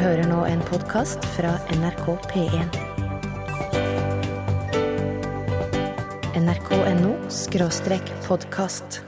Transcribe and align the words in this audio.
hører 0.00 0.24
nå 0.28 0.44
en 0.48 0.60
podkast 0.64 1.24
fra 1.34 1.52
NRK 1.74 2.06
P1. 2.30 2.76
nrk.no 6.38 7.10
skråstrek 7.32 8.12
podkast. 8.24 9.00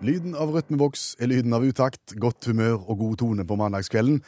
Lyden 0.00 0.36
av 0.38 0.54
rytmeboks 0.54 1.16
er 1.20 1.28
lyden 1.32 1.56
av 1.56 1.66
utakt, 1.66 2.14
godt 2.16 2.48
humør 2.48 2.78
og 2.86 3.02
god 3.02 3.16
tone 3.20 3.46
på 3.48 3.58
mandagskvelden 3.60 4.20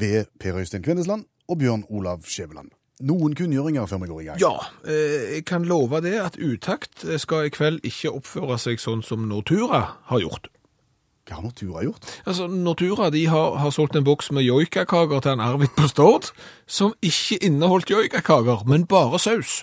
ved 0.00 0.30
Per 0.40 0.60
Øystein 0.62 0.84
Kvindesland 0.86 1.26
og 1.50 1.58
Bjørn 1.60 1.84
Olav 1.90 2.24
Skjæveland. 2.24 2.70
Noen 3.00 3.34
kunngjøringer 3.36 3.90
før 3.90 4.04
vi 4.04 4.10
går 4.12 4.20
i 4.20 4.28
gang. 4.30 4.40
Ja, 4.40 4.54
eh, 4.86 5.34
jeg 5.36 5.44
kan 5.48 5.64
love 5.68 6.00
det 6.04 6.16
at 6.20 6.40
Utakt 6.40 7.04
skal 7.20 7.48
i 7.48 7.52
kveld 7.52 7.84
ikke 7.84 8.12
oppføre 8.20 8.60
seg 8.60 8.80
sånn 8.80 9.04
som 9.04 9.28
Nortura 9.28 9.84
har 10.12 10.24
gjort. 10.24 10.52
Hva 11.30 11.36
har 11.38 11.44
Nortura 11.46 11.82
gjort? 11.86 12.06
Altså, 12.26 12.46
Nortura 12.50 13.10
de 13.14 13.20
har, 13.30 13.52
har 13.62 13.70
solgt 13.70 13.94
en 13.94 14.02
boks 14.04 14.32
med 14.34 14.42
joikakaker 14.42 15.20
til 15.22 15.36
en 15.36 15.40
Arvid 15.44 15.70
på 15.76 15.86
Stord, 15.86 16.32
som 16.66 16.90
ikke 17.06 17.38
inneholdt 17.46 17.90
joikakaker, 17.92 18.64
men 18.66 18.82
bare 18.90 19.18
saus. 19.22 19.60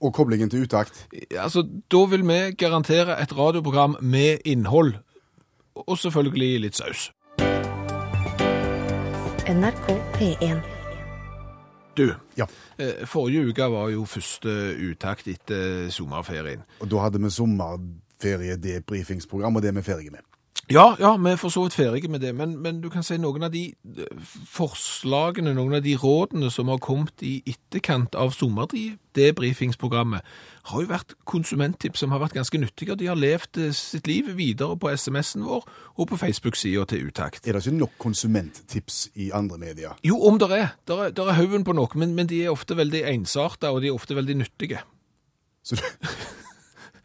Og 0.00 0.14
koblingen 0.14 0.48
til 0.50 0.62
utakt. 0.62 1.08
Altså, 1.34 1.64
Da 1.90 2.04
vil 2.08 2.22
vi 2.28 2.54
garantere 2.54 3.18
et 3.22 3.34
radioprogram 3.36 3.96
med 4.00 4.38
innhold, 4.46 4.94
og 5.74 5.98
selvfølgelig 5.98 6.60
litt 6.60 6.76
saus. 6.78 7.10
NRK 9.50 9.88
P1. 10.14 10.60
Du, 11.96 12.14
Ja, 12.38 12.46
eh, 12.78 13.02
forrige 13.04 13.48
uke 13.50 13.66
var 13.72 13.88
jo 13.90 14.04
første 14.04 14.76
utakt 14.78 15.26
etter 15.28 15.90
sommerferien. 15.90 16.62
og 16.80 16.88
da 16.90 16.96
hadde 17.02 17.18
vi 17.18 17.30
sommerferie-debrifingsprogram, 18.20 19.56
og 19.56 19.62
det 19.62 19.68
er 19.68 19.72
vi 19.72 19.82
ferdige 19.82 20.10
med. 20.10 20.20
Ja, 20.70 20.94
ja, 21.00 21.16
vi 21.16 21.30
er 21.30 21.36
for 21.36 21.48
så 21.50 21.64
vidt 21.64 21.74
ferdige 21.74 22.08
med 22.08 22.20
det, 22.20 22.34
men, 22.34 22.58
men 22.62 22.80
du 22.80 22.88
kan 22.88 23.02
si 23.02 23.16
noen 23.18 23.42
av 23.42 23.50
de 23.50 23.72
eh, 23.98 24.04
forslagene, 24.46 25.50
noen 25.56 25.74
av 25.74 25.82
de 25.82 25.96
rådene 25.98 26.46
som 26.50 26.68
har 26.70 26.78
kommet 26.78 27.24
i 27.26 27.42
etterkant 27.42 28.14
av 28.14 28.30
sommerdebrifingsprogrammet, 28.36 30.22
har 30.70 30.84
jo 30.84 30.86
vært 30.92 31.16
konsumenttips 31.26 31.98
som 32.04 32.14
har 32.14 32.22
vært 32.22 32.38
ganske 32.38 32.58
nyttige, 32.62 32.94
de 32.94 33.10
har 33.10 33.18
levd 33.18 33.58
eh, 33.58 33.74
sitt 33.74 34.06
liv 34.06 34.30
videre 34.38 34.78
på 34.78 34.94
SMS-en 34.94 35.42
vår 35.48 35.66
og 35.96 36.06
på 36.06 36.20
Facebook-sida 36.22 36.86
til 36.86 37.10
Utakt. 37.10 37.48
Er 37.48 37.58
det 37.58 37.66
ikke 37.66 37.80
nok 37.80 37.98
konsumenttips 37.98 39.08
i 39.18 39.32
andre 39.34 39.58
medier? 39.58 39.98
Jo, 40.06 40.22
om 40.22 40.38
det 40.38 40.52
er. 40.54 40.76
Der 40.86 41.08
er, 41.08 41.10
der 41.10 41.32
er 41.32 41.40
haugen 41.40 41.66
på 41.66 41.74
noe, 41.74 41.90
men, 41.98 42.14
men 42.14 42.30
de 42.30 42.44
er 42.44 42.54
ofte 42.54 42.78
veldig 42.78 43.08
ensarta, 43.10 43.74
og 43.74 43.82
de 43.82 43.90
er 43.90 43.98
ofte 43.98 44.14
veldig 44.14 44.38
nyttige. 44.44 44.86
Så, 45.66 45.82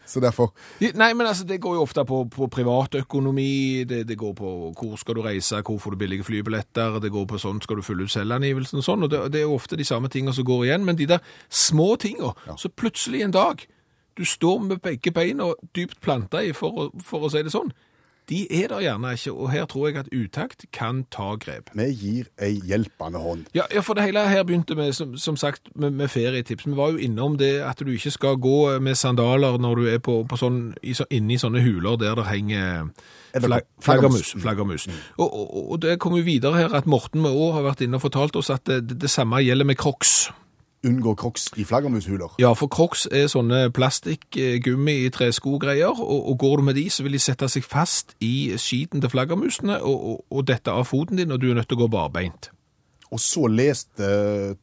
så 0.05 0.21
derfor 0.23 0.51
Nei, 0.81 1.11
men 1.13 1.27
altså, 1.27 1.45
det 1.47 1.59
går 1.61 1.77
jo 1.77 1.85
ofte 1.85 2.05
på, 2.05 2.23
på 2.31 2.47
privatøkonomi, 2.51 3.83
det, 3.89 4.03
det 4.09 4.17
går 4.19 4.33
på 4.37 4.51
hvor 4.77 4.99
skal 5.01 5.17
du 5.17 5.23
reise, 5.25 5.61
hvor 5.65 5.79
får 5.81 5.95
du 5.95 6.01
billige 6.03 6.27
flybilletter, 6.27 6.99
det 7.03 7.11
går 7.13 7.25
på 7.29 7.39
sånn 7.41 7.61
skal 7.63 7.79
du 7.79 7.85
fylle 7.85 8.05
ut 8.05 8.13
selvangivelsen 8.13 8.81
og 8.81 8.87
sånn, 8.87 9.07
og 9.07 9.13
det, 9.13 9.23
det 9.33 9.41
er 9.41 9.47
jo 9.47 9.57
ofte 9.57 9.79
de 9.79 9.87
samme 9.87 10.11
tingene 10.11 10.35
som 10.35 10.47
går 10.47 10.67
igjen, 10.67 10.85
men 10.87 10.99
de 10.99 11.09
der 11.15 11.23
små 11.49 11.95
tingene, 12.01 12.35
så 12.57 12.71
plutselig 12.71 13.25
en 13.25 13.35
dag, 13.35 13.65
du 14.15 14.23
står 14.25 14.61
med 14.63 14.83
begge 14.83 15.11
beina 15.11 15.51
dypt 15.75 15.99
planta 16.03 16.43
i, 16.43 16.53
for 16.55 16.85
å, 16.85 16.87
for 17.03 17.25
å 17.25 17.31
si 17.33 17.43
det 17.43 17.53
sånn, 17.53 17.73
de 18.29 18.63
er 18.63 18.67
der 18.67 18.81
gjerne 18.81 19.11
ikke, 19.13 19.33
og 19.33 19.51
her 19.51 19.65
tror 19.65 19.87
jeg 19.87 19.97
at 19.97 20.09
utakt 20.13 20.65
kan 20.73 21.03
ta 21.11 21.35
grep. 21.35 21.69
vi 21.73 21.89
gir 21.93 22.29
ei 22.41 22.59
hjelpende 22.65 23.19
hånd. 23.19 23.45
Ja, 23.53 23.63
ja, 23.73 23.79
for 23.85 23.93
det 23.93 24.03
hele 24.03 24.27
her 24.29 24.43
begynte 24.43 24.77
vi 24.77 24.91
som, 24.93 25.17
som 25.17 25.37
sagt, 25.37 25.69
med, 25.75 25.91
med 25.91 26.07
ferietips. 26.07 26.65
Vi 26.65 26.75
var 26.75 26.91
jo 26.91 26.97
innom 26.97 27.37
det 27.37 27.61
at 27.61 27.79
du 27.79 27.91
ikke 27.91 28.11
skal 28.11 28.37
gå 28.37 28.79
med 28.79 28.95
sandaler 28.95 29.57
når 29.57 29.75
du 29.75 29.89
er 29.89 29.99
på, 29.99 30.23
på 30.29 30.37
sånn, 30.37 30.73
i, 30.81 30.93
så, 30.93 31.05
inne 31.09 31.35
i 31.35 31.37
sånne 31.41 31.61
huler 31.61 31.99
der 32.01 32.15
det 32.15 32.25
henger 32.29 32.89
flag, 33.39 33.67
flaggermus. 33.81 34.35
flaggermus. 34.41 34.87
Mm. 34.87 35.03
Og, 35.17 35.33
og, 35.33 35.71
og 35.71 35.81
det 35.81 35.99
kom 35.99 36.15
jo 36.17 36.23
videre 36.25 36.57
her 36.57 36.75
at 36.75 36.87
Morten 36.89 37.21
med 37.21 37.35
Å 37.35 37.51
har 37.57 37.67
vært 37.67 37.85
inne 37.85 37.99
og 37.99 38.05
fortalt 38.07 38.35
oss 38.39 38.49
at 38.53 38.65
det, 38.69 38.97
det 39.01 39.11
samme 39.11 39.43
gjelder 39.43 39.67
med 39.67 39.77
crocs. 39.77 40.31
Unngå 40.85 41.15
crocs 41.17 41.47
i 41.57 41.65
flaggermushuler. 41.65 42.35
Ja, 42.39 42.51
for 42.53 42.69
crocs 42.71 43.07
er 43.11 43.27
sånne 43.31 43.69
plastikk, 43.73 44.27
eh, 44.37 44.59
gummi 44.63 44.99
i 45.05 45.11
tresko-greier, 45.13 45.97
og, 45.97 46.27
og 46.29 46.37
går 46.41 46.61
du 46.61 46.67
med 46.69 46.77
de, 46.77 46.85
så 46.93 47.05
vil 47.05 47.17
de 47.17 47.23
sette 47.23 47.49
seg 47.49 47.65
fast 47.65 48.13
i 48.23 48.53
skiten 48.61 49.01
til 49.01 49.09
flaggermusene, 49.09 49.79
og, 49.81 50.05
og, 50.11 50.21
og 50.29 50.47
dette 50.47 50.71
av 50.71 50.85
foten 50.89 51.17
din, 51.21 51.33
og 51.33 51.41
du 51.41 51.49
er 51.49 51.57
nødt 51.57 51.71
til 51.71 51.79
å 51.79 51.85
gå 51.85 51.91
barbeint. 51.97 52.51
Og 53.13 53.21
så 53.21 53.47
leste 53.47 54.07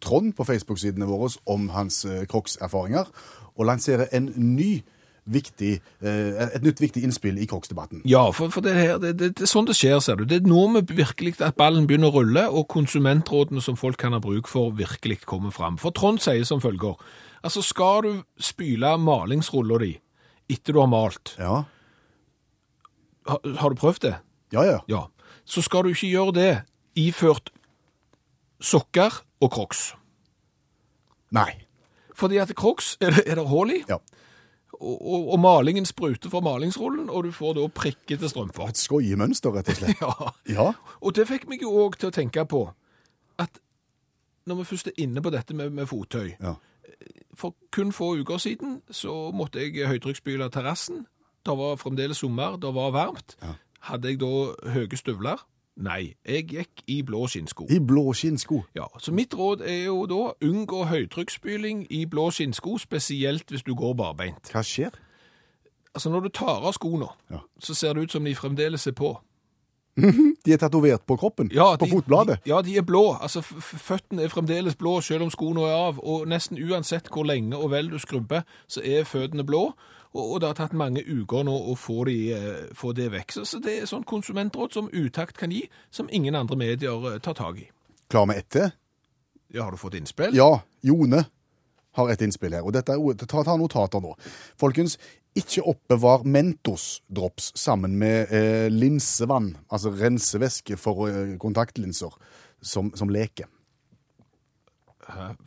Trond 0.03 0.34
på 0.37 0.47
Facebook-sidene 0.47 1.09
våre 1.09 1.31
om 1.50 1.69
hans 1.75 2.05
eh, 2.05 2.25
Crocs-erfaringer, 2.31 3.10
og 3.53 3.69
lanserer 3.69 4.10
en 4.16 4.31
ny 4.37 4.83
viktig, 5.31 5.77
eh, 6.03 6.41
et 6.56 6.62
nytt 6.66 6.81
viktig 6.83 7.03
innspill 7.06 7.37
i 7.38 7.47
Crocs-debatten. 7.47 8.00
Ja, 8.10 8.25
for, 8.34 8.50
for 8.50 8.60
det, 8.65 8.72
her, 8.75 8.97
det, 8.99 9.12
det, 9.21 9.28
det 9.38 9.44
er 9.47 9.50
sånn 9.50 9.69
det 9.69 9.77
skjer, 9.78 10.00
ser 10.03 10.19
du. 10.19 10.25
Det 10.27 10.41
er 10.41 10.49
nå 10.50 10.65
vi 10.81 10.97
virkelig 11.03 11.37
at 11.41 11.55
ballen 11.56 11.87
begynner 11.87 12.10
å 12.10 12.16
rulle, 12.21 12.49
og 12.50 12.66
konsumentrådene 12.72 13.62
som 13.62 13.77
folk 13.78 14.00
kan 14.03 14.16
ha 14.16 14.19
bruk 14.22 14.50
for, 14.50 14.72
virkelig 14.75 15.21
kommer 15.28 15.55
fram. 15.55 15.78
For 15.78 15.94
Trond 15.94 16.19
sier 16.25 16.43
som 16.49 16.60
følger, 16.65 16.99
altså 17.43 17.62
skal 17.62 18.03
du 18.03 18.12
spyle 18.43 18.97
malingsrulla 18.99 19.78
di 19.84 19.93
etter 20.50 20.75
du 20.75 20.81
har 20.83 20.91
malt, 20.91 21.37
Ja, 21.39 21.62
har, 23.31 23.39
har 23.62 23.71
du 23.71 23.78
prøvd 23.78 24.03
det? 24.09 24.16
ja, 24.53 24.65
ja. 24.66 24.78
Ja. 24.91 25.04
Så 25.47 25.62
skal 25.62 25.83
du 25.87 25.93
ikke 25.94 26.10
gjøre 26.10 26.33
det 26.37 26.50
iført 26.99 27.50
sokker 28.62 29.22
og 29.43 29.50
crocs. 29.54 29.93
Nei. 31.34 31.49
Fordi 32.15 32.37
at 32.43 32.53
crocs 32.59 32.97
er 33.00 33.10
det, 33.16 33.25
er 33.27 33.39
det 33.41 33.47
hull 33.49 33.71
i, 33.75 33.81
Ja. 33.89 33.99
Og, 34.81 34.97
og, 35.06 35.33
og 35.34 35.38
malingen 35.41 35.87
spruter 35.87 36.31
fra 36.33 36.41
malingsrullen, 36.41 37.10
og 37.10 37.25
du 37.25 37.33
får 37.33 37.55
da 37.59 37.66
prikkete 37.69 38.28
strømper. 38.28 38.72
Et 38.72 38.81
skoiemønster, 38.81 39.53
rett 39.55 39.69
og 39.69 39.78
slett. 39.78 40.00
Ja. 40.03 40.33
Ja. 40.49 40.69
Og 41.00 41.15
det 41.16 41.28
fikk 41.28 41.49
meg 41.50 41.62
jo 41.62 41.72
òg 41.84 41.99
til 42.00 42.10
å 42.10 42.15
tenke 42.15 42.44
på 42.49 42.65
at 43.43 43.60
når 44.47 44.59
vi 44.62 44.69
først 44.72 44.91
er 44.91 44.99
inne 45.05 45.22
på 45.22 45.31
dette 45.31 45.55
med, 45.55 45.71
med 45.71 45.87
fottøy 45.87 46.33
ja. 46.41 46.56
For 47.38 47.55
kun 47.72 47.93
få 47.94 48.10
uker 48.21 48.38
siden 48.43 48.81
så 48.93 49.31
måtte 49.34 49.62
jeg 49.62 49.87
høytrykksspyle 49.88 50.50
terrassen. 50.53 51.06
Det 51.47 51.54
var 51.59 51.78
fremdeles 51.81 52.21
sommer, 52.21 52.59
det 52.60 52.75
var 52.75 52.93
varmt. 52.94 53.37
Ja. 53.43 53.54
Hadde 53.89 54.12
jeg 54.12 54.21
da 54.21 54.28
høye 54.75 54.99
støvler? 54.99 55.41
Nei, 55.77 56.15
jeg 56.28 56.47
gikk 56.50 56.83
i 56.93 56.99
blå 57.03 57.22
skinnsko. 57.33 57.65
I 57.72 57.78
blå 57.81 58.12
skinnsko. 58.12 58.62
Ja, 58.77 58.84
Så 59.00 59.12
mitt 59.12 59.33
råd 59.34 59.62
er 59.65 59.84
jo 59.87 60.03
da 60.06 60.34
unngå 60.44 60.84
høytrykksspyling 60.91 61.87
i 61.91 62.05
blå 62.06 62.31
skinnsko, 62.31 62.77
spesielt 62.78 63.49
hvis 63.49 63.62
du 63.65 63.75
går 63.75 63.94
barbeint. 63.97 64.50
Hva 64.53 64.60
skjer? 64.62 64.91
Altså 65.94 66.10
Når 66.10 66.21
du 66.21 66.28
tar 66.28 66.60
av 66.66 66.72
skoene, 66.72 67.09
Ja. 67.31 67.38
så 67.60 67.75
ser 67.75 67.93
det 67.94 68.03
ut 68.03 68.12
som 68.12 68.25
de 68.25 68.34
fremdeles 68.34 68.87
er 68.87 68.93
på. 68.93 69.16
De 69.97 70.53
er 70.53 70.56
tatovert 70.56 71.03
på 71.06 71.16
kroppen? 71.16 71.50
Ja, 71.53 71.77
på 71.77 71.84
de, 71.84 71.91
fotbladet? 71.91 72.39
De, 72.44 72.50
ja, 72.50 72.62
de 72.62 72.77
er 72.78 72.83
blå. 72.83 73.12
Altså, 73.21 73.43
Føttene 73.43 74.22
er 74.22 74.28
fremdeles 74.28 74.75
blå, 74.75 75.00
selv 75.00 75.22
om 75.22 75.31
skoene 75.31 75.60
er 75.69 75.75
av. 75.89 75.99
Og 76.00 76.25
nesten 76.28 76.56
uansett 76.71 77.09
hvor 77.12 77.25
lenge 77.28 77.56
og 77.56 77.71
vel 77.71 77.91
du 77.93 77.99
skrubber, 77.99 78.43
så 78.69 78.81
er 78.84 79.04
føttene 79.04 79.44
blå. 79.44 79.72
Og, 80.12 80.25
og 80.25 80.41
det 80.41 80.50
har 80.50 80.59
tatt 80.59 80.75
mange 80.77 81.03
uker 81.05 81.47
nå 81.49 81.55
å 81.73 81.77
få, 81.78 82.03
de, 82.09 82.17
eh, 82.37 82.65
få 82.77 82.93
det 82.97 83.09
vekk. 83.15 83.37
Så, 83.39 83.47
så 83.49 83.61
det 83.65 83.78
er 83.81 83.89
sånn 83.91 84.05
konsumentråd 84.09 84.77
som 84.77 84.91
Utakt 84.93 85.41
kan 85.41 85.55
gi, 85.55 85.65
som 85.91 86.11
ingen 86.12 86.37
andre 86.39 86.59
medier 86.61 87.09
eh, 87.15 87.21
tar 87.25 87.39
tak 87.39 87.62
i. 87.62 87.69
Klar 88.12 88.28
med 88.28 88.43
ett 88.43 88.51
til? 88.53 88.69
Ja, 89.53 89.65
Har 89.65 89.72
du 89.72 89.81
fått 89.81 89.97
innspill? 89.97 90.37
Ja, 90.37 90.62
Jone 90.81 91.25
har 91.97 92.09
et 92.09 92.22
innspill 92.25 92.55
her, 92.56 92.65
og 92.65 92.72
dette 92.72 92.95
er, 92.97 93.25
ta, 93.28 93.43
ta 93.45 93.56
notater 93.61 94.01
nå. 94.01 94.15
Folkens, 94.61 94.97
ikke 95.37 95.65
oppbevar 95.69 96.25
Mentos-drops 96.28 97.53
sammen 97.56 97.97
med 98.01 98.33
eh, 98.33 98.69
linsevann, 98.72 99.55
altså 99.72 99.93
rensevæske 99.97 100.77
for 100.81 101.09
eh, 101.09 101.34
kontaktlinser, 101.41 102.17
som, 102.61 102.93
som 102.97 103.12
leker. 103.12 103.49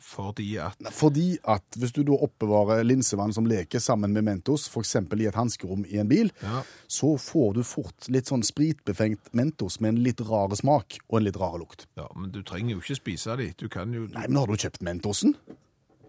Fordi 0.02 0.58
at 0.60 0.76
Fordi 0.92 1.38
at 1.48 1.64
hvis 1.80 1.92
du 1.96 2.02
da 2.04 2.12
oppbevarer 2.26 2.84
linsevann 2.84 3.32
som 3.34 3.46
leker 3.48 3.80
sammen 3.82 4.12
med 4.12 4.24
Mentos, 4.26 4.66
f.eks. 4.68 4.94
i 4.96 5.26
et 5.26 5.34
hanskerom 5.34 5.84
i 5.88 5.98
en 5.98 6.08
bil, 6.08 6.30
Ja. 6.42 6.62
så 6.88 7.14
får 7.18 7.54
du 7.54 7.62
fort 7.64 8.08
litt 8.08 8.26
sånn 8.28 8.44
spritbefengt 8.44 9.32
Mentos 9.32 9.80
med 9.80 9.94
en 9.94 10.02
litt 10.04 10.20
rar 10.20 10.54
smak 10.54 10.98
og 11.08 11.18
en 11.18 11.24
litt 11.24 11.36
rar 11.40 11.58
lukt. 11.58 11.86
Ja, 11.96 12.08
Men 12.16 12.30
du 12.30 12.42
trenger 12.42 12.76
jo 12.76 12.80
ikke 12.80 12.96
spise 13.00 13.36
de. 13.36 13.52
Du 13.56 13.68
kan 13.68 13.92
jo 13.92 14.06
Nei, 14.12 14.26
men 14.28 14.36
har 14.36 14.46
du 14.46 14.52
kjøpt 14.56 14.82
Mentosen? 14.82 15.34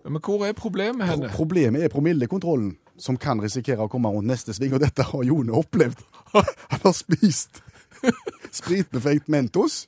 ja, 0.03 0.09
Men 0.09 0.21
hvor 0.21 0.45
er 0.47 0.53
problemet 0.53 1.07
henne? 1.07 1.29
Problemet 1.29 1.81
er 1.83 1.89
promillekontrollen, 1.89 2.77
som 2.97 3.17
kan 3.17 3.39
risikere 3.39 3.79
å 3.85 3.89
komme 3.89 4.09
rundt 4.11 4.27
neste 4.27 4.53
sving, 4.53 4.73
og 4.73 4.79
dette 4.81 5.03
har 5.03 5.23
Jone 5.23 5.51
opplevd. 5.53 5.99
Han 6.33 6.79
har 6.83 6.93
spist 6.93 7.61
spritbefengt 8.51 9.27
Mentos, 9.27 9.87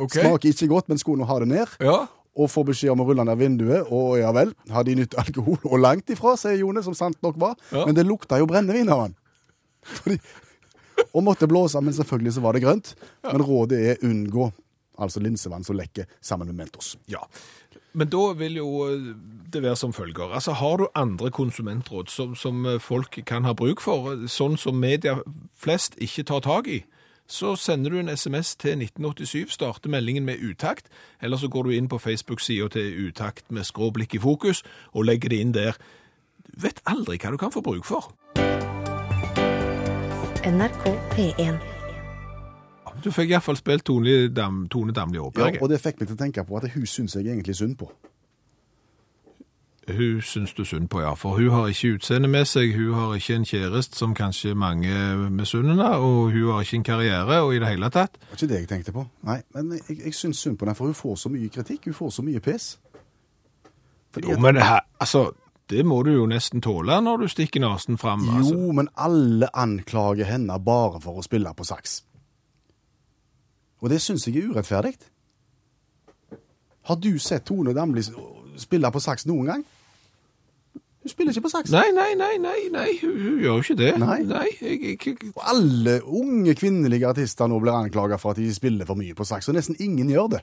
Ok. 0.00 0.14
smaker 0.16 0.48
ikke 0.48 0.68
godt, 0.68 0.88
men 0.88 0.98
skulle 0.98 1.18
nå 1.20 1.26
ha 1.28 1.38
det 1.40 1.48
ned, 1.48 1.68
Ja. 1.80 2.06
Og 2.36 2.50
får 2.50 2.64
beskjed 2.70 2.92
om 2.94 3.00
å 3.02 3.06
rulle 3.08 3.24
ned 3.26 3.38
vinduet, 3.40 3.88
og 3.90 4.18
ja 4.20 4.30
vel, 4.32 4.52
har 4.70 4.84
de 4.86 4.94
nytt 5.00 5.16
alkohol, 5.18 5.58
og 5.66 5.80
langt 5.82 6.10
ifra, 6.14 6.36
sier 6.38 6.60
Jone, 6.60 6.82
som 6.86 6.94
sant 6.94 7.18
nok 7.22 7.36
var, 7.42 7.56
Ja. 7.72 7.84
men 7.86 7.94
det 7.94 8.06
lukta 8.06 8.38
jo 8.38 8.46
brennevin 8.46 8.88
av 8.88 9.00
han. 9.08 9.16
Fordi, 9.82 10.18
og 11.14 11.24
måtte 11.26 11.48
blåse, 11.50 11.80
men 11.82 11.94
selvfølgelig 11.96 12.32
så 12.36 12.40
var 12.44 12.52
det 12.54 12.62
grønt. 12.62 12.94
Men 13.24 13.42
rådet 13.42 13.78
er 13.80 14.04
unngå 14.06 14.52
altså 15.00 15.20
linsevann 15.24 15.64
som 15.64 15.76
lekker 15.78 16.06
sammen 16.20 16.46
med 16.46 16.56
Mentos. 16.60 16.96
Ja. 17.08 17.22
Men 17.96 18.06
da 18.12 18.32
vil 18.38 18.58
jo 18.60 18.68
det 19.50 19.62
være 19.64 19.76
som 19.80 19.92
følger. 19.96 20.30
Altså, 20.36 20.52
har 20.54 20.76
du 20.76 20.86
andre 20.94 21.30
konsumentråd 21.34 22.08
som, 22.12 22.36
som 22.36 22.66
folk 22.78 23.18
kan 23.26 23.44
ha 23.48 23.54
bruk 23.56 23.80
for, 23.82 24.12
sånn 24.30 24.54
som 24.60 24.76
media 24.78 25.16
flest 25.58 25.96
ikke 25.98 26.26
tar 26.28 26.44
tak 26.46 26.68
i, 26.70 26.84
så 27.30 27.54
sender 27.56 27.90
du 27.90 27.98
en 28.00 28.10
SMS 28.10 28.56
til 28.56 28.82
1987, 28.82 29.52
starter 29.54 29.90
meldingen 29.90 30.24
med 30.24 30.42
utakt, 30.42 30.88
eller 31.22 31.36
så 31.38 31.48
går 31.48 31.62
du 31.62 31.70
inn 31.70 31.88
på 31.88 31.98
Facebook-sida 31.98 32.68
til 32.74 33.06
utakt 33.06 33.52
med 33.54 33.64
skråblikk 33.64 34.14
i 34.14 34.18
fokus, 34.18 34.64
og 34.92 35.06
legger 35.06 35.30
det 35.30 35.38
inn 35.40 35.54
der. 35.54 35.78
Du 36.50 36.66
vet 36.66 36.82
aldri 36.90 37.20
hva 37.22 37.30
du 37.30 37.38
kan 37.38 37.54
få 37.54 37.62
bruk 37.62 37.86
for. 37.86 38.10
NRK 40.42 40.84
P1. 41.14 41.60
Du 43.04 43.12
fikk 43.14 43.30
iallfall 43.30 43.56
spilt 43.56 43.86
Tone, 43.86 44.28
Dam, 44.34 44.64
Tone 44.68 44.92
Damli 44.92 45.20
Ja, 45.20 45.52
og 45.60 45.68
det 45.70 45.78
fikk 45.80 46.00
meg 46.00 46.10
til 46.10 46.18
å 46.18 46.20
tenke 46.20 46.44
på 46.44 46.58
at 46.58 46.66
hun 46.74 46.86
syns 46.86 47.14
jeg 47.14 47.30
egentlig 47.30 47.56
synd 47.56 47.78
på. 47.78 47.92
Hun 49.88 50.20
syns 50.22 50.52
du 50.54 50.64
synd 50.64 50.88
på, 50.92 51.00
ja. 51.00 51.14
For 51.18 51.38
hun 51.40 51.50
har 51.50 51.70
ikke 51.72 51.94
utseende 51.96 52.28
med 52.28 52.44
seg, 52.46 52.74
hun 52.76 52.94
har 52.94 53.14
ikke 53.16 53.34
en 53.40 53.46
kjæreste 53.48 53.96
som 53.98 54.12
kanskje 54.14 54.54
mange 54.54 54.92
misunner 55.32 55.96
og 55.96 56.30
hun 56.30 56.52
har 56.52 56.60
ikke 56.62 56.76
en 56.76 56.84
karriere, 56.84 57.40
og 57.40 57.54
i 57.54 57.58
det 57.58 57.68
hele 57.68 57.90
tatt. 57.90 58.12
Det 58.20 58.28
var 58.28 58.36
ikke 58.36 58.50
det 58.52 58.60
jeg 58.60 58.68
tenkte 58.68 58.92
på. 58.92 59.06
Nei, 59.26 59.40
men 59.56 59.72
jeg, 59.78 59.98
jeg 60.04 60.14
syns 60.14 60.42
synd 60.44 60.58
på 60.60 60.68
henne, 60.68 60.76
for 60.78 60.90
hun 60.90 60.94
får 60.94 61.16
så 61.24 61.32
mye 61.32 61.48
kritikk. 61.48 61.88
Hun 61.90 61.96
får 61.96 62.10
så 62.18 62.26
mye 62.26 62.40
pes. 62.44 62.68
Fordi 64.12 64.30
Jo, 64.30 64.38
men 64.38 64.60
her, 64.60 64.80
altså, 65.00 65.30
det 65.70 65.86
må 65.86 66.02
du 66.02 66.12
jo 66.12 66.26
nesten 66.26 66.60
tåle 66.60 67.00
når 67.00 67.24
du 67.24 67.28
stikker 67.30 67.62
nasen 67.62 67.98
fram. 67.98 68.28
Altså. 68.28 68.54
Jo, 68.54 68.72
men 68.76 68.88
alle 68.98 69.48
anklager 69.54 70.26
henne 70.28 70.58
bare 70.64 71.00
for 71.02 71.18
å 71.18 71.24
spille 71.24 71.52
på 71.56 71.66
saks. 71.66 72.02
Og 73.80 73.90
det 73.90 74.00
syns 74.02 74.26
jeg 74.28 74.42
er 74.42 74.50
urettferdig. 74.52 74.92
Har 76.90 76.98
du 77.00 77.12
sett 77.22 77.46
Tone 77.48 77.72
Damli 77.76 78.02
spille 78.62 78.90
på 78.92 79.02
saks 79.02 79.26
noen 79.30 79.52
gang? 79.52 79.64
Hun 81.00 81.08
spiller 81.08 81.32
ikke 81.32 81.46
på 81.46 81.52
saks. 81.52 81.72
Nei, 81.72 81.88
nei, 81.96 82.10
nei, 82.18 82.34
nei, 82.36 82.58
nei, 82.72 82.88
hun, 83.00 83.12
hun 83.16 83.36
gjør 83.40 83.54
jo 83.54 83.64
ikke 83.64 83.76
det. 83.80 83.92
Nei. 84.02 84.18
jeg, 84.28 84.56
jeg, 84.60 84.98
jeg, 85.06 85.30
Og 85.32 85.44
alle 85.48 85.94
unge 86.04 86.54
kvinnelige 86.54 87.08
artister 87.08 87.48
nå 87.48 87.60
blir 87.62 87.72
anklaga 87.72 88.18
for 88.20 88.34
at 88.34 88.40
de 88.42 88.50
spiller 88.52 88.88
for 88.88 89.00
mye 89.00 89.16
på 89.16 89.24
saks, 89.24 89.48
og 89.48 89.56
nesten 89.56 89.80
ingen 89.80 90.12
gjør 90.12 90.34
det. 90.36 90.42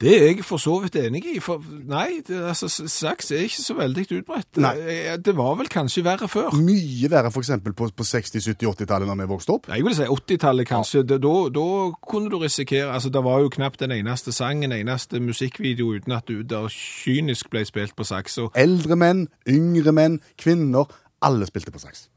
Det 0.00 0.12
er 0.16 0.24
jeg 0.26 0.44
for 0.44 0.60
så 0.60 0.74
vidt 0.82 0.96
enig 1.00 1.22
i, 1.30 1.38
for 1.40 1.62
nei, 1.88 2.20
det, 2.26 2.36
altså, 2.50 2.68
saks 2.68 3.30
er 3.32 3.46
ikke 3.46 3.62
så 3.62 3.74
veldig 3.78 4.04
utbredt. 4.18 4.58
Nei. 4.60 4.72
Eh, 4.78 5.16
Det 5.16 5.32
var 5.36 5.54
vel 5.56 5.68
kanskje 5.72 6.04
verre 6.04 6.28
før. 6.28 6.52
Mye 6.60 7.08
verre 7.10 7.30
f.eks. 7.32 7.50
på, 7.64 7.88
på 7.96 8.04
60-, 8.04 8.42
70-, 8.44 8.66
80-tallet, 8.74 9.08
når 9.08 9.22
vi 9.22 9.28
vokste 9.30 9.54
opp. 9.56 9.68
Jeg 9.72 9.84
vil 9.86 9.94
si 9.96 10.02
80-tallet 10.04 10.68
kanskje, 10.68 11.02
Da- 11.06 11.18
da, 11.22 11.34
da 11.54 11.66
kunne 12.10 12.30
du 12.30 12.38
risikere, 12.42 12.92
altså 12.92 13.08
det 13.10 13.24
var 13.24 13.40
jo 13.40 13.48
knapt 13.48 13.80
den 13.80 13.92
eneste 13.92 14.32
sangen, 14.32 14.72
eneste 14.72 15.20
musikkvideo 15.20 15.94
uten 15.96 16.12
at 16.12 16.28
du 16.28 16.42
der 16.42 16.68
kynisk 16.72 17.48
ble 17.50 17.64
spilt 17.64 17.96
på 17.96 18.04
saks. 18.04 18.38
Og, 18.38 18.52
Eldre 18.54 18.96
menn, 18.96 19.28
yngre 19.48 19.92
menn, 19.92 20.20
kvinner. 20.38 20.84
Alle 21.22 21.46
spilte 21.48 21.72
på 21.72 21.80
saks. 21.80 22.08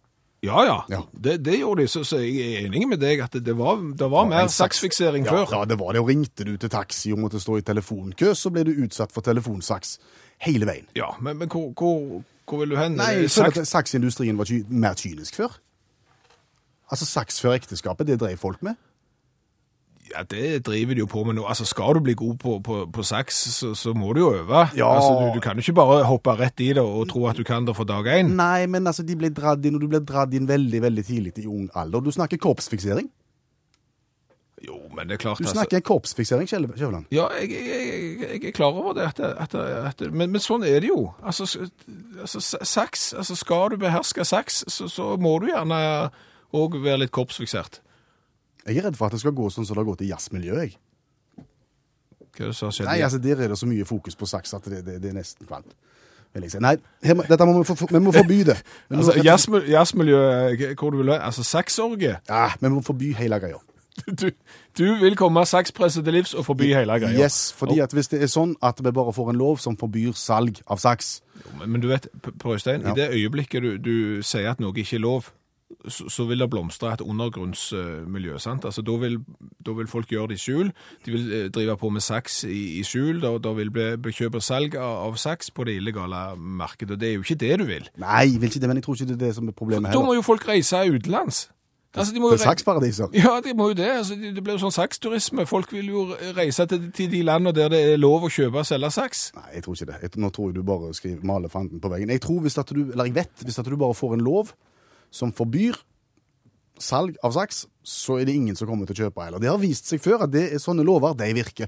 Ja, 0.44 0.64
ja, 0.64 0.78
Ja. 0.90 1.02
Det, 1.12 1.38
det 1.46 1.58
gjorde 1.60 1.82
de, 1.82 1.88
så, 1.92 2.04
så 2.08 2.18
jeg 2.24 2.40
er 2.40 2.68
enig 2.68 2.86
med 2.88 3.02
deg 3.02 3.20
at 3.26 3.34
det, 3.36 3.42
det 3.46 3.58
var, 3.60 3.82
det 4.00 4.08
var 4.12 4.28
mer 4.30 4.48
saksfiksering 4.48 5.26
ja, 5.28 5.34
før. 5.34 5.58
Ja, 5.58 5.66
det 5.68 5.80
var 5.80 5.94
det. 5.94 6.02
Og 6.04 6.08
ringte 6.08 6.48
du 6.48 6.54
til 6.58 6.72
taxi 6.72 7.12
og 7.12 7.20
måtte 7.20 7.42
stå 7.44 7.58
i 7.60 7.66
telefonkø, 7.68 8.34
så 8.34 8.52
ble 8.56 8.64
du 8.68 8.72
utsatt 8.86 9.12
for 9.12 9.26
telefonsaks 9.26 9.98
hele 10.48 10.70
veien. 10.70 10.88
Ja, 10.96 11.12
men, 11.20 11.38
men 11.42 11.52
hvor, 11.52 11.74
hvor, 11.76 12.22
hvor 12.48 12.64
vil 12.64 12.72
du 12.72 12.78
hen? 12.80 12.96
Nei, 13.00 13.10
Eh, 13.18 13.26
jeg 13.28 13.34
føler 13.36 13.66
at 13.66 13.68
saksindustrien 13.68 14.40
var 14.40 14.48
ikke 14.48 14.80
mer 14.86 14.96
kynisk 15.00 15.36
før. 15.42 15.60
Altså, 16.90 17.06
saks 17.06 17.42
før 17.44 17.58
ekteskapet, 17.60 18.08
det 18.08 18.20
drev 18.22 18.38
folk 18.38 18.64
med. 18.64 18.80
Ja, 20.10 20.24
det 20.26 20.66
driver 20.66 20.98
de 20.98 21.04
jo 21.04 21.08
på 21.10 21.24
med 21.28 21.38
nå. 21.38 21.44
Altså, 21.46 21.66
skal 21.70 21.98
du 21.98 22.02
bli 22.06 22.16
god 22.18 22.38
på, 22.42 22.56
på, 22.66 22.80
på 22.94 23.04
saks, 23.06 23.36
så, 23.60 23.74
så 23.78 23.94
må 23.94 24.14
du 24.14 24.24
jo 24.24 24.32
øve. 24.40 24.66
Ja. 24.78 24.90
Altså, 24.96 25.12
du, 25.20 25.38
du 25.38 25.44
kan 25.44 25.60
jo 25.60 25.66
ikke 25.66 25.78
bare 25.78 26.02
hoppe 26.10 26.34
rett 26.40 26.64
i 26.66 26.72
det 26.74 26.84
og 26.84 27.06
tro 27.12 27.28
at 27.30 27.38
du 27.38 27.46
kan 27.48 27.68
det 27.68 27.76
fra 27.78 27.86
dag 27.88 28.10
én. 28.16 28.34
Nei, 28.40 28.66
men 28.66 28.90
altså, 28.90 29.06
de 29.06 29.18
ble 29.20 29.30
dratt 29.36 29.66
inn, 29.66 29.78
og 29.78 29.86
du 29.86 29.90
ble 29.92 30.02
dratt 30.02 30.34
inn 30.34 30.50
veldig, 30.50 30.82
veldig 30.88 31.06
tidlig 31.06 31.36
i 31.44 31.48
ung 31.48 31.70
alder. 31.78 32.02
Du 32.02 32.12
snakker 32.16 32.42
korpsfiksering. 32.42 33.10
Jo, 34.66 34.76
men 34.96 35.08
det 35.08 35.14
er 35.14 35.18
klart, 35.18 35.38
Du 35.38 35.44
altså. 35.44 35.56
snakker 35.56 35.80
korpsfiksering, 35.80 36.50
Kjøvland. 36.50 37.06
Ja, 37.12 37.28
jeg, 37.40 37.52
jeg, 37.52 38.18
jeg, 38.20 38.46
er 38.50 38.52
klar 38.52 38.76
over 38.76 38.94
det, 38.94 39.02
at, 39.02 39.20
at, 39.20 39.56
at, 39.56 40.02
men, 40.12 40.34
men 40.34 40.44
sånn 40.44 40.66
er 40.68 40.82
det 40.84 40.90
jo. 40.90 41.14
Altså, 41.24 41.48
altså, 42.20 42.42
saks, 42.68 43.14
altså 43.14 43.38
skal 43.40 43.70
du 43.72 43.78
beherske 43.80 44.26
saks, 44.28 44.66
så, 44.68 44.90
så 44.92 45.14
må 45.22 45.38
du 45.40 45.48
gjerne 45.54 45.80
òg 46.52 46.76
være 46.84 47.06
litt 47.06 47.14
korpsfiksert. 47.16 47.80
Jeg 48.68 48.78
er 48.78 48.88
redd 48.90 48.98
for 49.00 49.08
at 49.10 49.16
det 49.16 49.22
skal 49.24 49.32
gå 49.38 49.50
sånn 49.54 49.66
som 49.66 49.76
det 49.78 49.84
har 49.84 49.90
gått 49.92 50.02
i 50.06 50.10
jazzmiljøet. 50.12 50.76
Hva 52.30 52.46
er 52.46 52.52
det 52.52 52.56
som 52.56 52.70
har 52.70 52.76
skjedd? 52.76 52.88
Nei, 52.90 53.00
altså, 53.06 53.20
der 53.24 53.42
er 53.44 53.52
det 53.54 53.58
så 53.60 53.68
mye 53.70 53.86
fokus 53.88 54.16
på 54.20 54.28
saks 54.30 54.54
at 54.56 54.68
det, 54.70 54.84
det, 54.86 54.98
det 55.04 55.10
er 55.12 55.18
nesten 55.18 55.48
kvalmt. 55.50 55.74
Si. 56.30 56.60
Nei, 56.62 56.76
må- 57.18 57.24
dette 57.26 57.46
må 57.50 57.56
vi, 57.58 57.64
for, 57.66 57.90
vi 57.90 58.00
må 58.06 58.12
forby 58.14 58.44
det. 58.46 58.60
Vi 58.92 58.96
må, 58.96 59.02
altså, 59.02 59.16
jazzmil- 59.26 59.66
jazzmiljøet, 59.72 60.76
hvor 60.78 60.92
du 60.94 61.00
vil 61.02 61.08
være, 61.10 61.24
altså 61.26 61.42
sexorgie? 61.44 62.20
ja, 62.30 62.44
vi 62.62 62.70
må 62.70 62.84
forby 62.86 63.14
hele 63.18 63.40
greia. 63.42 63.58
Du, 64.08 64.30
du 64.80 64.86
vil 65.02 65.16
komme 65.20 65.42
sakspresset 65.50 66.06
til 66.08 66.14
livs 66.16 66.32
og 66.38 66.46
forby 66.48 66.70
hele 66.72 66.96
greia. 67.02 67.18
Yes, 67.26 67.50
fordi 67.58 67.82
at 67.84 67.92
hvis 67.92 68.08
det 68.14 68.22
er 68.24 68.30
sånn 68.32 68.54
at 68.64 68.78
vi 68.86 68.94
bare 68.96 69.12
får 69.12 69.34
en 69.34 69.40
lov 69.42 69.58
som 69.60 69.76
forbyr 69.76 70.14
salg 70.16 70.62
av 70.72 70.80
saks 70.80 71.10
Men, 71.58 71.74
men 71.74 71.82
du 71.84 71.90
vet, 71.90 72.08
Per 72.24 72.54
Øystein, 72.54 72.86
Ja. 72.86 72.94
i 72.94 72.96
det 73.02 73.10
øyeblikket 73.18 73.66
du, 73.66 73.70
du 73.82 74.22
sier 74.24 74.54
at 74.54 74.62
noe 74.64 74.72
ikke 74.80 74.96
er 74.96 75.04
lov, 75.04 75.34
så, 75.88 76.10
så 76.10 76.26
vil 76.28 76.40
det 76.42 76.50
blomstre 76.52 76.94
et 76.94 77.02
undergrunnsmiljø. 77.02 78.38
sant? 78.42 78.66
Altså, 78.66 78.82
da 78.86 78.96
vil, 79.02 79.20
da 79.66 79.72
vil 79.78 79.88
folk 79.88 80.10
gjøre 80.12 80.28
det 80.32 80.40
i 80.40 80.44
skjul. 80.44 80.72
De 81.06 81.12
vil 81.14 81.28
eh, 81.34 81.46
drive 81.56 81.78
på 81.78 81.90
med 81.94 82.02
saks 82.04 82.44
i, 82.50 82.80
i 82.80 82.84
skjul. 82.88 83.22
Da, 83.24 83.36
da 83.44 83.54
vil 83.58 83.72
bli 83.74 83.90
bli 84.02 84.12
kjøp 84.16 84.36
og 84.40 84.44
salg 84.46 84.76
av, 84.80 84.98
av 85.08 85.16
saks 85.22 85.52
på 85.56 85.68
det 85.70 85.78
illegale 85.80 86.24
markedet. 86.38 86.96
og 86.98 87.00
Det 87.02 87.10
er 87.12 87.16
jo 87.20 87.24
ikke 87.28 87.40
det 87.46 87.54
du 87.62 87.66
vil. 87.70 87.88
Nei, 88.02 88.26
jeg 88.34 88.42
vil 88.42 88.50
ikke 88.52 88.60
det, 88.66 88.72
men 88.74 88.82
jeg 88.82 88.88
tror 88.90 89.00
ikke 89.00 89.10
det 89.14 89.18
er 89.20 89.24
det 89.28 89.36
som 89.40 89.48
er 89.48 89.56
problemet 89.58 89.94
Da 89.94 90.04
må 90.04 90.18
jo 90.18 90.26
folk 90.26 90.48
reise 90.50 90.84
utenlands. 90.90 91.48
Altså, 91.98 92.14
de 92.14 92.20
må 92.22 92.30
jo 92.30 92.36
re- 92.38 92.44
saksparadiser. 92.44 93.08
Ja, 93.18 93.40
de 93.42 93.54
må 93.58 93.72
jo 93.72 93.74
det. 93.80 93.88
Altså, 93.90 94.14
det 94.16 94.36
det 94.36 94.44
blir 94.46 94.54
jo 94.60 94.62
sånn 94.62 94.76
saksturisme. 94.76 95.48
Folk 95.50 95.72
vil 95.74 95.88
jo 95.90 96.04
reise 96.38 96.68
til, 96.70 96.92
til 96.94 97.10
de 97.10 97.24
landene 97.26 97.54
der 97.58 97.72
det 97.74 97.80
er 97.96 97.98
lov 97.98 98.28
å 98.28 98.30
kjøpe 98.30 98.62
og 98.62 98.68
selge 98.70 98.92
saks. 98.94 99.24
Nei, 99.40 99.48
jeg 99.56 99.64
tror 99.66 99.74
ikke 99.80 99.88
det. 99.90 99.96
Jeg, 100.04 100.12
nå 100.22 100.30
tror 100.36 100.52
jeg 100.52 100.60
du 100.60 100.68
bare 100.70 100.92
skriver, 100.94 101.24
maler 101.26 101.50
fanden 101.50 101.82
på 101.82 101.90
veggen. 101.90 102.12
Jeg 102.14 102.22
tror 102.28 102.44
hvis 102.46 102.60
at 102.62 102.70
du, 102.76 102.84
eller 102.92 103.10
jeg 103.10 103.16
vet, 103.16 103.34
hvis 103.42 103.58
at 103.64 103.66
du 103.66 103.78
bare 103.82 103.98
får 103.98 104.14
en 104.20 104.22
lov 104.28 104.54
som 105.12 105.32
forbyr 105.36 105.78
salg 106.80 107.18
av 107.26 107.34
saks, 107.36 107.66
så 107.84 108.20
er 108.22 108.26
det 108.30 108.36
ingen 108.40 108.56
som 108.56 108.70
kommer 108.70 108.88
til 108.88 108.96
å 108.96 109.08
kjøpe 109.08 109.26
heller. 109.26 109.42
Det 109.44 109.50
har 109.52 109.60
vist 109.60 109.90
seg 109.90 110.00
før 110.04 110.24
at 110.28 110.32
det 110.32 110.46
er 110.54 110.62
sånne 110.64 110.86
lover, 110.88 111.18
de 111.20 111.32
virker. 111.36 111.68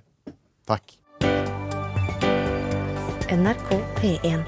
Takk. 0.69 0.93
NRK 3.31 3.69
P1. 3.99 4.41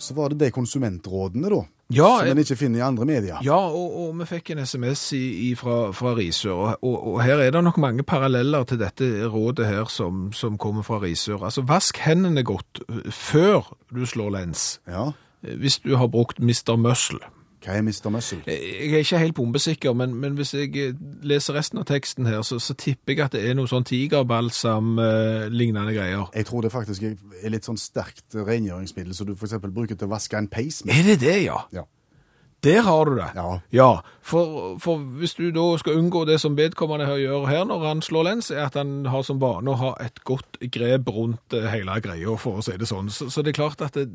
Så 0.00 0.14
var 0.16 0.32
det 0.32 0.38
de 0.40 0.48
konsumentrådene, 0.54 1.50
da. 1.52 1.60
Ja, 1.92 2.06
som 2.20 2.30
en 2.30 2.38
ikke 2.38 2.54
finner 2.56 2.78
i 2.80 2.84
andre 2.86 3.04
medier. 3.08 3.40
Ja, 3.44 3.56
og, 3.74 3.96
og 4.04 4.12
vi 4.20 4.26
fikk 4.30 4.52
en 4.54 4.60
SMS 4.62 5.02
i, 5.18 5.22
i 5.48 5.54
fra, 5.58 5.90
fra 5.96 6.12
Risør, 6.16 6.54
og, 6.54 6.84
og, 6.86 6.96
og 7.14 7.18
her 7.26 7.42
er 7.42 7.50
det 7.56 7.62
nok 7.66 7.80
mange 7.82 8.04
paralleller 8.06 8.64
til 8.70 8.78
dette 8.80 9.08
rådet 9.32 9.66
her 9.66 9.90
som, 9.90 10.28
som 10.36 10.56
kommer 10.62 10.86
fra 10.86 11.00
Risør. 11.02 11.42
Altså, 11.48 11.64
vask 11.66 11.98
hendene 12.06 12.44
godt 12.46 12.80
før 13.12 13.72
du 13.90 14.04
slår 14.08 14.30
lens, 14.38 14.68
Ja. 14.88 15.08
eh, 15.42 15.56
hvis 15.60 15.80
du 15.84 15.96
har 16.00 16.08
brukt 16.14 16.38
Mr. 16.40 16.76
Muscle. 16.80 17.20
Hva 17.60 17.74
er 17.76 17.82
Mr. 17.84 18.08
Muscle? 18.08 18.40
Jeg 18.46 18.92
er 18.92 18.98
ikke 19.04 19.18
helt 19.20 19.34
bombesikker, 19.36 19.92
men, 19.92 20.14
men 20.16 20.32
hvis 20.38 20.54
jeg 20.56 20.70
eh, 20.80 20.94
leser 21.28 21.54
resten 21.58 21.78
av 21.82 21.86
teksten 21.90 22.26
her, 22.26 22.40
så, 22.46 22.58
så 22.62 22.74
tipper 22.74 23.12
jeg 23.12 23.20
at 23.26 23.32
det 23.36 23.42
er 23.44 23.54
noe 23.58 23.68
sånn 23.68 23.84
tigerbalsam-lignende 23.88 25.92
greier. 25.92 26.24
Jeg 26.34 26.46
tror 26.48 26.60
det 26.64 26.72
faktisk 26.72 27.02
er 27.04 27.50
litt 27.52 27.64
sånn 27.68 27.80
sterkt 27.80 28.34
rengjøringsmiddel 28.34 29.14
som 29.16 29.26
du 29.28 29.34
f.eks. 29.36 29.54
bruker 29.68 29.96
til 29.96 30.06
å 30.08 30.14
vaske 30.14 30.36
en 30.40 30.48
peis 30.48 30.84
med. 30.86 30.94
Er 30.96 31.02
det 31.12 31.18
det, 31.26 31.38
ja? 31.50 31.58
Ja. 31.76 31.84
Der 32.64 32.82
har 32.84 33.04
du 33.04 33.16
det. 33.16 33.60
Ja. 33.72 34.00
for, 34.20 34.78
for 34.78 34.96
hvis 34.96 35.34
du 35.34 35.50
da 35.50 35.64
skal 35.80 35.96
unngå 35.96 36.24
det 36.24 36.40
som 36.40 36.56
vedkommende 36.56 37.06
gjør 37.16 37.46
her 37.48 37.64
når 37.64 37.86
han 37.86 38.02
slår 38.02 38.26
lens, 38.28 38.50
er 38.50 38.66
at 38.66 38.76
han 38.76 39.06
har 39.08 39.24
som 39.24 39.40
vane 39.40 39.72
å 39.72 39.78
ha 39.80 39.94
et 40.04 40.20
godt 40.24 40.60
grep 40.72 41.08
rundt 41.08 41.56
eh, 41.56 41.70
hele 41.72 41.96
greia, 42.04 42.36
for 42.36 42.60
å 42.60 42.64
si 42.64 42.76
det 42.76 42.88
sånn. 42.88 43.08
Så, 43.08 43.30
så 43.32 43.42
det 43.42 43.54
er 43.54 43.60
klart 43.62 43.80
at 43.80 43.96
det, 43.96 44.10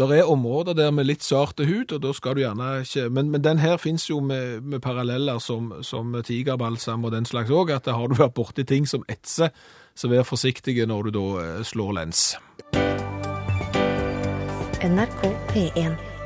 der 0.00 0.14
er 0.14 0.28
områder 0.32 0.72
der 0.72 0.90
med 0.90 1.04
litt 1.04 1.24
sarte 1.24 1.66
hud, 1.68 1.92
og 1.92 2.00
da 2.02 2.12
skal 2.16 2.36
du 2.36 2.40
gjerne 2.40 2.68
ikke 2.80 3.08
Men, 3.12 3.30
men 3.30 3.44
den 3.44 3.58
her 3.58 3.76
fins 3.76 4.08
jo 4.10 4.20
med, 4.20 4.60
med 4.60 4.80
paralleller 4.80 5.38
som, 5.38 5.74
som 5.82 6.14
tigerbalsam 6.24 7.04
og 7.04 7.12
den 7.12 7.24
slags 7.24 7.50
òg, 7.50 7.70
at 7.74 7.86
har 7.86 8.08
du 8.08 8.16
vært 8.16 8.34
borti 8.34 8.64
ting 8.64 8.88
som 8.88 9.04
etser, 9.08 9.50
så 9.94 10.08
vær 10.08 10.24
forsiktig 10.24 10.78
når 10.86 11.02
du 11.02 11.10
da 11.18 11.26
eh, 11.42 11.64
slår 11.64 11.92
lens. 12.00 12.36
NRK 14.80 15.28
P1. 15.52 16.19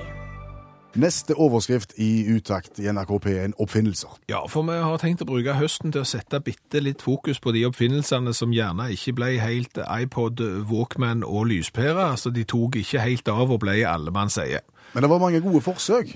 Neste 0.95 1.35
overskrift 1.35 1.97
i 1.99 2.23
utakt 2.31 2.79
i 2.79 2.87
NRK 2.87 3.11
P1 3.25 3.57
oppfinnelser. 3.59 4.13
Ja, 4.31 4.45
for 4.47 4.63
vi 4.63 4.77
har 4.79 5.01
tenkt 5.03 5.25
å 5.25 5.27
bruke 5.27 5.57
høsten 5.59 5.91
til 5.91 6.05
å 6.05 6.07
sette 6.07 6.39
bitte 6.39 6.79
litt 6.79 7.03
fokus 7.03 7.41
på 7.43 7.51
de 7.57 7.65
oppfinnelsene 7.67 8.31
som 8.31 8.55
gjerne 8.55 8.87
ikke 8.95 9.17
ble 9.19 9.33
helt 9.43 9.81
iPod, 9.83 10.39
Walkman 10.71 11.27
og 11.27 11.49
lyspære. 11.51 12.13
Altså, 12.15 12.31
de 12.31 12.47
tok 12.47 12.79
ikke 12.79 13.03
helt 13.03 13.29
av 13.33 13.51
og 13.51 13.65
ble 13.67 13.81
allemannseie. 13.91 14.63
Men 14.95 15.03
det 15.03 15.11
var 15.11 15.19
mange 15.19 15.41
gode 15.43 15.61
forsøk. 15.65 16.13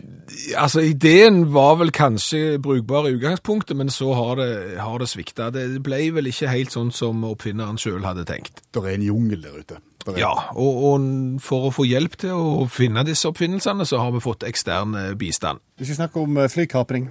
Altså, 0.56 0.84
ideen 0.86 1.48
var 1.52 1.80
vel 1.80 1.90
kanskje 1.90 2.60
brukbar 2.62 3.08
i 3.08 3.16
utgangspunktet, 3.16 3.74
men 3.76 3.90
så 3.90 4.12
har 4.14 4.38
det, 4.38 4.78
har 4.78 5.02
det 5.02 5.08
svikta. 5.10 5.50
Det 5.50 5.66
ble 5.82 5.98
vel 6.14 6.30
ikke 6.30 6.52
helt 6.52 6.74
sånn 6.74 6.92
som 6.94 7.24
oppfinneren 7.26 7.80
sjøl 7.80 8.06
hadde 8.06 8.26
tenkt. 8.28 8.62
Det 8.70 8.84
er 8.84 8.94
en 8.94 9.06
jungel 9.08 9.42
der 9.42 9.58
ute. 9.58 9.80
Ja, 10.16 10.30
og, 10.54 10.78
og 10.88 11.42
for 11.44 11.68
å 11.68 11.74
få 11.74 11.84
hjelp 11.88 12.14
til 12.22 12.32
å 12.32 12.66
finne 12.70 13.04
disse 13.04 13.28
oppfinnelsene, 13.28 13.84
så 13.88 14.00
har 14.00 14.14
vi 14.14 14.22
fått 14.24 14.46
ekstern 14.46 14.94
eh, 14.96 15.14
bistand. 15.18 15.60
Vi 15.76 15.88
skal 15.88 16.04
snakke 16.04 16.22
om 16.22 16.38
eh, 16.38 16.48
flykapring. 16.48 17.10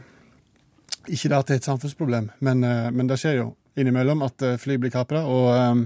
ikke 1.07 1.29
det 1.29 1.37
at 1.37 1.47
det 1.47 1.53
er 1.53 1.61
et 1.61 1.69
samfunnsproblem, 1.69 2.31
men, 2.39 2.63
eh, 2.63 2.89
men 2.91 3.11
det 3.11 3.19
skjer 3.21 3.41
jo 3.41 3.47
innimellom 3.77 4.23
at 4.25 4.41
fly 4.57 4.79
blir 4.81 4.89
kapra. 4.89 5.21
Og 5.29 5.51
um, 5.53 5.83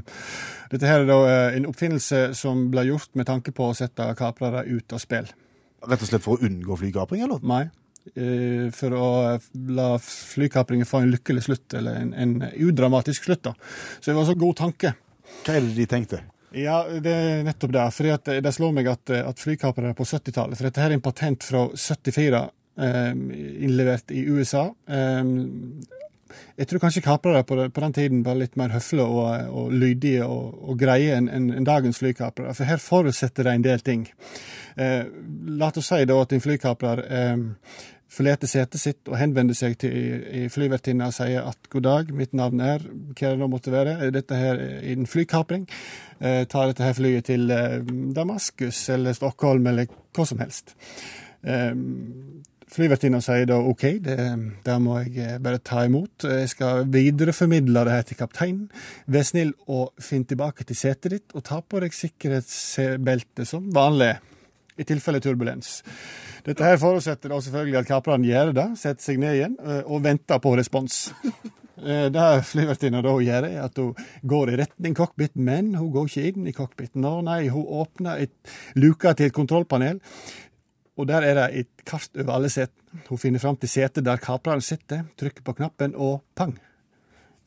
dette 0.72 0.88
her 0.88 1.02
er 1.02 1.10
da 1.10 1.18
en 1.58 1.66
oppfinnelse 1.68 2.30
som 2.40 2.70
ble 2.72 2.86
gjort 2.88 3.12
med 3.20 3.28
tanke 3.28 3.52
på 3.52 3.68
å 3.68 3.76
sette 3.76 4.06
kaprere 4.16 4.64
ut 4.70 4.96
av 4.96 5.02
spill. 5.04 5.28
Rett 5.88 6.04
og 6.04 6.10
slett 6.12 6.22
for 6.26 6.38
å 6.38 6.46
unngå 6.46 6.78
flykapring, 6.78 7.24
eller? 7.26 7.42
Nei. 7.48 7.64
eh, 8.16 8.68
For 8.76 8.94
å 8.94 9.08
la 9.74 9.88
flykapringen 10.02 10.86
få 10.90 11.02
en 11.02 11.14
lykkelig 11.16 11.48
slutt, 11.48 11.74
eller 11.80 11.96
en, 12.04 12.14
en 12.14 12.36
udramatisk 12.68 13.24
slutt. 13.26 13.44
da. 13.50 13.56
Så 14.00 14.12
det 14.12 14.18
var 14.18 14.26
en 14.28 14.32
så 14.34 14.38
god 14.44 14.60
tanke. 14.62 14.94
Hva 15.46 15.56
er 15.58 15.66
det 15.66 15.76
de 15.80 15.88
tenkte? 15.90 16.22
Ja, 16.54 16.82
det 17.00 17.12
er 17.16 17.44
nettopp 17.48 17.72
det. 17.72 17.86
fordi 17.96 18.10
at 18.12 18.26
Det 18.44 18.52
slår 18.54 18.74
meg 18.76 18.88
at, 18.92 19.10
at 19.16 19.40
flykapere 19.40 19.94
på 19.96 20.04
70-tallet 20.04 20.60
For 20.60 20.68
dette 20.68 20.82
her 20.84 20.92
er 20.92 20.98
en 20.98 21.06
patent 21.06 21.46
fra 21.48 21.62
74, 21.72 22.42
eh, 22.84 23.12
innlevert 23.64 24.12
i 24.12 24.26
USA. 24.28 24.66
Eh, 24.92 25.24
jeg 26.60 26.68
tror 26.68 26.80
kanskje 26.84 27.02
kaprere 27.04 27.44
på, 27.48 27.58
på 27.72 27.82
den 27.84 27.94
tiden 27.96 28.22
var 28.24 28.38
litt 28.40 28.54
mer 28.60 28.72
høflige 28.72 29.04
og, 29.04 29.48
og 29.52 29.72
lydige 29.76 30.24
og, 30.28 30.54
og 30.70 30.78
greie 30.80 31.16
enn 31.18 31.28
en, 31.32 31.50
enn 31.58 31.68
dagens 31.68 32.00
flykaprere. 32.00 32.54
For 32.56 32.68
her 32.70 32.80
forutsetter 32.84 33.48
det 33.48 33.56
en 33.58 33.66
del 33.66 33.84
ting. 33.84 34.06
Eh, 34.78 35.04
la 35.58 35.72
oss 35.72 35.90
si 35.92 36.06
da 36.08 36.20
at 36.22 36.36
en 36.36 36.44
flykaprer 36.44 37.04
eh, 37.08 37.48
forlater 38.12 38.50
setet 38.50 38.82
sitt 38.82 39.08
og 39.10 39.18
henvender 39.20 39.56
seg 39.56 39.78
til 39.80 40.50
flyvertinna 40.52 41.08
og 41.12 41.16
sier 41.16 41.48
at 41.48 41.70
god 41.72 41.86
dag, 41.88 42.14
mitt 42.16 42.36
navn 42.36 42.62
er 42.64 42.84
hva 42.84 43.32
det 43.32 43.40
nå 43.40 43.48
måtte 43.52 43.74
være, 43.74 43.98
er 44.04 44.14
dette 44.16 44.38
her 44.38 44.60
er 44.60 44.86
en 44.92 45.08
flykapring. 45.08 45.68
Eh, 46.20 46.44
tar 46.52 46.72
dette 46.72 46.86
her 46.86 46.98
flyet 46.98 47.30
til 47.32 47.52
eh, 47.56 47.80
Damaskus 48.16 48.84
eller 48.94 49.16
Stockholm 49.18 49.68
eller 49.72 49.92
hva 50.16 50.28
som 50.28 50.44
helst. 50.44 50.76
Eh, 51.42 51.76
Flyvertinna 52.72 53.20
sier 53.20 53.50
da 53.50 53.58
OK, 53.68 53.82
det, 54.00 54.16
det 54.64 54.76
må 54.80 55.02
jeg 55.02 55.18
eh, 55.20 55.40
bare 55.44 55.60
ta 55.60 55.84
imot. 55.88 56.24
Jeg 56.24 56.52
skal 56.54 56.86
videreformidle 56.92 57.84
det 57.88 57.96
her 57.98 58.06
til 58.08 58.20
kapteinen. 58.22 58.70
Vær 59.12 59.28
snill 59.28 59.52
og 59.68 59.92
finn 60.00 60.24
tilbake 60.28 60.64
til 60.68 60.80
setet 60.80 61.16
ditt, 61.18 61.36
og 61.36 61.44
ta 61.48 61.60
på 61.60 61.82
deg 61.84 61.96
sikkerhetsbeltet 61.96 63.50
som 63.50 63.68
vanlig. 63.76 64.14
I 64.82 64.88
tilfelle 64.90 65.22
turbulens. 65.22 65.80
Dette 66.46 66.66
her 66.66 66.80
forutsetter 66.82 67.30
da 67.30 67.40
selvfølgelig 67.42 67.82
at 67.84 67.90
kaprene 67.90 68.30
gjør 68.30 68.54
det, 68.58 68.68
setter 68.82 69.06
seg 69.06 69.20
ned 69.22 69.38
igjen 69.38 69.58
eh, 69.62 69.82
og 69.86 70.06
venter 70.08 70.42
på 70.44 70.56
respons. 70.60 71.08
Eh, 71.82 72.12
Det 72.14 72.24
flyvertinna 72.46 73.00
da 73.02 73.12
gjør, 73.26 73.46
er 73.48 73.64
at 73.64 73.80
hun 73.82 73.96
går 74.30 74.52
i 74.52 74.58
retning 74.60 74.94
cockpit, 74.94 75.32
men 75.34 75.72
hun 75.74 75.88
går 75.90 76.12
ikke 76.12 76.26
inn 76.30 76.50
i 76.52 76.54
cockpiten. 76.54 77.08
Å 77.10 77.24
nei, 77.26 77.48
hun 77.50 77.64
åpner 77.66 78.22
et 78.22 78.52
luka 78.78 79.16
til 79.18 79.32
et 79.32 79.34
kontrollpanel, 79.34 79.98
og 81.00 81.08
der 81.10 81.26
er 81.26 81.40
det 81.40 81.48
et 81.64 81.86
kart 81.88 82.12
over 82.22 82.36
alle 82.36 82.52
setene. 82.54 83.02
Hun 83.08 83.18
finner 83.18 83.42
fram 83.42 83.58
til 83.58 83.72
setet 83.72 84.06
der 84.06 84.22
kapreren 84.22 84.62
sitter, 84.62 85.08
trykker 85.18 85.42
på 85.48 85.56
knappen, 85.58 85.96
og 85.98 86.22
pang! 86.38 86.54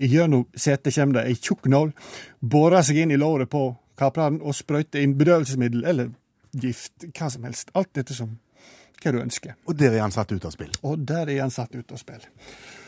Gjennom 0.03 0.49
setet 0.59 0.97
kommer 0.97 1.21
det 1.21 1.29
ei 1.31 1.39
tjukk 1.39 1.71
nål, 1.71 1.95
borer 2.43 2.83
seg 2.83 3.05
inn 3.05 3.15
i 3.15 3.21
låret 3.21 3.53
på 3.53 3.69
kapreren 4.01 4.41
og 4.43 4.57
sprøyter 4.59 5.05
inn 5.05 5.15
bedøvelsesmiddel 5.21 5.87
eller 5.87 6.11
gift, 6.55 7.07
hva 7.11 7.31
som 7.31 7.45
helst. 7.49 7.73
Alt 7.75 7.93
dette 7.99 8.17
som 8.17 8.39
hva 9.03 9.13
du 9.13 9.21
ønsker. 9.21 9.59
Og 9.69 9.77
der 9.79 9.97
er 9.97 10.05
han 10.05 10.15
satt 10.15 10.33
ut 10.33 10.47
av 10.47 10.55
spill. 10.55 10.73
Og 10.83 11.05
der 11.07 11.29
er 11.29 11.43
han 11.45 11.53
satt 11.55 11.75
ut 11.77 11.93
av 11.93 12.01
spill. 12.01 12.25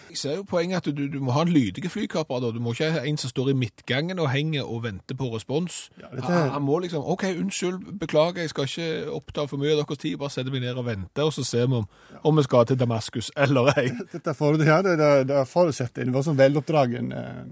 Jeg 0.09 0.19
ser 0.21 0.35
jo 0.37 0.43
poenget 0.47 0.77
at 0.87 0.97
du, 0.97 1.07
du 1.11 1.19
må 1.21 1.33
ha 1.35 1.43
en 1.43 1.51
lydig 1.51 1.91
flykaper. 1.91 2.41
da. 2.41 2.51
Du 2.55 2.61
må 2.63 2.73
ikke 2.73 2.91
ha 2.95 3.01
en 3.05 3.17
som 3.21 3.31
står 3.33 3.51
i 3.51 3.57
midtgangen 3.59 4.19
og 4.23 4.31
henger 4.31 4.65
og 4.65 4.83
venter 4.85 5.17
på 5.19 5.29
respons. 5.35 5.91
Ja, 6.01 6.07
dette- 6.13 6.31
han, 6.31 6.51
han 6.55 6.63
må 6.63 6.79
liksom 6.85 7.03
OK, 7.05 7.25
unnskyld, 7.41 7.99
beklager, 8.01 8.41
jeg 8.45 8.51
skal 8.55 8.65
ikke 8.71 9.11
oppta 9.17 9.47
for 9.51 9.59
mye 9.63 9.75
av 9.75 9.83
deres 9.85 9.99
tid. 10.05 10.17
Bare 10.21 10.31
sette 10.31 10.53
meg 10.55 10.63
ned 10.63 10.79
og 10.79 10.87
vente, 10.87 11.25
og 11.27 11.33
så 11.35 11.45
ser 11.45 11.67
vi 11.67 11.81
om, 11.83 11.89
om 12.25 12.37
vi 12.39 12.47
skal 12.47 12.67
til 12.71 12.79
Damaskus 12.81 13.33
eller 13.37 13.73
ei. 13.77 13.89
Dette 14.15 14.35
for, 14.39 14.57
ja, 14.63 14.79
det, 14.87 14.97
det, 15.03 15.11
det 15.33 15.43
forutsetter 15.51 16.07
en 16.07 16.15
var 16.15 16.25
sånn 16.27 16.39
veloppdragen 16.39 17.13
eh, 17.13 17.43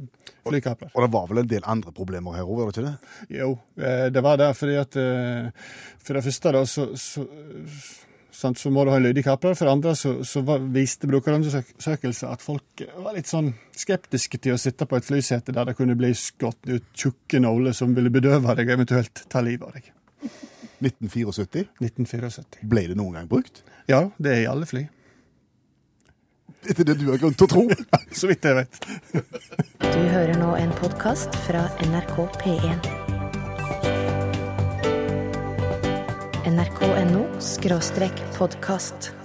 flykaprer. 0.47 0.93
Og 0.95 1.03
det 1.07 1.11
var 1.17 1.29
vel 1.31 1.43
en 1.45 1.51
del 1.51 1.67
andre 1.75 1.93
problemer 1.97 2.39
her 2.39 2.47
òg, 2.47 2.63
var 2.63 2.71
det 2.71 2.77
ikke 2.79 2.89
det? 2.93 3.21
Jo, 3.41 3.51
eh, 3.81 4.07
det 4.15 4.23
var 4.25 4.39
det 4.41 4.53
fordi 4.57 4.79
at 4.81 4.97
eh, 5.01 5.51
For 6.05 6.15
det 6.19 6.25
første 6.27 6.53
da, 6.53 6.65
så, 6.69 6.87
så, 7.01 7.27
sant, 8.35 8.59
så 8.59 8.71
må 8.73 8.85
du 8.85 8.93
ha 8.93 8.99
en 8.99 9.07
lydig 9.07 9.25
kaprer. 9.27 9.57
For 9.57 9.69
det 9.69 9.75
andre 9.75 9.95
så, 9.99 10.15
så 10.27 10.43
viste 10.75 11.09
brukerundersøkelser 11.11 12.33
at 12.33 12.45
folk 12.45 12.85
var 13.05 13.17
litt 13.17 13.31
sånn 13.31 13.53
skeptiske 13.77 14.41
til 14.43 14.57
å 14.57 14.61
sitte 14.61 14.89
på 14.91 14.99
et 14.99 15.07
flysete 15.07 15.55
der 15.55 15.71
det 15.71 15.77
kunne 15.79 15.97
bli 15.99 16.13
skutt 16.19 16.67
ut 16.71 16.91
tjukke 16.93 17.43
nåler 17.43 17.77
som 17.77 17.95
ville 17.97 18.13
bedøve 18.13 18.57
deg, 18.59 18.75
eventuelt 18.75 19.25
ta 19.31 19.45
livet 19.45 19.69
av 19.69 19.79
deg. 19.79 19.93
1974. 20.85 21.71
1974. 21.81 22.67
Ble 22.69 22.89
det 22.91 22.99
noen 22.99 23.21
gang 23.21 23.31
brukt? 23.31 23.63
Ja, 23.89 24.09
det 24.19 24.35
er 24.35 24.45
i 24.45 24.51
alle 24.51 24.69
fly. 24.69 24.85
Etter 26.65 26.87
det 26.89 26.97
du 27.01 27.11
har 27.11 27.21
grunn 27.21 27.37
til 27.37 27.47
å 27.47 27.53
tro. 27.53 27.65
Så 28.19 28.31
vidt 28.31 28.45
jeg 28.45 28.57
vet. 28.57 28.81
Du 29.85 30.01
hører 30.15 30.37
nå 30.41 30.55
en 30.61 30.73
podkast 30.81 31.37
fra 31.47 31.67
NRK 31.85 32.17
P1. 32.41 34.04
nrk.no 36.65 37.27
podkast. 38.39 39.24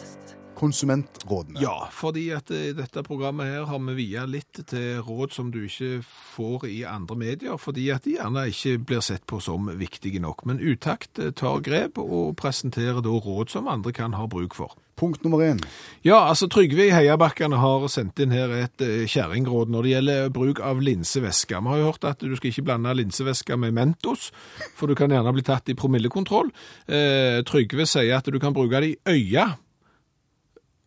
Konsumentrådene. 0.59 1.61
Ja, 1.63 1.87
fordi 1.95 2.25
at 2.35 2.51
eh, 2.51 2.73
dette 2.75 3.03
programmet 3.07 3.47
her 3.47 3.67
har 3.69 3.79
vi 3.87 3.95
via 4.01 4.25
litt 4.27 4.59
til 4.67 4.99
råd 5.05 5.31
som 5.31 5.53
du 5.53 5.61
ikke 5.63 6.01
får 6.03 6.67
i 6.67 6.81
andre 6.83 7.15
medier, 7.19 7.55
fordi 7.61 7.87
at 7.95 8.03
de 8.03 8.17
gjerne 8.17 8.43
ikke 8.51 8.75
blir 8.89 9.05
sett 9.05 9.23
på 9.29 9.39
som 9.43 9.71
viktige 9.79 10.19
nok. 10.19 10.43
Men 10.49 10.59
Utakt 10.59 11.19
eh, 11.19 11.31
tar 11.31 11.63
grep 11.63 12.01
og 12.03 12.35
presenterer 12.39 12.99
da 13.05 13.15
råd 13.23 13.55
som 13.55 13.71
andre 13.71 13.95
kan 13.95 14.17
ha 14.19 14.27
bruk 14.27 14.57
for. 14.57 14.75
Punkt 14.99 15.23
nummer 15.23 15.39
én. 15.39 15.61
Ja, 16.03 16.25
altså 16.27 16.49
Trygve 16.51 16.89
i 16.89 16.91
Heiabakkene 16.91 17.55
har 17.61 17.85
sendt 17.87 18.19
inn 18.19 18.35
her 18.35 18.51
et 18.57 18.83
eh, 18.83 19.05
kjerringråd 19.07 19.71
når 19.71 19.85
det 19.85 19.93
gjelder 19.93 20.33
bruk 20.35 20.59
av 20.59 20.81
linsevæske. 20.83 21.55
Vi 21.55 21.71
har 21.71 21.79
jo 21.79 21.87
hørt 21.87 22.09
at 22.09 22.19
du 22.19 22.35
skal 22.35 22.51
ikke 22.51 22.65
blande 22.67 22.97
linsevæske 22.99 23.55
med 23.63 23.77
Mentos, 23.79 24.27
for 24.75 24.91
du 24.91 24.97
kan 24.99 25.15
gjerne 25.15 25.31
bli 25.37 25.45
tatt 25.47 25.71
i 25.71 25.77
promillekontroll. 25.79 26.51
Eh, 26.91 27.39
Trygve 27.47 27.87
sier 27.87 28.19
at 28.19 28.27
du 28.27 28.41
kan 28.43 28.55
bruke 28.55 28.83
det 28.83 28.91
i 28.91 28.99
øya. 29.15 29.47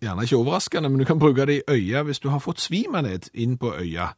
Gjerne 0.03 0.25
ikke 0.27 0.37
overraskende, 0.41 0.89
men 0.91 0.99
du 0.99 1.07
kan 1.07 1.21
bruke 1.23 1.45
det 1.47 1.61
i 1.61 1.77
øya 1.77 2.03
hvis 2.03 2.19
du 2.19 2.29
har 2.33 2.41
fått 2.43 2.61
svimaned 2.61 3.29
inn 3.39 3.55
på 3.59 3.71
øya. 3.79 4.09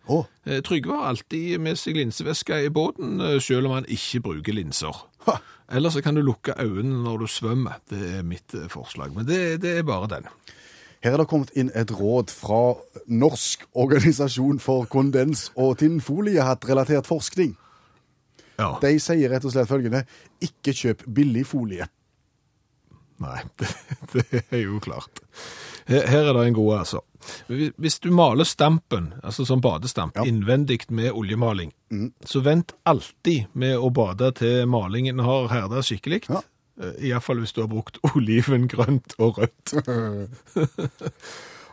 Eh, 0.47 0.63
Trygve 0.65 0.97
har 0.97 1.11
alltid 1.11 1.59
med 1.61 1.77
seg 1.77 1.99
linseveske 1.99 2.63
i 2.65 2.71
båten, 2.73 3.21
eh, 3.21 3.41
selv 3.41 3.69
om 3.69 3.77
han 3.77 3.89
ikke 3.89 4.23
bruker 4.25 4.57
linser. 4.57 4.97
Ha. 5.27 5.37
Eller 5.69 5.91
så 5.91 6.01
kan 6.01 6.17
du 6.17 6.23
lukke 6.23 6.57
øynene 6.57 7.03
når 7.05 7.19
du 7.19 7.27
svømmer. 7.27 7.83
Det 7.91 8.01
er 8.19 8.23
mitt 8.25 8.55
eh, 8.55 8.69
forslag. 8.73 9.13
Men 9.15 9.27
det, 9.29 9.61
det 9.61 9.79
er 9.79 9.83
bare 9.83 10.09
den. 10.09 10.29
Her 11.05 11.13
er 11.13 11.21
det 11.21 11.29
kommet 11.29 11.53
inn 11.53 11.69
et 11.77 11.93
råd 11.93 12.33
fra 12.33 12.79
Norsk 13.07 13.67
organisasjon 13.75 14.61
for 14.65 14.87
kondens- 14.89 15.51
og 15.55 15.77
tinnfoliehattrelatert 15.83 17.05
forskning. 17.07 17.59
Ja. 18.57 18.79
De 18.81 18.95
sier 19.03 19.29
rett 19.29 19.45
og 19.45 19.53
slett 19.53 19.69
følgende 19.69 20.07
ikke 20.41 20.73
kjøp 20.73 21.05
billig 21.13 21.45
folie. 21.51 21.91
Nei, 23.25 23.41
det, 23.61 23.73
det 24.13 24.43
er 24.53 24.63
jo 24.67 24.79
klart. 24.85 25.21
Her, 25.89 26.07
her 26.09 26.29
er 26.31 26.33
det 26.39 26.47
en 26.51 26.57
god, 26.57 26.73
altså. 26.83 27.01
Hvis- 27.49 27.99
du 28.05 28.11
maler 28.13 28.45
stampen, 28.45 29.11
altså 29.25 29.47
som 29.49 29.61
badestamp, 29.65 30.17
Ja. 30.21 30.25
innvendig 30.29 30.83
med 30.93 31.13
oljemaling, 31.17 31.73
så 32.25 32.43
vent 32.45 32.75
alltid 32.85 33.47
med 33.57 33.79
å 33.81 33.89
bade 33.97 34.33
til 34.37 34.67
malingen 34.69 35.19
har 35.25 35.49
herda 35.53 35.81
skikkelig. 35.85 36.25
Ja. 36.29 36.43
Eh, 36.81 36.97
Iallfall 37.09 37.39
hvis 37.41 37.53
du 37.55 37.63
har 37.63 37.69
brukt 37.73 37.97
oliven 38.15 38.69
grønt 38.69 39.15
og 39.19 39.39
rødt. 39.39 39.75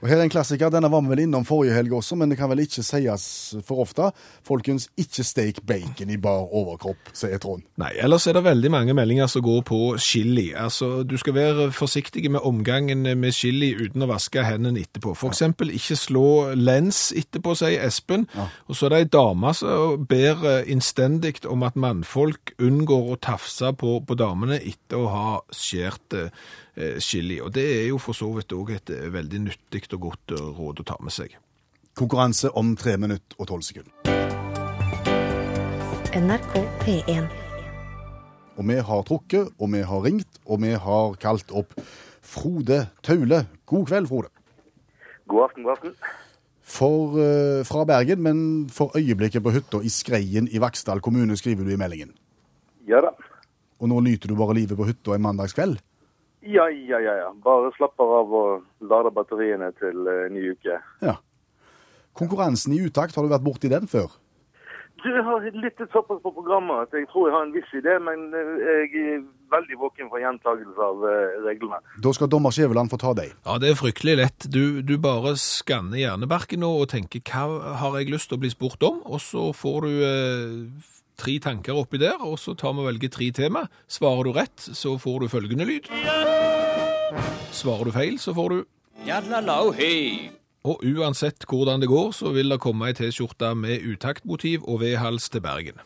Og 0.02 0.10
her 0.10 0.18
er 0.18 0.26
en 0.26 0.34
klassiker. 0.34 0.72
Denne 0.74 0.90
var 0.90 1.04
vi 1.06 1.12
vel 1.14 1.24
innom 1.28 1.46
forrige 1.46 1.76
helg 1.76 1.94
også, 1.94 2.18
men 2.18 2.32
det 2.32 2.38
kan 2.40 2.50
vel 2.50 2.64
ikke 2.64 2.82
sies 2.86 3.26
for 3.68 3.84
ofte. 3.84 4.10
Folkens, 4.48 4.88
ikke 4.98 5.26
steik 5.26 5.62
bacon 5.70 6.10
i 6.10 6.18
bar 6.22 6.48
overkropp, 6.50 7.12
sier 7.18 7.38
Trond. 7.42 7.62
Nei, 7.82 7.92
ellers 8.02 8.26
er 8.26 8.38
det 8.38 8.44
veldig 8.48 8.72
mange 8.74 8.96
meldinger 8.98 9.30
som 9.30 9.46
går 9.46 9.62
på 9.70 9.82
chili. 10.02 10.48
Altså, 10.58 11.04
du 11.06 11.14
skal 11.22 11.38
være 11.38 11.68
forsiktig 11.76 12.26
med 12.34 12.42
omgangen 12.48 13.06
med 13.06 13.38
chili 13.38 13.76
uten 13.78 14.02
å 14.02 14.10
vaske 14.10 14.46
hendene 14.46 14.82
etterpå. 14.82 15.14
For 15.18 15.34
eksempel 15.34 15.74
ikke 15.78 16.00
slå 16.00 16.26
lens 16.58 17.12
etterpå, 17.18 17.54
sier 17.62 17.86
Espen. 17.86 18.26
Og 18.68 18.78
så 18.78 18.90
er 18.90 18.96
det 18.96 19.04
ei 19.04 19.12
dame 19.14 19.54
som 19.58 20.02
ber 20.10 20.42
eh, 20.50 20.72
innstendig 20.74 21.44
om 21.50 21.62
at 21.68 21.78
mannfolk 21.80 22.56
unngår 22.62 23.14
å 23.14 23.22
tafse 23.22 23.70
på, 23.78 24.00
på 24.08 24.18
damene 24.18 24.58
etter 24.58 24.98
å 24.98 25.12
ha 25.14 25.30
skjært 25.54 26.18
eh, 26.76 27.00
chili. 27.00 27.40
Og 27.42 27.54
det 27.56 27.66
er 27.82 27.88
jo 27.90 28.00
for 28.02 28.18
så 28.18 28.30
vidt 28.36 28.54
òg 28.56 28.74
et 28.76 28.92
eh, 28.94 29.10
veldig 29.14 29.46
nyttig 29.48 29.86
og 29.94 30.08
godt 30.10 30.36
eh, 30.38 30.50
råd 30.60 30.84
å 30.84 30.88
ta 30.92 30.98
med 31.04 31.16
seg. 31.16 31.36
Konkurranse 31.98 32.52
om 32.58 32.76
tre 32.80 32.98
minutter 32.98 33.40
og 33.40 33.50
tolv 33.52 33.66
sekunder. 33.68 33.92
NRK 36.12 36.56
P1. 36.84 37.28
Og 38.60 38.68
vi 38.68 38.78
har 38.84 39.04
trukket, 39.08 39.52
og 39.58 39.72
vi 39.72 39.84
har 39.88 40.04
ringt, 40.04 40.42
og 40.46 40.62
vi 40.64 40.74
har 40.76 41.16
kalt 41.22 41.52
opp 41.56 41.76
Frode 42.22 42.84
Taule. 43.04 43.46
God 43.66 43.88
kveld, 43.88 44.10
Frode. 44.12 44.30
God 45.32 45.48
aften, 45.48 45.64
god 45.64 45.78
aften. 45.78 45.96
For, 46.72 47.16
uh, 47.18 47.64
fra 47.68 47.86
Bergen, 47.88 48.22
men 48.24 48.38
for 48.72 48.94
øyeblikket 48.96 49.44
på 49.44 49.52
hytta 49.56 49.82
i 49.84 49.90
Skreien 49.92 50.48
i 50.52 50.60
Vaksdal 50.62 51.02
kommune, 51.04 51.36
skriver 51.40 51.68
du 51.68 51.74
i 51.74 51.80
meldingen. 51.80 52.12
Ja 52.88 53.02
da. 53.04 53.16
Og 53.82 53.90
nå 53.90 54.04
nyter 54.06 54.30
du 54.30 54.38
bare 54.38 54.56
livet 54.60 54.78
på 54.78 54.88
hytta 54.88 55.16
en 55.16 55.26
mandagskveld? 55.26 55.80
Ja, 56.42 56.70
ja, 56.70 57.00
ja. 57.00 57.18
ja. 57.26 57.30
Bare 57.44 57.72
slapper 57.78 58.16
av 58.22 58.34
og 58.34 58.88
lader 58.90 59.14
batteriene 59.14 59.72
til 59.78 60.08
uh, 60.10 60.26
ny 60.34 60.52
uke. 60.56 60.80
Ja. 61.06 61.20
Konkurransen 62.18 62.74
i 62.76 62.82
utakt, 62.84 63.16
har 63.16 63.24
du 63.24 63.32
vært 63.32 63.46
borti 63.46 63.72
den 63.72 63.88
før? 63.88 64.12
Du, 65.02 65.10
Jeg 65.10 65.24
har 65.26 65.46
lyttet 65.58 65.90
såpass 65.94 66.20
på 66.22 66.32
programmet 66.36 66.84
at 66.84 66.92
jeg 66.94 67.08
tror 67.10 67.28
jeg 67.28 67.34
har 67.34 67.46
en 67.48 67.54
viss 67.56 67.72
idé, 67.74 67.96
men 68.06 68.28
eh, 68.38 68.52
jeg 68.84 69.06
er 69.16 69.24
veldig 69.50 69.78
våken 69.82 70.12
for 70.12 70.22
gjentagelse 70.22 70.88
av 70.88 71.06
eh, 71.10 71.40
reglene. 71.48 71.80
Da 72.06 72.14
skal 72.14 72.30
dommer 72.30 72.54
Skjæveland 72.54 72.92
få 72.92 73.00
ta 73.02 73.16
deg. 73.18 73.32
Ja, 73.48 73.58
det 73.62 73.72
er 73.72 73.80
fryktelig 73.80 74.18
lett. 74.20 74.46
Du, 74.54 74.84
du 74.86 74.94
bare 75.02 75.34
skanner 75.42 75.98
hjernebarken 75.98 76.62
nå 76.62 76.70
og 76.84 76.92
tenker 76.94 77.24
hva 77.26 77.74
har 77.82 77.98
jeg 77.98 78.14
lyst 78.14 78.30
til 78.30 78.38
å 78.38 78.44
bli 78.44 78.54
spurt 78.54 78.86
om, 78.86 79.02
og 79.10 79.24
så 79.26 79.50
får 79.58 79.88
du 79.88 80.06
eh, 80.06 80.94
tre 81.22 81.38
tanker 81.44 81.78
oppi 81.78 82.00
der, 82.02 82.22
og 82.26 82.40
så 82.42 82.56
tar 82.58 82.74
vi 82.76 82.84
og 82.84 82.90
velger 82.90 83.12
tre 83.14 83.30
tema. 83.36 83.66
Svarer 83.90 84.28
du 84.28 84.34
rett, 84.36 84.58
så 84.58 84.96
får 85.02 85.24
du 85.24 85.32
følgende 85.32 85.68
lyd. 85.70 85.90
Svarer 87.54 87.90
du 87.90 87.94
feil, 87.96 88.18
så 88.22 88.34
får 88.38 88.50
du 88.50 88.62
Og 90.62 90.84
uansett 90.86 91.46
hvordan 91.50 91.82
det 91.82 91.90
går, 91.90 92.12
så 92.14 92.30
vil 92.36 92.54
det 92.54 92.60
komme 92.62 92.92
ei 92.92 92.98
T-skjorte 92.98 93.56
med 93.58 93.82
utaktmotiv 93.82 94.68
og 94.70 94.84
vedhals 94.84 95.30
til 95.34 95.42
Bergen. 95.42 95.80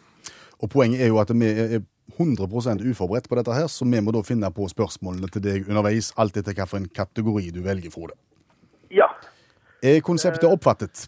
Og 0.60 0.70
poenget 0.72 1.04
er 1.04 1.12
jo 1.14 1.22
at 1.22 1.32
vi 1.32 1.48
er 1.48 1.80
100% 2.20 2.84
uforberedt 2.90 3.30
på 3.30 3.40
dette 3.40 3.56
her, 3.56 3.68
så 3.72 3.88
vi 3.88 4.02
må 4.04 4.12
da 4.12 4.22
finne 4.24 4.52
på 4.52 4.68
spørsmålene 4.72 5.32
til 5.32 5.44
deg 5.44 5.70
underveis, 5.70 6.12
alt 6.20 6.38
etter 6.38 6.56
hvilken 6.56 6.90
kategori 6.96 7.52
du 7.56 7.62
velger, 7.64 7.92
Frode. 7.92 8.16
Ja, 8.92 9.08
Er 9.84 10.00
konseptet 10.02 10.48
oppfattet? 10.50 11.08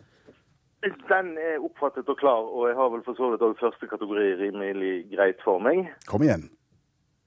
Den 1.10 1.34
er 1.38 1.64
oppfattet 1.64 2.10
og 2.10 2.18
klar, 2.20 2.44
og 2.56 2.68
jeg 2.70 2.76
har 2.78 2.90
vel 2.94 3.04
for 3.06 3.18
så 3.18 3.32
vidt 3.32 3.46
òg 3.46 3.58
første 3.60 3.90
kategori 3.90 4.28
rimelig 4.44 4.94
greit 5.14 5.42
for 5.46 5.60
meg. 5.64 5.88
Kom 6.10 6.26
igjen. 6.26 6.48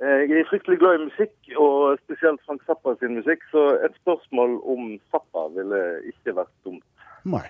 Eh, 0.00 0.22
Jeg 0.30 0.40
er 0.40 0.48
fryktelig 0.50 0.78
glad 0.80 0.98
i 0.98 1.04
musikk, 1.08 1.34
og 1.60 1.98
spesielt 2.04 2.40
Frank 2.46 2.62
Zappa 2.66 2.94
sin 3.00 3.18
musikk, 3.18 3.44
så 3.52 3.64
et 3.84 3.96
spørsmål 4.02 4.56
om 4.74 4.94
Zappa 5.12 5.46
ville 5.56 5.80
ikke 6.12 6.36
vært 6.40 6.54
dumt. 6.64 6.86
Nei. 7.24 7.46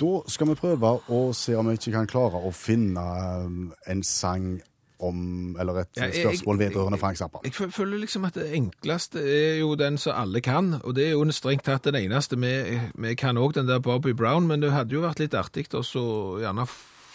Da 0.00 0.12
skal 0.26 0.50
vi 0.50 0.58
prøve 0.58 0.90
å 1.14 1.20
se 1.38 1.54
om 1.54 1.68
vi 1.70 1.76
ikke 1.78 1.94
kan 1.94 2.10
klare 2.10 2.40
å 2.42 2.50
finne 2.50 3.04
um, 3.46 3.68
en 3.86 4.02
sang 4.02 4.56
om 4.98 5.56
Eller 5.60 5.80
et 5.80 5.88
Ja, 5.96 6.04
jeg- 6.06 6.26
spørsmål 6.26 6.58
vedrørende 6.58 6.98
Frank 6.98 7.16
Zappa. 7.16 7.38
Jeg 7.44 7.52
jeg 7.60 7.72
føler 7.72 7.98
liksom 7.98 8.24
at 8.24 8.34
det 8.34 8.52
enkleste 8.54 9.18
er 9.18 9.58
jo 9.58 9.74
den 9.74 9.98
som 9.98 10.12
alle 10.16 10.40
kan, 10.40 10.80
og 10.84 10.94
det 10.94 11.06
er 11.06 11.10
jo 11.10 11.30
strengt 11.30 11.64
tatt 11.64 11.84
den 11.84 11.94
eneste. 11.94 12.36
Vi, 12.36 13.14
kan 13.14 13.36
òg 13.36 13.52
den 13.54 13.68
der 13.68 13.78
Bobby 13.78 14.12
Brown, 14.12 14.46
men 14.46 14.62
det 14.62 14.72
hadde 14.72 14.92
jo 14.94 15.00
vært 15.00 15.18
litt 15.18 15.34
artig 15.34 15.74
å 15.74 15.82
så 15.82 16.38
gjerne 16.40 16.66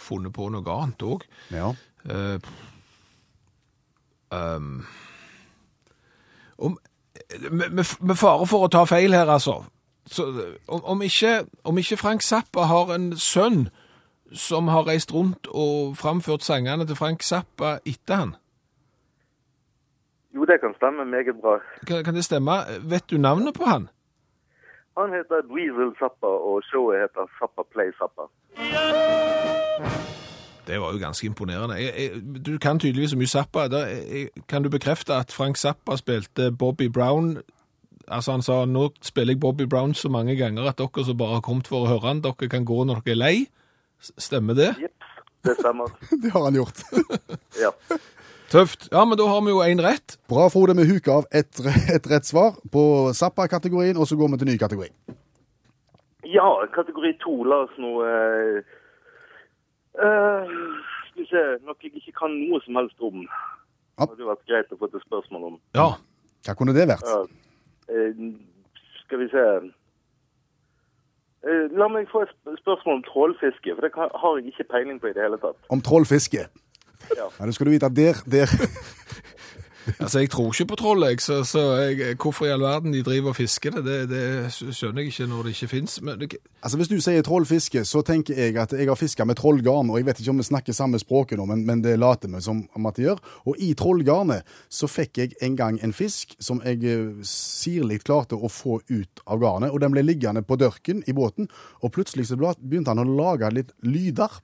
funnet 0.09 0.33
på 0.33 0.50
noe 0.51 0.81
annet 0.81 0.98
òg. 0.98 1.21
Ja. 1.51 1.74
Uh, 2.09 2.39
um, 4.31 4.86
om, 6.57 6.77
med, 7.51 7.86
med 8.01 8.15
fare 8.17 8.48
for 8.48 8.67
å 8.67 8.71
ta 8.71 8.86
feil 8.86 9.13
her, 9.13 9.29
altså. 9.29 9.63
Så, 10.09 10.25
om, 10.67 10.83
om, 10.83 11.01
ikke, 11.01 11.45
om 11.63 11.77
ikke 11.77 11.98
Frank 11.98 12.21
Zappa 12.25 12.65
har 12.65 12.93
en 12.95 13.12
sønn 13.17 13.67
som 14.33 14.67
har 14.67 14.88
reist 14.88 15.13
rundt 15.13 15.48
og 15.48 15.98
framført 15.98 16.43
sangene 16.43 16.86
til 16.86 16.95
Frank 16.95 17.24
Zappa 17.24 17.77
etter 17.86 18.15
han, 18.15 18.36
Jo, 20.36 20.45
det 20.45 20.59
kan 20.62 20.74
stemme 20.77 21.05
meget 21.05 21.36
bra. 21.41 21.57
kan, 21.88 22.03
kan 22.03 22.15
det 22.15 22.24
stemme? 22.25 22.51
Vet 22.83 23.09
du 23.12 23.17
navnet 23.17 23.53
på 23.57 23.65
han? 23.65 23.89
Han 24.98 25.09
heter 25.09 25.41
Dweezil 25.50 25.91
Zappa, 26.00 26.27
og 26.27 26.62
showet 26.69 27.00
heter 27.01 27.25
Zappa 27.39 27.62
Play 27.74 27.89
Zappa. 28.00 28.25
Det 30.67 30.81
var 30.81 30.91
jo 30.93 31.00
ganske 31.00 31.25
imponerende. 31.25 31.75
Jeg, 31.75 31.93
jeg, 31.98 32.12
du 32.45 32.57
kan 32.57 32.79
tydeligvis 32.79 33.09
så 33.09 33.17
mye 33.17 33.27
Zappa. 33.27 33.67
Da, 33.67 33.77
jeg, 33.77 34.27
kan 34.48 34.63
du 34.63 34.69
bekrefte 34.69 35.13
at 35.13 35.31
Frank 35.33 35.57
Zappa 35.57 35.95
spilte 35.98 36.51
Bobby 36.51 36.89
Brown 36.93 37.38
Altså 38.09 38.31
Han 38.31 38.41
sa 38.41 38.65
nå 38.65 38.88
spiller 39.05 39.33
jeg 39.33 39.39
Bobby 39.39 39.67
Brown 39.69 39.93
så 39.93 40.09
mange 40.09 40.36
ganger 40.36 40.65
at 40.65 40.77
dere 40.77 41.03
som 41.05 41.17
bare 41.17 41.36
har 41.38 41.43
kommet 41.45 41.67
for 41.69 41.86
å 41.86 41.89
høre 41.91 42.07
han, 42.07 42.21
dere 42.25 42.50
kan 42.50 42.65
gå 42.65 42.83
når 42.83 43.03
dere 43.05 43.13
er 43.13 43.19
lei. 43.19 43.36
Stemmer 44.00 44.53
det? 44.58 44.70
Jepp, 44.79 45.03
det 45.46 45.56
stemmer. 45.60 45.91
Det 46.24 46.32
har 46.34 46.44
han 46.48 46.56
gjort. 46.56 46.79
Ja. 47.60 47.72
Tøft. 48.50 48.88
Ja, 48.91 49.04
men 49.06 49.17
da 49.19 49.28
har 49.30 49.41
vi 49.45 49.52
jo 49.54 49.60
én 49.62 49.82
rett. 49.84 50.15
Bra, 50.32 50.47
Frode. 50.50 50.73
Vi 50.80 50.88
huker 50.89 51.19
av 51.19 51.28
et, 51.36 51.60
et 51.93 52.08
rett 52.10 52.26
svar 52.26 52.56
på 52.73 52.84
Zappa-kategorien, 53.13 53.97
og 54.00 54.08
så 54.10 54.17
går 54.17 54.32
vi 54.34 54.39
til 54.41 54.50
ny 54.54 54.58
kategori. 54.58 54.89
ja, 56.30 56.47
kategori 56.76 57.13
to. 57.23 57.36
La 57.43 57.63
oss 57.65 57.76
nå 57.82 57.91
eh, 58.06 58.58
eh, 59.97 60.52
Skal 61.10 61.23
vi 61.23 61.28
se 61.30 61.43
Noe 61.65 61.76
jeg 61.82 61.93
ikke 62.02 62.15
kan 62.19 62.34
noe 62.50 62.62
som 62.65 62.78
helst 62.80 63.00
om. 63.02 63.23
Ja. 63.26 64.06
Det 64.06 64.12
hadde 64.15 64.30
vært 64.32 64.45
greit 64.50 64.73
å 64.73 64.80
få 64.80 64.89
et 64.89 65.02
spørsmål 65.06 65.47
om. 65.52 65.60
Ja. 65.78 65.89
Hva 66.47 66.56
kunne 66.56 66.73
det 66.78 66.88
vært? 66.89 67.06
Ja. 67.06 67.21
Eh, 67.89 68.23
skal 69.04 69.23
vi 69.23 69.30
se 69.34 69.45
La 71.80 71.88
meg 71.88 72.10
få 72.12 72.25
et 72.25 72.32
spørsmål 72.60 72.97
om 72.99 73.04
trålfiske, 73.08 73.75
for 73.75 73.86
det 73.86 73.91
har 73.95 74.38
jeg 74.38 74.52
ikke 74.52 74.65
peiling 74.73 74.97
på 74.99 75.08
i 75.08 75.13
det 75.15 75.23
hele 75.23 75.39
tatt. 75.39 75.56
Om 75.71 75.82
trollfiske. 75.82 76.43
Ja. 77.15 77.28
Ja, 77.39 77.45
det 77.45 77.56
skal 77.56 77.65
du 77.65 77.71
vite 77.71 77.88
at 77.88 77.95
der, 77.95 78.19
der 78.28 78.52
Altså, 80.00 80.20
Jeg 80.20 80.30
tror 80.30 80.54
ikke 80.54 80.65
på 80.65 80.78
troll, 80.80 81.04
jeg, 81.08 81.22
så, 81.22 81.44
så 81.48 81.62
jeg, 81.82 82.15
hvorfor 82.22 82.46
i 82.46 82.52
all 82.54 82.62
verden 82.62 82.94
de 82.94 83.04
driver 83.04 83.32
og 83.32 83.36
fisker 83.36 83.72
det, 83.78 83.84
det, 83.86 84.00
det 84.12 84.76
skjønner 84.76 85.02
jeg 85.02 85.13
ikke 85.13 85.28
når 85.32 85.48
det 85.48 85.54
ikke 85.56 85.72
fins. 85.72 86.00
Det, 86.20 86.30
Altså 86.62 86.78
Hvis 86.78 86.92
du 86.92 86.98
sier 87.02 87.24
trollfiske, 87.24 87.86
så 87.88 88.02
tenker 88.06 88.38
jeg 88.38 88.58
at 88.60 88.74
jeg 88.76 88.89
har 88.89 89.00
fiska 89.00 89.26
med 89.26 89.39
trollgarn. 89.39 89.89
Og 89.89 90.00
jeg 90.00 90.10
vet 90.10 90.20
ikke 90.20 90.34
om 90.34 90.42
vi 90.42 90.48
snakker 90.50 90.76
samme 90.76 91.00
språket 91.00 91.39
nå, 91.39 91.48
men, 91.50 91.63
men 91.65 91.84
det 91.86 91.96
later 92.00 92.32
vi 92.34 92.42
som 92.44 92.65
om 92.76 92.89
at 92.89 93.00
de 93.00 93.08
gjør. 93.08 93.22
Og 93.48 93.62
i 93.63 93.72
trollgarnet 93.80 94.48
så 94.70 94.89
fikk 94.92 95.22
jeg 95.22 95.38
en 95.46 95.56
gang 95.60 95.80
en 95.84 95.96
fisk 95.96 96.36
som 96.44 96.62
jeg 96.65 96.84
eh, 96.84 97.24
sirlig 97.28 98.02
klarte 98.04 98.36
å 98.36 98.52
få 98.52 98.82
ut 98.89 99.24
av 99.26 99.42
garnet. 99.42 99.72
Og 99.72 99.82
den 99.84 99.96
ble 99.96 100.04
liggende 100.06 100.44
på 100.44 100.60
dørken 100.60 101.04
i 101.08 101.15
båten, 101.15 101.50
og 101.80 101.94
plutselig 101.96 102.28
så 102.30 102.38
begynte 102.39 102.92
han 102.92 103.04
å 103.04 103.08
lage 103.08 103.52
litt 103.56 103.74
lyder. 103.86 104.42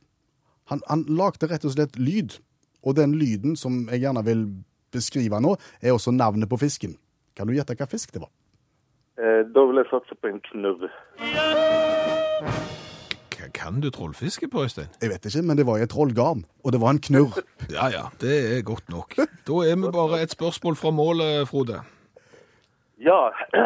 Han, 0.71 0.81
han 0.87 1.05
lagde 1.11 1.49
rett 1.51 1.67
og 1.67 1.75
slett 1.75 1.99
lyd. 1.99 2.39
Og 2.85 2.95
den 2.97 3.15
lyden 3.17 3.57
som 3.57 3.83
jeg 3.89 4.03
gjerne 4.05 4.23
vil 4.25 4.47
beskrive 4.95 5.39
nå, 5.43 5.55
er 5.81 5.93
også 5.95 6.11
navnet 6.15 6.49
på 6.51 6.57
fisken. 6.61 6.95
Kan 7.35 7.47
du 7.47 7.53
gjette 7.57 7.75
hva 7.75 7.87
fisk 7.91 8.13
det 8.15 8.23
var? 8.23 8.31
Eh, 9.19 9.41
da 9.55 9.61
vil 9.69 9.79
jeg 9.79 9.87
satse 9.91 10.15
på 10.19 10.27
en 10.31 10.41
knurr. 10.49 10.89
Hva 13.35 13.47
kan 13.55 13.79
du 13.83 13.89
trollfiske 13.93 14.47
på, 14.51 14.63
Øystein? 14.65 14.89
Jeg 15.01 15.11
vet 15.11 15.25
ikke, 15.29 15.43
men 15.47 15.57
det 15.59 15.65
var 15.67 15.79
i 15.79 15.85
et 15.85 15.91
trollgarn, 15.91 16.45
og 16.63 16.71
det 16.75 16.79
var 16.83 16.95
en 16.95 17.03
knurr. 17.09 17.35
Ja 17.75 17.87
ja, 17.93 18.03
det 18.21 18.35
er 18.57 18.61
godt 18.67 18.87
nok. 18.93 19.15
Da 19.47 19.55
er 19.65 19.75
vi 19.79 19.91
bare 19.95 20.21
et 20.23 20.31
spørsmål 20.35 20.75
fra 20.79 20.91
målet, 20.95 21.47
Frode. 21.49 21.79
Ja 23.01 23.17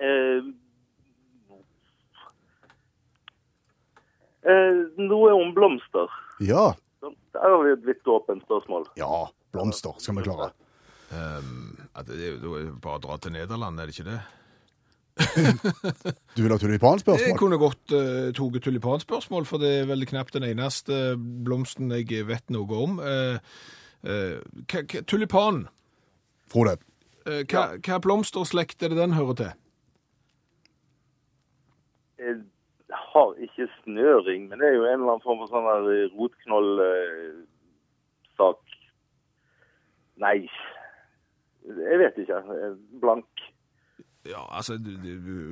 eh, 0.00 0.40
eh, 4.48 4.78
Noe 5.00 5.32
om 5.36 5.52
blomster. 5.56 6.08
Ja, 6.40 6.70
Der 7.32 7.44
har 7.44 7.62
vi 7.64 7.72
et 7.74 7.84
litt 7.86 8.06
åpent 8.08 8.42
spørsmål. 8.46 8.86
ja, 8.98 9.26
blomster 9.52 9.96
skal 9.98 10.18
vi 10.18 10.26
klare. 10.26 10.50
Um, 11.10 11.72
det 12.06 12.18
er 12.18 12.36
jo 12.38 12.76
bare 12.78 13.00
å 13.00 13.02
dra 13.02 13.16
til 13.18 13.34
Nederland, 13.34 13.80
er 13.80 13.88
det 13.88 13.96
ikke 13.96 14.10
det? 14.10 14.20
Du 16.36 16.42
vil 16.42 16.52
ha 16.54 16.58
tulipanspørsmål? 16.60 17.26
Jeg 17.26 17.38
kunne 17.38 17.58
godt 17.60 17.92
uh, 17.92 18.30
tatt 18.36 18.60
tulipanspørsmål, 18.64 19.44
for 19.48 19.62
det 19.62 19.70
er 19.80 19.90
veldig 19.90 20.08
knapt 20.12 20.36
den 20.38 20.46
eneste 20.52 20.94
blomsten 21.18 21.90
jeg 21.96 22.26
vet 22.28 22.46
noe 22.54 22.78
om. 22.84 22.92
Uh, 23.02 23.36
eh, 24.06 24.36
hva- 24.70 25.04
tulipan, 25.04 25.56
Frode, 26.50 26.78
Uh, 27.28 27.42
hva, 27.52 27.76
hva 27.84 27.98
blomsterslekt 28.00 28.80
er 28.82 28.88
det 28.94 28.96
den 28.96 29.12
hører 29.12 29.34
til? 29.36 29.50
Jeg 32.20 32.36
har 33.12 33.34
ikke 33.44 33.66
snøring, 33.82 34.46
men 34.48 34.56
det 34.60 34.66
er 34.70 34.76
jo 34.78 34.86
en 34.88 35.02
eller 35.02 35.12
annen 35.12 35.24
form 35.24 35.40
for 35.42 35.48
sånn 35.52 35.68
rotknollsak 35.68 36.08
rotknoll-sak. 36.16 38.62
Nei, 40.20 40.44
jeg 41.64 41.98
vet 42.02 42.20
ikke. 42.22 42.42
Blank. 43.00 43.46
Ja, 44.28 44.56
altså, 44.56 44.78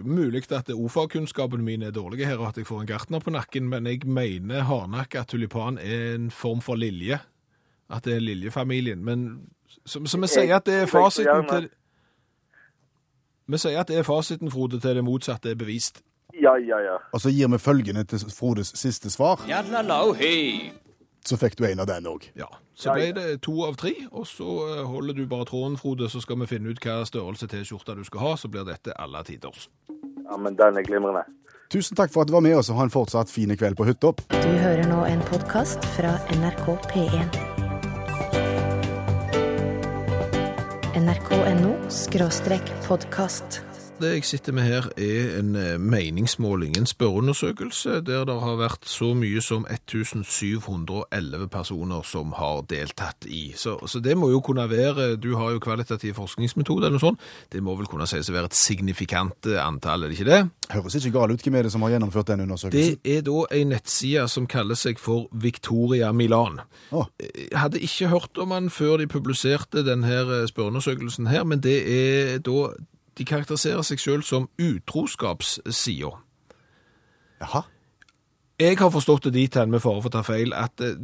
mulig 0.04 0.52
at 0.52 0.70
ordfagkunnskapen 0.70 1.64
min 1.64 1.83
er 1.83 1.90
dårlig 1.90 2.26
her, 2.26 2.37
og 2.37 2.48
at 2.48 2.57
jeg 2.57 2.66
får 2.66 2.81
en 2.81 2.87
gartner 2.87 3.18
på 3.18 3.31
nakken, 3.31 3.68
men 3.68 3.87
jeg 3.87 4.04
mener 4.04 4.62
hardnakka 4.68 5.22
tulipan 5.24 5.78
er 5.78 6.14
en 6.14 6.31
form 6.31 6.61
for 6.61 6.74
lilje. 6.74 7.18
At 7.90 8.04
det 8.04 8.16
er 8.16 8.20
liljefamilien. 8.20 9.04
Men 9.04 9.48
som 9.87 10.07
så 10.07 10.20
vi 10.20 10.28
sier 10.28 10.57
at 10.57 10.66
det 10.66 10.83
er 10.83 10.87
fasiten 10.87 11.48
til 11.48 11.70
Vi 13.48 13.59
sier 13.59 13.81
at 13.81 13.88
det 13.88 13.96
er 13.98 14.02
fasiten, 14.04 14.50
Frode, 14.50 14.81
til 14.81 14.96
det 14.96 15.04
motsatte 15.04 15.50
er 15.50 15.54
bevist. 15.54 16.02
Ja, 16.35 16.52
ja, 16.61 16.78
ja. 16.78 16.96
og 17.12 17.20
så 17.20 17.31
gir 17.33 17.48
vi 17.48 17.59
følgende 17.59 18.04
til 18.04 18.18
Frodes 18.31 18.72
siste 18.76 19.11
svar. 19.11 19.40
Så 21.29 21.37
fikk 21.37 21.59
du 21.59 21.67
en 21.69 21.81
av 21.83 21.88
den 21.91 22.07
òg. 22.09 22.31
Ja, 22.38 22.49
Så 22.79 22.95
ble 22.95 23.11
det 23.12 23.43
to 23.45 23.59
av 23.67 23.77
tre, 23.77 23.93
og 24.12 24.25
så 24.31 24.47
eh, 24.69 24.85
holder 24.88 25.19
du 25.19 25.27
bare 25.29 25.45
tråden, 25.45 25.77
Frode, 25.77 26.09
så 26.09 26.23
skal 26.25 26.38
vi 26.41 26.49
finne 26.49 26.73
ut 26.73 26.81
hva 26.81 27.03
størrelse 27.05 27.49
T-skjorte 27.51 27.97
du 27.99 28.05
skal 28.07 28.23
ha, 28.23 28.31
så 28.41 28.49
blir 28.49 28.64
dette 28.64 28.95
alle 28.97 29.21
tiders. 29.29 29.69
ja 30.25 30.37
men 30.41 30.57
den 30.57 30.81
er 30.81 30.87
glimrende. 30.87 31.27
Tusen 31.69 31.97
takk 31.99 32.12
for 32.14 32.25
at 32.25 32.31
du 32.31 32.33
var 32.33 32.41
med 32.47 32.57
oss, 32.57 32.71
og 32.73 32.79
ha 32.81 32.87
en 32.87 32.95
fortsatt 32.95 33.29
fin 33.29 33.53
kveld 33.53 33.77
på 33.77 33.85
hytta. 33.85 34.14
Du 34.33 34.53
hører 34.64 34.88
nå 34.88 35.05
en 35.05 35.21
podkast 35.29 35.85
fra 35.99 36.17
NRK 36.33 36.67
P1. 36.88 37.41
nrk.no 40.99 41.75
podkast. 42.88 43.67
Det 43.99 44.13
jeg 44.13 44.25
sitter 44.25 44.55
med 44.55 44.63
her 44.63 44.85
er 44.95 45.41
en 45.41 45.57
eh, 45.59 45.75
meningsmåling, 45.83 46.77
en 46.79 46.87
spørreundersøkelse, 46.87 47.97
der 48.07 48.25
det 48.29 48.35
har 48.41 48.59
vært 48.61 48.85
så 48.87 49.09
mye 49.19 49.41
som 49.43 49.65
1711 49.67 51.49
personer 51.51 52.05
som 52.07 52.31
har 52.39 52.61
deltatt 52.71 53.27
i. 53.27 53.53
Så, 53.59 53.75
så 53.91 53.99
det 53.99 54.15
må 54.15 54.29
jo 54.31 54.39
kunne 54.41 54.69
være, 54.71 55.17
du 55.19 55.35
har 55.35 55.51
jo 55.51 55.59
kvalitativ 55.59 56.15
forskningsmetode 56.15 56.87
eller 56.87 56.95
noe 56.95 57.03
sånt, 57.03 57.25
det 57.51 57.63
må 57.65 57.75
vel 57.75 57.89
kunne 57.91 58.07
sies 58.07 58.31
å 58.31 58.37
være 58.37 58.53
et 58.53 58.59
signifikant 58.59 59.49
eh, 59.51 59.59
antall, 59.59 60.05
er 60.07 60.13
det 60.13 60.21
ikke 60.21 60.31
det? 60.31 60.43
Høres 60.77 60.95
ikke 61.01 61.13
galt 61.17 61.35
ut. 61.35 61.43
Hvem 61.43 61.57
er 61.59 61.67
det 61.67 61.73
som 61.75 61.83
har 61.83 61.97
gjennomført 61.97 62.31
den 62.31 62.45
undersøkelsen? 62.45 63.01
Det 63.03 63.17
er 63.17 63.25
da 63.27 63.41
en 63.59 63.73
nettside 63.73 64.29
som 64.31 64.47
kaller 64.47 64.79
seg 64.79 65.03
for 65.03 65.27
Victoria 65.33 66.13
Milan. 66.15 66.61
Oh. 66.95 67.11
Jeg 67.19 67.51
hadde 67.59 67.83
ikke 67.83 68.13
hørt 68.13 68.39
om 68.39 68.55
den 68.55 68.71
før 68.71 69.01
de 69.03 69.11
publiserte 69.11 69.83
denne 69.83 70.47
spørreundersøkelsen 70.47 71.27
her, 71.33 71.43
men 71.49 71.67
det 71.67 71.81
er 71.83 72.39
da 72.47 72.69
De 73.18 73.26
karakteriserer 73.26 73.83
seg 73.87 74.02
selv 74.02 74.26
som 74.26 74.48
utroskapssida. 74.62 76.14
Jaha. 77.42 77.64
Jeg 78.59 78.74
har 78.81 78.90
forstått 78.90 79.28
det 79.28 79.37
dit 79.37 79.54
hen, 79.54 79.70
med 79.70 79.83
fare 79.85 80.00
for 80.02 80.11
å 80.11 80.14
ta 80.16 80.24
feil, 80.26 80.50
at, 80.50 80.83
eh, 80.83 80.96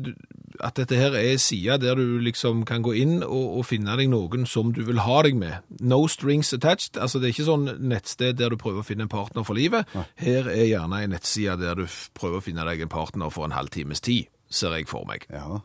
at 0.59 0.75
dette 0.75 0.97
her 0.99 1.15
er 1.15 1.37
sida 1.39 1.77
der 1.79 1.95
du 1.95 2.19
liksom 2.19 2.65
kan 2.67 2.83
gå 2.83 2.97
inn 2.99 3.21
og, 3.23 3.61
og 3.61 3.67
finne 3.69 3.95
deg 3.95 4.11
noen 4.11 4.43
som 4.51 4.73
du 4.75 4.83
vil 4.83 4.99
ha 5.05 5.21
deg 5.23 5.39
med. 5.39 5.63
No 5.79 6.01
strings 6.11 6.51
attached. 6.57 6.99
Altså 6.99 7.21
det 7.23 7.29
er 7.29 7.37
ikke 7.37 7.47
sånn 7.47 7.69
nettsted 7.79 8.41
der 8.41 8.51
du 8.51 8.59
prøver 8.59 8.83
å 8.83 8.89
finne 8.89 9.07
en 9.07 9.13
partner 9.13 9.47
for 9.47 9.55
livet. 9.55 9.87
Her 10.19 10.51
er 10.51 10.67
gjerne 10.67 11.05
en 11.05 11.15
nettside 11.15 11.61
der 11.63 11.79
du 11.79 11.87
prøver 12.19 12.43
å 12.43 12.47
finne 12.49 12.67
deg 12.67 12.83
en 12.83 12.91
partner 12.91 13.31
for 13.31 13.47
en 13.47 13.55
halvtimes 13.55 14.03
tid, 14.03 14.27
ser 14.51 14.75
jeg 14.75 14.91
for 14.91 15.07
meg. 15.07 15.29
Ja. 15.31 15.63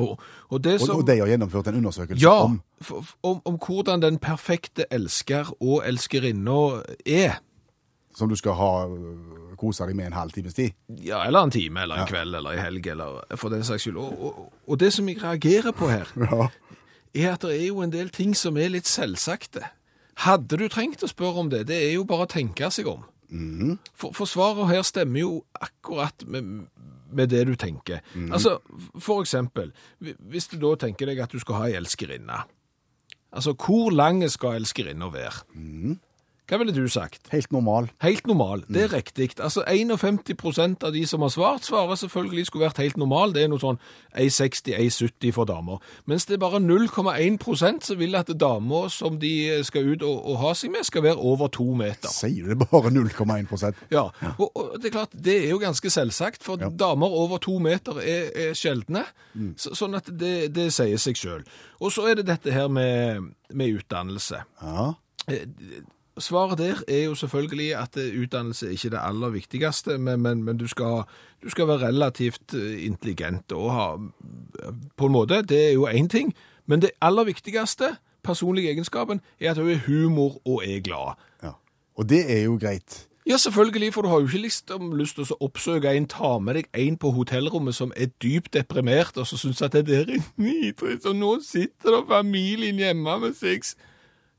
Og, 0.00 0.20
og 0.50 0.64
det 0.64 0.78
som... 0.80 0.96
og 0.96 1.06
de 1.06 1.18
har 1.20 1.28
gjennomført 1.30 1.68
en 1.70 1.78
undersøkelse 1.82 2.22
Ja, 2.24 2.32
om 2.44 2.60
om, 3.22 3.40
om 3.44 3.58
hvordan 3.60 4.02
den 4.02 4.18
perfekte 4.18 4.86
elsker 4.90 5.52
og 5.60 5.82
elskerinna 5.86 6.82
er. 7.06 7.40
som 8.16 8.28
du 8.28 8.36
skal 8.36 8.52
ha 8.58 8.86
øh, 8.88 9.56
kose 9.60 9.84
deg 9.86 9.96
med 9.96 10.06
en 10.10 10.12
halv 10.12 10.32
times 10.32 10.54
tid. 10.54 10.70
Ja, 11.04 11.22
eller 11.26 11.42
en 11.46 11.50
time, 11.50 11.82
eller 11.82 12.00
en 12.02 12.06
kveld, 12.08 12.34
eller 12.34 12.50
en 12.56 12.58
helg, 12.64 12.86
eller 12.86 13.36
for 13.36 13.48
den 13.52 13.64
saks 13.64 13.82
skyld. 13.82 13.96
Og, 13.96 14.52
og, 14.66 14.80
det 14.80 14.92
som 14.92 15.08
jeg 15.08 15.22
reagerer 15.22 15.70
på 15.72 15.88
her, 15.88 16.08
Ja. 16.32 16.48
er 17.14 17.32
at 17.34 17.42
det 17.42 17.54
er 17.62 17.66
jo 17.66 17.80
en 17.82 17.92
del 17.92 18.08
ting 18.10 18.34
som 18.36 18.56
er 18.56 18.68
litt 18.68 18.86
selvsagte. 18.88 19.62
Hadde 20.24 20.56
du 20.60 20.68
trengt 20.68 21.02
å 21.04 21.08
spørre 21.08 21.40
om 21.44 21.50
det? 21.50 21.66
Det 21.68 21.76
er 21.88 21.92
jo 21.94 22.04
bare 22.04 22.26
å 22.26 22.30
tenke 22.30 22.70
seg 22.70 22.86
om. 22.90 23.04
For, 23.94 24.10
for 24.12 24.26
svaret 24.26 24.68
her 24.68 24.82
stemmer 24.82 25.20
jo 25.22 25.44
akkurat 25.60 26.24
med, 26.26 26.66
med 27.12 27.30
det 27.32 27.46
du 27.46 27.54
tenker. 27.56 28.00
Altså, 28.32 28.58
for 28.98 29.20
eksempel, 29.24 29.72
hvis 30.00 30.48
du 30.48 30.58
da 30.58 30.74
tenker 30.86 31.06
deg 31.10 31.18
at 31.24 31.32
du 31.32 31.38
skal 31.42 31.54
ha 31.60 31.68
ei 31.70 31.76
elskerinne. 31.78 32.42
Altså, 33.32 33.54
hvor 33.54 33.90
lang 33.94 34.24
skal 34.30 34.58
elskerinna 34.60 35.10
være? 35.14 35.44
Hva 36.50 36.58
ville 36.58 36.72
du 36.74 36.88
sagt? 36.90 37.28
Helt 37.30 37.52
normal. 37.54 37.86
Helt 38.02 38.26
normal, 38.26 38.64
det 38.66 38.80
er 38.82 38.88
riktig. 38.90 39.28
Altså 39.38 39.62
51% 39.62 40.82
av 40.82 40.90
de 40.96 41.04
som 41.06 41.22
har 41.22 41.30
svart, 41.30 41.62
svarer 41.62 41.94
selvfølgelig 42.00 42.46
skulle 42.48 42.64
vært 42.64 42.80
helt 42.82 42.96
normal. 42.98 43.30
Det 43.36 43.44
er 43.44 43.50
noe 43.52 43.62
sånn 43.62 43.78
1,60-1,70 44.18 45.30
for 45.36 45.46
damer. 45.46 45.78
Mens 46.10 46.26
det 46.26 46.34
er 46.34 46.40
bare 46.42 46.58
0,1% 46.58 47.86
som 47.86 48.00
vil 48.00 48.18
at 48.18 48.32
damer 48.34 48.88
som 48.90 49.20
de 49.22 49.30
skal 49.68 49.92
ut 49.92 50.02
og, 50.02 50.16
og 50.32 50.40
ha 50.42 50.50
seg 50.58 50.72
med, 50.74 50.82
skal 50.88 51.04
være 51.06 51.22
over 51.22 51.52
to 51.54 51.68
meter. 51.78 52.10
Sier 52.10 52.50
det 52.50 52.58
bare 52.64 52.90
0,1% 52.90 53.84
Ja, 53.94 54.08
og, 54.32 54.50
og 54.50 54.74
det 54.82 54.90
er 54.90 54.96
klart, 54.96 55.14
det 55.14 55.36
er 55.44 55.52
jo 55.52 55.60
ganske 55.62 55.92
selvsagt, 55.94 56.42
for 56.42 56.58
damer 56.58 57.14
over 57.20 57.38
to 57.38 57.60
meter 57.62 58.02
er, 58.02 58.26
er 58.48 58.58
sjeldne. 58.58 59.04
Så, 59.54 59.76
sånn 59.78 59.94
at 60.00 60.10
det, 60.10 60.50
det 60.56 60.72
sier 60.74 60.98
seg 60.98 61.22
sjøl. 61.22 61.46
Og 61.78 61.94
så 61.94 62.08
er 62.10 62.18
det 62.18 62.26
dette 62.32 62.50
her 62.50 62.66
med, 62.66 63.30
med 63.54 63.78
utdannelse. 63.78 64.42
Ja. 64.66 64.90
Svaret 66.20 66.58
der 66.58 66.82
er 66.88 67.04
jo 67.04 67.14
selvfølgelig 67.14 67.74
at 67.76 67.96
eh, 67.96 68.22
utdannelse 68.22 68.66
er 68.66 68.70
ikke 68.76 68.90
det 68.90 69.00
aller 69.02 69.28
viktigste, 69.28 69.98
men, 69.98 70.20
men, 70.20 70.44
men 70.44 70.58
du, 70.58 70.66
skal, 70.68 71.02
du 71.42 71.50
skal 71.50 71.68
være 71.68 71.86
relativt 71.88 72.54
eh, 72.54 72.84
intelligent 72.86 73.52
og 73.52 73.72
ha 73.72 73.88
På 74.96 75.06
en 75.06 75.12
måte, 75.12 75.42
det 75.42 75.68
er 75.68 75.72
jo 75.72 75.88
én 75.88 76.08
ting, 76.08 76.34
men 76.66 76.82
det 76.82 76.90
aller 77.00 77.24
viktigste, 77.24 77.96
personlige 78.22 78.70
egenskapen, 78.70 79.20
er 79.40 79.50
at 79.50 79.56
du 79.56 79.68
er 79.68 79.80
humor 79.86 80.40
og 80.44 80.62
er 80.66 80.80
glad. 80.80 81.16
ja. 81.42 81.50
Og 81.96 82.08
det 82.08 82.38
er 82.38 82.42
jo 82.44 82.58
greit. 82.60 83.10
Ja, 83.26 83.36
selvfølgelig, 83.36 83.94
for 83.94 84.02
du 84.02 84.08
har 84.08 84.20
jo 84.20 84.26
ikke 84.26 84.38
liksom 84.38 84.94
lyst 84.96 85.14
til 85.14 85.28
å 85.30 85.36
oppsøke 85.44 85.92
en, 85.92 86.06
ta 86.10 86.38
med 86.42 86.56
deg 86.56 86.70
en 86.74 86.96
på 86.98 87.12
hotellrommet 87.14 87.76
som 87.76 87.92
er 87.96 88.08
dypt 88.22 88.54
deprimert, 88.56 89.18
og 89.20 89.28
så 89.28 89.36
syns 89.38 89.60
at 89.62 89.76
det 89.76 89.84
der 89.86 90.08
er 90.16 90.24
nitrist, 90.40 91.06
og 91.06 91.14
nå 91.16 91.36
sitter 91.44 91.94
da 91.94 92.00
familien 92.08 92.80
hjemme 92.80 93.18
med 93.20 93.36
sex. 93.38 93.76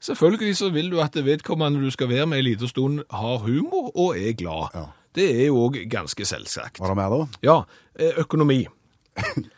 Selvfølgelig 0.02 0.58
så 0.58 0.72
vil 0.74 0.90
du 0.92 1.00
at 1.04 1.14
det 1.14 1.26
vedkommende 1.28 1.82
du 1.84 1.92
skal 1.94 2.10
være 2.10 2.26
med 2.26 2.42
en 2.42 2.48
liten 2.48 2.68
stund, 2.68 3.04
har 3.14 3.38
humor 3.46 3.92
og 3.94 4.18
er 4.18 4.34
glad. 4.34 4.74
Ja. 4.74 4.86
Det 5.16 5.28
er 5.30 5.50
jo 5.52 5.66
òg 5.68 5.82
ganske 5.92 6.26
selvsagt. 6.26 6.80
Var 6.80 6.88
det 6.88 6.98
mer 6.98 7.12
da? 7.14 7.26
Ja, 7.46 7.58
Økonomi. 8.18 8.64
økonomi. 9.18 9.50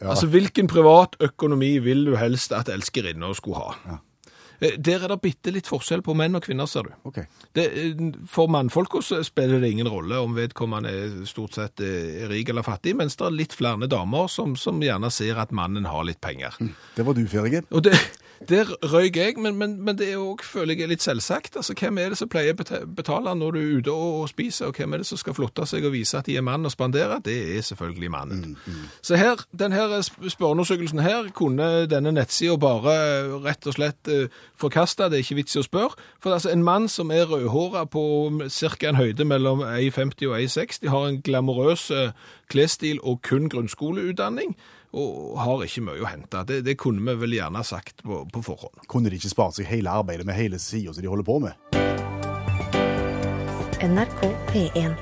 Altså, 0.00 0.28
hvilken 0.30 0.68
privat 0.70 1.16
økonomi 1.20 1.78
vil 1.82 2.04
du 2.06 2.14
helst 2.16 2.52
at 2.54 2.68
elskerinna 2.70 3.32
skulle 3.34 3.58
ha? 3.58 3.72
Ja. 3.88 3.96
Der 4.58 5.04
er 5.04 5.12
det 5.12 5.20
bitte 5.22 5.52
litt 5.54 5.68
forskjell 5.70 6.02
på 6.02 6.16
menn 6.18 6.34
og 6.34 6.42
kvinner, 6.42 6.66
ser 6.66 6.88
du. 6.88 6.94
Okay. 7.06 7.28
Det, 7.54 7.66
eh, 7.78 8.00
for 8.26 8.50
mannfolk 8.50 8.96
så 9.06 9.20
spiller 9.22 9.62
det 9.62 9.70
ingen 9.70 9.88
rolle 9.90 10.18
om 10.18 10.34
vedkommende 10.34 10.90
er 10.90 11.12
stort 11.30 11.54
sett 11.54 11.82
eh, 11.84 12.24
er 12.24 12.32
rik 12.32 12.50
eller 12.50 12.66
fattig, 12.66 12.96
mens 12.98 13.14
det 13.18 13.28
er 13.28 13.36
litt 13.38 13.54
flere 13.54 13.86
damer 13.90 14.26
som, 14.26 14.56
som 14.58 14.82
gjerne 14.82 15.12
ser 15.14 15.38
at 15.38 15.54
mannen 15.54 15.86
har 15.86 16.02
litt 16.08 16.20
penger. 16.20 16.58
Det 16.96 17.06
var 17.06 17.14
du, 17.14 17.22
Ferge. 17.30 17.62
Og 17.70 17.86
det, 17.86 17.94
der 18.48 18.70
røyk 18.92 19.16
jeg, 19.16 19.34
men, 19.38 19.56
men, 19.58 19.76
men 19.84 19.98
det 19.98 20.12
er 20.12 20.16
også, 20.16 20.46
føler 20.46 20.78
jeg, 20.78 20.88
litt 20.88 21.02
selvsagt. 21.02 21.56
Altså, 21.56 21.74
Hvem 21.78 21.98
er 21.98 22.12
det 22.12 22.18
som 22.20 22.30
pleier 22.30 22.54
å 22.54 22.80
betale 22.86 23.34
når 23.34 23.56
du 23.56 23.58
er 23.58 23.72
ute 23.78 23.94
og, 23.94 24.20
og 24.22 24.28
spiser, 24.30 24.68
og 24.70 24.78
hvem 24.78 24.94
er 24.94 25.02
det 25.02 25.08
som 25.08 25.20
skal 25.20 25.34
flotte 25.34 25.66
seg 25.66 25.86
og 25.88 25.94
vise 25.94 26.18
at 26.18 26.28
de 26.28 26.36
er 26.38 26.44
mann 26.46 26.66
og 26.66 26.72
spandere? 26.72 27.20
Det 27.24 27.36
er 27.56 27.66
selvfølgelig 27.66 28.10
mannen. 28.10 28.56
Så 29.02 29.18
her, 29.18 29.42
denne 29.50 30.02
spørreundersøkelsen 30.04 31.02
her 31.02 31.30
kunne 31.34 31.86
denne 31.90 32.12
nettsida 32.14 32.56
bare 32.60 32.94
eh, 32.94 33.34
rett 33.44 33.66
og 33.66 33.76
slett 33.76 34.12
eh, 34.12 34.30
forkaste. 34.58 35.10
Det 35.10 35.18
er 35.18 35.26
ikke 35.26 35.40
vits 35.42 35.58
i 35.58 35.62
å 35.62 35.66
spørre. 35.66 35.98
For 36.22 36.36
altså, 36.36 36.52
en 36.54 36.64
mann 36.66 36.88
som 36.92 37.10
er 37.14 37.28
rødhåra 37.30 37.84
på 37.90 38.04
ca. 38.46 38.88
en 38.88 39.00
høyde 39.00 39.24
mellom 39.24 39.62
1,50 39.66 40.30
og 40.30 40.38
1,60, 40.38 40.90
har 40.92 41.08
en 41.08 41.22
glamorøs 41.22 41.90
eh, 41.90 42.10
klesstil 42.48 43.00
og 43.02 43.22
kun 43.22 43.48
grunnskoleutdanning, 43.48 44.56
og 44.96 45.36
har 45.42 45.64
ikke 45.66 45.84
mye 45.84 46.02
å 46.02 46.08
hente. 46.08 46.44
Det, 46.48 46.62
det 46.66 46.78
kunne 46.80 47.04
vi 47.04 47.20
vel 47.24 47.36
gjerne 47.36 47.64
sagt 47.66 48.02
på, 48.06 48.22
på 48.32 48.44
forhånd. 48.46 48.86
Kunne 48.88 49.12
de 49.12 49.20
ikke 49.20 49.34
spart 49.34 49.58
seg 49.58 49.68
hele 49.68 49.92
arbeidet 49.92 50.26
med 50.28 50.38
hele 50.38 50.60
sida 50.62 50.94
som 50.94 51.04
de 51.04 51.12
holder 51.12 51.28
på 51.28 51.38
med? 51.44 51.68
NRK 53.78 54.24
P1. 54.50 54.96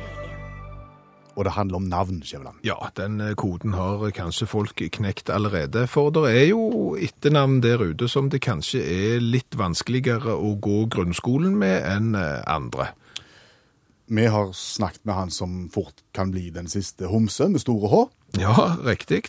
Og 1.37 1.44
det 1.44 1.53
handler 1.53 1.77
om 1.77 1.88
navn, 1.88 2.22
Skjæveland. 2.25 2.61
Ja, 2.64 2.77
den 2.96 3.20
eh, 3.20 3.35
koden 3.37 3.75
har 3.77 4.05
kanskje 4.16 4.49
folk 4.49 4.81
knekt 4.92 5.31
allerede, 5.33 5.85
for 5.88 6.09
det 6.14 6.25
er 6.33 6.46
jo 6.49 6.96
etternavn 6.96 7.61
der 7.64 7.85
ute 7.85 8.09
som 8.09 8.31
det 8.33 8.40
kanskje 8.44 8.81
er 8.81 9.25
litt 9.25 9.57
vanskeligere 9.57 10.33
å 10.33 10.55
gå 10.57 10.87
grunnskolen 10.92 11.59
med 11.61 11.85
enn 11.85 12.14
eh, 12.16 12.40
andre. 12.49 12.94
Vi 14.06 14.28
har 14.30 14.52
snakket 14.54 15.04
med 15.04 15.14
han 15.14 15.30
som 15.34 15.66
fort 15.74 16.04
kan 16.14 16.30
bli 16.30 16.50
den 16.54 16.68
siste 16.70 17.10
homse 17.10 17.48
med 17.50 17.62
store 17.62 17.90
H. 17.90 18.04
Ja, 18.38 18.76
riktig. 18.86 19.24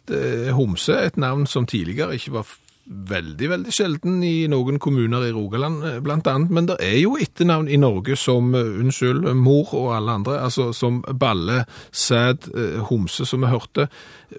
Homse 0.54 1.00
et 1.08 1.18
navn 1.18 1.48
som 1.50 1.66
tidligere 1.70 2.18
ikke 2.18 2.40
var 2.40 2.56
veldig, 2.88 3.50
veldig 3.52 3.74
sjelden 3.74 4.22
i 4.24 4.48
noen 4.52 4.80
kommuner 4.80 5.26
i 5.28 5.34
Rogaland, 5.36 5.84
eh, 5.86 6.00
blant 6.00 6.28
annet. 6.28 6.52
Men 6.52 6.68
det 6.70 6.78
er 6.84 6.98
jo 7.02 7.18
etternavn 7.20 7.68
i 7.70 7.78
Norge 7.78 8.16
som, 8.16 8.54
eh, 8.56 8.80
unnskyld, 8.82 9.34
mor 9.36 9.74
og 9.74 9.96
alle 9.96 10.12
andre, 10.12 10.40
altså 10.40 10.74
som 10.74 11.02
Balle, 11.02 11.66
Sæd, 11.92 12.48
eh, 12.56 12.80
Homse, 12.80 13.26
som 13.26 13.42
vi 13.42 13.48
hørte, 13.48 13.90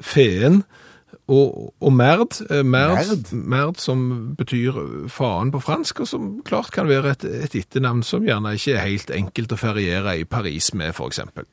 Feen 0.00 0.64
og, 1.28 1.74
og 1.80 1.92
Merd. 1.92 2.38
eh, 2.50 2.62
Merd, 2.64 2.94
Merd? 2.96 3.32
Merd 3.32 3.80
som 3.82 4.34
betyr 4.38 4.78
faen 5.12 5.52
på 5.52 5.60
fransk, 5.60 6.00
og 6.04 6.08
som 6.08 6.30
klart 6.46 6.70
kan 6.74 6.88
være 6.88 7.12
et, 7.16 7.26
et 7.48 7.58
etternavn 7.62 8.02
som 8.06 8.24
gjerne 8.26 8.54
ikke 8.56 8.76
er 8.76 8.86
helt 8.86 9.12
enkelt 9.14 9.52
å 9.52 9.60
feriere 9.60 10.16
i 10.20 10.24
Paris 10.24 10.72
med, 10.74 10.94
eksempel. 11.08 11.48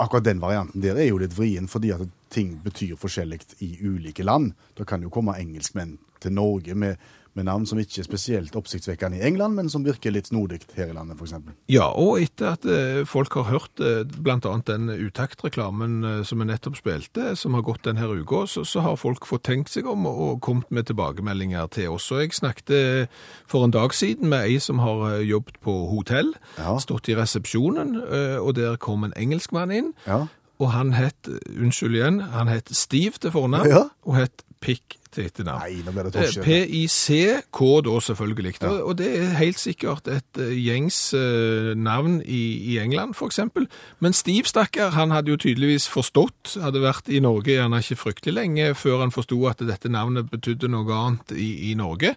Akkurat 0.00 0.24
den 0.24 0.40
varianten 0.40 0.80
der 0.80 0.96
er 0.96 1.10
jo 1.10 1.18
litt 1.20 1.36
vrien, 1.36 1.68
fordi 1.68 1.92
at 1.92 2.06
ting 2.32 2.54
betyr 2.64 2.96
forskjellig 2.96 3.42
i 3.60 3.74
ulike 3.84 4.24
land. 4.24 4.54
Da 4.78 4.86
kan 4.88 5.02
jo 5.04 5.10
komme 5.12 5.36
engelskmenn 5.36 5.98
til 6.20 6.32
Norge 6.32 6.74
med, 6.74 6.96
med 7.38 7.44
navn 7.46 7.66
som 7.66 7.78
ikke 7.78 8.00
er 8.02 8.06
spesielt 8.08 8.56
oppsiktsvekkende 8.58 9.20
i 9.20 9.22
England, 9.28 9.54
men 9.54 9.68
som 9.70 9.84
virker 9.86 10.10
litt 10.10 10.26
snodig 10.32 10.60
her 10.76 10.88
i 10.90 10.92
landet, 10.96 11.16
f.eks. 11.20 11.34
Ja, 11.70 11.86
og 11.94 12.18
etter 12.20 12.52
at 12.56 12.64
eh, 12.66 13.04
folk 13.06 13.32
har 13.38 13.44
hørt 13.52 13.70
bl.a. 13.78 14.02
blant 14.18 14.46
annet 14.50 14.66
den 14.66 14.88
utaktreklamen 14.90 16.04
eh, 16.04 16.22
som 16.26 16.42
vi 16.42 16.48
nettopp 16.48 16.76
spilte, 16.80 17.36
som 17.38 17.54
har 17.54 17.62
gått 17.66 17.84
denne 17.86 18.08
uka, 18.10 18.44
så, 18.50 18.64
så 18.66 18.82
har 18.84 18.98
folk 19.00 19.26
fått 19.28 19.44
tenkt 19.46 19.70
seg 19.72 19.86
om 19.90 20.06
og, 20.10 20.40
kommet 20.42 20.70
med 20.74 20.88
tilbakemeldinger 20.90 21.70
til 21.74 21.94
oss. 21.94 22.10
Og 22.14 22.24
jeg 22.24 22.34
snakket 22.36 22.74
eh, 22.74 23.22
for 23.50 23.64
en 23.66 23.74
dag 23.74 23.94
siden 23.94 24.28
med 24.32 24.48
ei 24.50 24.58
som 24.62 24.82
har 24.82 25.06
eh, 25.14 25.24
jobbet 25.30 25.60
på 25.64 25.76
hotell, 25.94 26.34
Ja. 26.58 26.74
stått 26.82 27.08
i 27.08 27.14
resepsjonen, 27.16 27.94
eh, 28.02 28.36
og 28.42 28.54
der 28.58 28.76
kom 28.80 29.04
en 29.06 29.14
engelskmann 29.16 29.70
inn, 29.74 29.92
Ja. 30.06 30.26
og 30.60 30.72
han 30.74 30.92
het, 30.92 31.28
unnskyld 31.56 31.94
igjen, 31.96 32.20
han 32.34 32.48
het 32.52 32.68
Steve 32.76 33.16
til 33.20 33.30
fornavn, 33.32 33.68
Ja. 33.70 33.86
og 34.04 34.16
het 34.18 34.44
Pick 34.60 34.98
til 35.14 35.26
etternavn. 35.28 35.62
Nei, 35.64 35.82
nå 35.84 35.94
blir 35.94 36.08
det 36.08 36.14
Eh. 36.20 36.44
PICK 36.44 37.60
da 37.86 37.96
selvfølgelig, 38.06 38.54
og, 38.62 38.82
og 38.90 38.98
det 38.98 39.08
er 39.18 39.34
helt 39.40 39.58
sikkert 39.58 40.08
et 40.08 40.38
eh, 40.38 40.52
gjengs 40.58 40.98
eh, 41.14 41.72
navn 41.76 42.20
i, 42.24 42.42
i 42.74 42.78
England 42.82 43.14
eksempel. 43.30 43.66
Men 44.00 44.12
Steve 44.12 44.48
stakkar, 44.48 44.94
han 44.96 45.10
hadde 45.10 45.30
jo 45.34 45.40
tydeligvis 45.40 45.88
forstått, 45.88 46.56
hadde 46.62 46.82
vært 46.84 47.10
i 47.10 47.20
Norge 47.20 47.56
gjerne 47.56 47.82
ikke 47.82 47.98
fryktelig 48.04 48.36
lenge 48.36 48.70
før 48.74 49.04
han 49.04 49.14
forsto 49.14 49.40
at 49.50 49.64
dette 49.66 49.90
navnet 49.90 50.30
betydde 50.30 50.70
noe 50.70 50.94
annet 50.94 51.34
i, 51.36 51.70
i 51.70 51.74
Norge. 51.74 52.14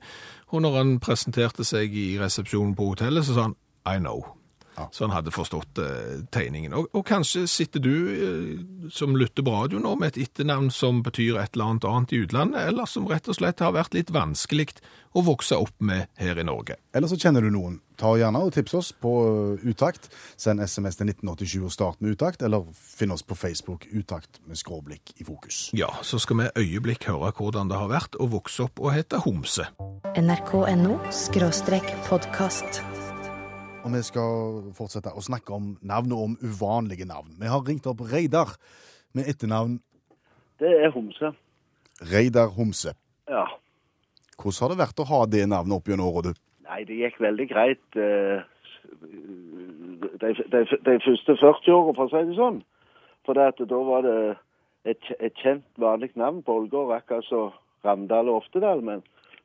Og 0.53 0.61
når 0.61 0.77
han 0.77 0.95
presenterte 1.01 1.65
seg 1.65 1.95
i 1.97 2.13
resepsjonen 2.21 2.75
på 2.77 2.93
hotellet, 2.93 3.25
så 3.25 3.33
sa 3.35 3.49
han 3.49 3.59
I 3.89 3.99
know. 3.99 4.23
Ja. 4.77 4.87
Så 4.91 5.05
han 5.05 5.13
hadde 5.13 5.33
forstått 5.33 5.77
eh, 5.81 6.23
tegningen. 6.33 6.73
Og, 6.77 6.89
og 6.95 7.05
kanskje 7.07 7.45
sitter 7.51 7.83
du 7.83 7.93
eh, 8.13 8.89
som 8.93 9.17
lytter 9.17 9.45
på 9.45 9.53
radio 9.53 9.81
nå 9.83 9.95
med 9.99 10.13
et 10.13 10.27
etternavn 10.27 10.71
som 10.73 11.03
betyr 11.05 11.39
et 11.41 11.53
eller 11.55 11.73
annet 11.73 11.87
annet 11.89 12.13
i 12.13 12.23
utlandet, 12.25 12.67
eller 12.71 12.89
som 12.89 13.07
rett 13.09 13.29
og 13.29 13.37
slett 13.37 13.63
har 13.63 13.75
vært 13.75 13.97
litt 13.97 14.13
vanskelig 14.13 14.71
å 15.13 15.21
vokse 15.21 15.57
opp 15.59 15.75
med 15.83 16.09
her 16.17 16.39
i 16.39 16.45
Norge. 16.45 16.79
Eller 16.95 17.11
så 17.11 17.17
kjenner 17.19 17.45
du 17.45 17.51
noen. 17.53 17.79
Ta 17.99 18.15
gjerne 18.17 18.41
og 18.41 18.53
tips 18.55 18.73
oss 18.79 18.89
på 18.97 19.11
uh, 19.21 19.65
Utakt. 19.69 20.09
Send 20.39 20.63
SMS 20.63 20.97
til 20.97 21.11
1987 21.11 21.67
og 21.67 21.73
start 21.75 22.01
med 22.01 22.15
Utakt, 22.17 22.41
eller 22.41 22.65
finn 22.73 23.13
oss 23.13 23.21
på 23.21 23.37
Facebook 23.37 23.85
Utakt 23.93 24.41
med 24.49 24.57
skråblikk 24.57 25.13
i 25.21 25.27
fokus. 25.27 25.67
Ja, 25.77 25.91
så 26.01 26.17
skal 26.21 26.41
vi 26.41 26.49
øyeblikk 26.63 27.05
høre 27.11 27.33
hvordan 27.37 27.69
det 27.69 27.77
har 27.77 27.93
vært 27.93 28.17
å 28.17 28.29
vokse 28.33 28.65
opp 28.65 28.81
og 28.81 28.95
hete 28.97 29.21
Homse. 29.27 29.69
nrk.no 30.17 30.97
podkast. 32.09 32.83
Og 33.83 33.91
vi 33.91 34.01
skal 34.07 34.61
fortsette 34.77 35.11
å 35.11 35.23
snakke 35.23 35.51
om 35.55 35.73
navn 35.83 36.13
og 36.15 36.27
om 36.29 36.35
uvanlige 36.39 37.07
navn. 37.07 37.33
Vi 37.39 37.49
har 37.51 37.65
ringt 37.67 37.87
opp 37.89 38.03
Reidar 38.11 38.55
med 39.13 39.27
etternavn 39.27 39.79
Det 40.61 40.71
er 40.85 40.93
homse. 40.93 41.33
Reidar 42.13 42.47
Homse. 42.55 42.93
Ja. 43.29 43.43
Hvordan 44.39 44.61
har 44.61 44.71
det 44.73 44.79
vært 44.79 45.01
å 45.03 45.09
ha 45.09 45.19
det 45.29 45.43
navnet 45.49 45.75
opp 45.77 45.89
gjennom 45.89 46.09
året, 46.09 46.33
du? 46.33 46.41
Nei, 46.67 46.83
det 46.87 46.97
gikk 46.99 47.19
veldig 47.21 47.47
greit 47.51 47.97
eh, 47.99 48.43
de, 50.23 50.31
de, 50.55 50.63
de 50.87 50.95
første 51.05 51.35
40 51.41 51.75
årene, 51.75 51.95
for 51.97 52.07
å 52.07 52.11
si 52.11 52.23
det 52.29 52.37
sånn. 52.39 52.61
For 53.27 53.39
da 53.39 53.81
var 53.87 54.07
det 54.07 54.17
et, 54.89 55.11
et 55.19 55.35
kjent, 55.43 55.65
vanlig 55.79 56.11
navn 56.19 56.41
på 56.43 56.57
Ålgård, 56.59 56.95
akkurat 56.97 57.27
som 57.29 57.53
Ramdal 57.85 58.31
og 58.31 58.41
Oftedal. 58.41 58.83
Men 58.83 59.03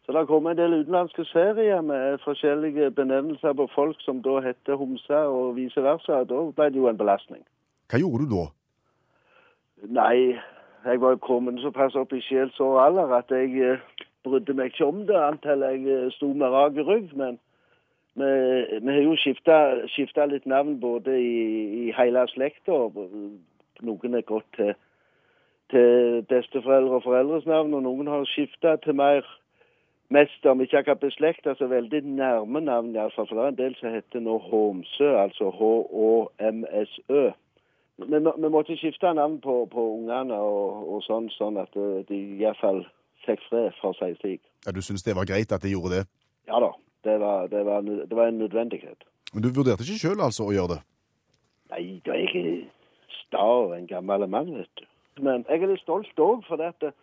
så 0.08 0.12
det 0.18 0.26
kom 0.26 0.46
en 0.46 0.56
del 0.56 0.72
utenlandske 0.72 1.24
serier 1.28 1.80
med 1.84 2.18
forskjellige 2.24 2.90
benevnelser 2.90 3.52
på 3.52 3.66
folk 3.74 3.96
som 4.00 4.22
da 4.24 4.38
heter 4.40 4.74
Homse, 4.80 5.16
og 5.16 5.56
vice 5.56 5.82
versa. 5.84 6.22
Da 6.24 6.38
ble 6.56 6.68
det 6.72 6.78
jo 6.80 6.86
en 6.88 6.96
belastning. 6.96 7.42
Hva 7.92 7.98
gjorde 8.00 8.24
du 8.24 8.30
da? 8.30 8.44
Nei, 9.98 10.38
jeg 10.88 11.00
var 11.02 11.12
jo 11.12 11.18
kommet 11.26 11.60
såpass 11.60 11.98
opp 12.00 12.14
i 12.16 12.22
sjelsår 12.24 12.80
alder 12.80 13.12
at 13.18 13.34
jeg 13.36 13.52
eh, 13.60 13.82
brydde 14.24 14.54
meg 14.56 14.72
ikke 14.72 14.88
om 14.88 15.02
det 15.10 15.18
antall 15.20 15.64
jeg 15.66 15.84
eh, 15.92 16.06
sto 16.16 16.30
med 16.32 16.56
rak 16.56 16.80
rygg. 16.88 17.12
Men 17.12 17.36
vi, 18.16 18.88
har 18.88 19.02
jo 19.04 19.16
skifta 19.92 20.24
litt 20.30 20.46
navn 20.48 20.78
både 20.80 21.18
i, 21.20 21.34
i 21.82 21.92
hele 21.98 22.22
slekta. 22.32 22.78
Noen 23.84 24.16
er 24.16 24.24
gått 24.24 24.48
til, 24.56 24.72
til 25.68 26.24
besteforeldre 26.32 26.96
og 26.96 27.04
foreldres 27.10 27.44
navn, 27.44 27.76
og 27.76 27.84
noen 27.84 28.08
har 28.08 28.24
skifta 28.32 28.78
til 28.80 28.96
mer 28.96 29.28
mest 30.10 30.46
om 30.46 30.60
ikke 30.60 30.78
akkurat 30.78 31.00
beslekta, 31.00 31.54
så 31.54 31.66
veldig 31.66 32.02
nærme 32.04 32.60
navn 32.60 32.96
Altså, 32.96 33.26
For 33.28 33.34
det 33.34 33.44
er 33.44 33.48
en 33.48 33.58
del 33.58 33.76
som 33.80 33.94
heter 33.94 34.20
nå 34.20 34.38
Homsø, 34.38 35.08
altså 35.24 35.50
H-Å-M-S-Ø. 35.50 37.30
Vi, 37.98 38.18
vi 38.42 38.48
måtte 38.48 38.76
skifte 38.76 39.14
navn 39.14 39.40
på, 39.40 39.64
på 39.72 39.84
ungene 39.94 40.34
og, 40.34 40.94
og 40.94 41.02
sånn, 41.02 41.26
sånn 41.34 41.58
at 41.58 41.74
eh, 41.76 42.04
de 42.08 42.18
iallfall 42.38 42.84
fikk 43.26 43.42
fred 43.48 43.74
for 43.80 43.96
seg 43.98 44.14
slik. 44.20 44.42
Ja, 44.66 44.72
du 44.72 44.78
syns 44.82 45.02
det 45.02 45.16
var 45.18 45.26
greit 45.26 45.52
at 45.52 45.64
de 45.66 45.72
gjorde 45.74 45.96
det? 45.96 46.04
Ja 46.48 46.60
da, 46.62 46.70
det 47.04 47.18
var, 47.20 47.48
det 47.50 47.64
var, 47.66 47.82
det 47.82 48.16
var 48.16 48.30
en 48.30 48.38
nødvendighet. 48.38 49.02
Men 49.32 49.44
du 49.44 49.50
vurderte 49.56 49.84
ikke 49.84 49.98
sjøl 50.04 50.22
altså 50.24 50.46
å 50.46 50.54
gjøre 50.54 50.76
det? 50.76 50.80
Nei, 51.74 51.82
da 52.06 52.14
er 52.14 52.30
jeg 52.32 52.54
sta 53.18 53.42
og 53.66 53.74
en 53.76 53.90
gammel 53.90 54.24
mann, 54.30 54.54
vet 54.56 54.70
du. 54.80 54.86
Men 55.20 55.44
jeg 55.48 55.62
er 55.62 55.72
litt 55.72 55.82
stolt 55.82 56.22
òg, 56.22 56.46
for 56.46 56.60
det 56.60 56.94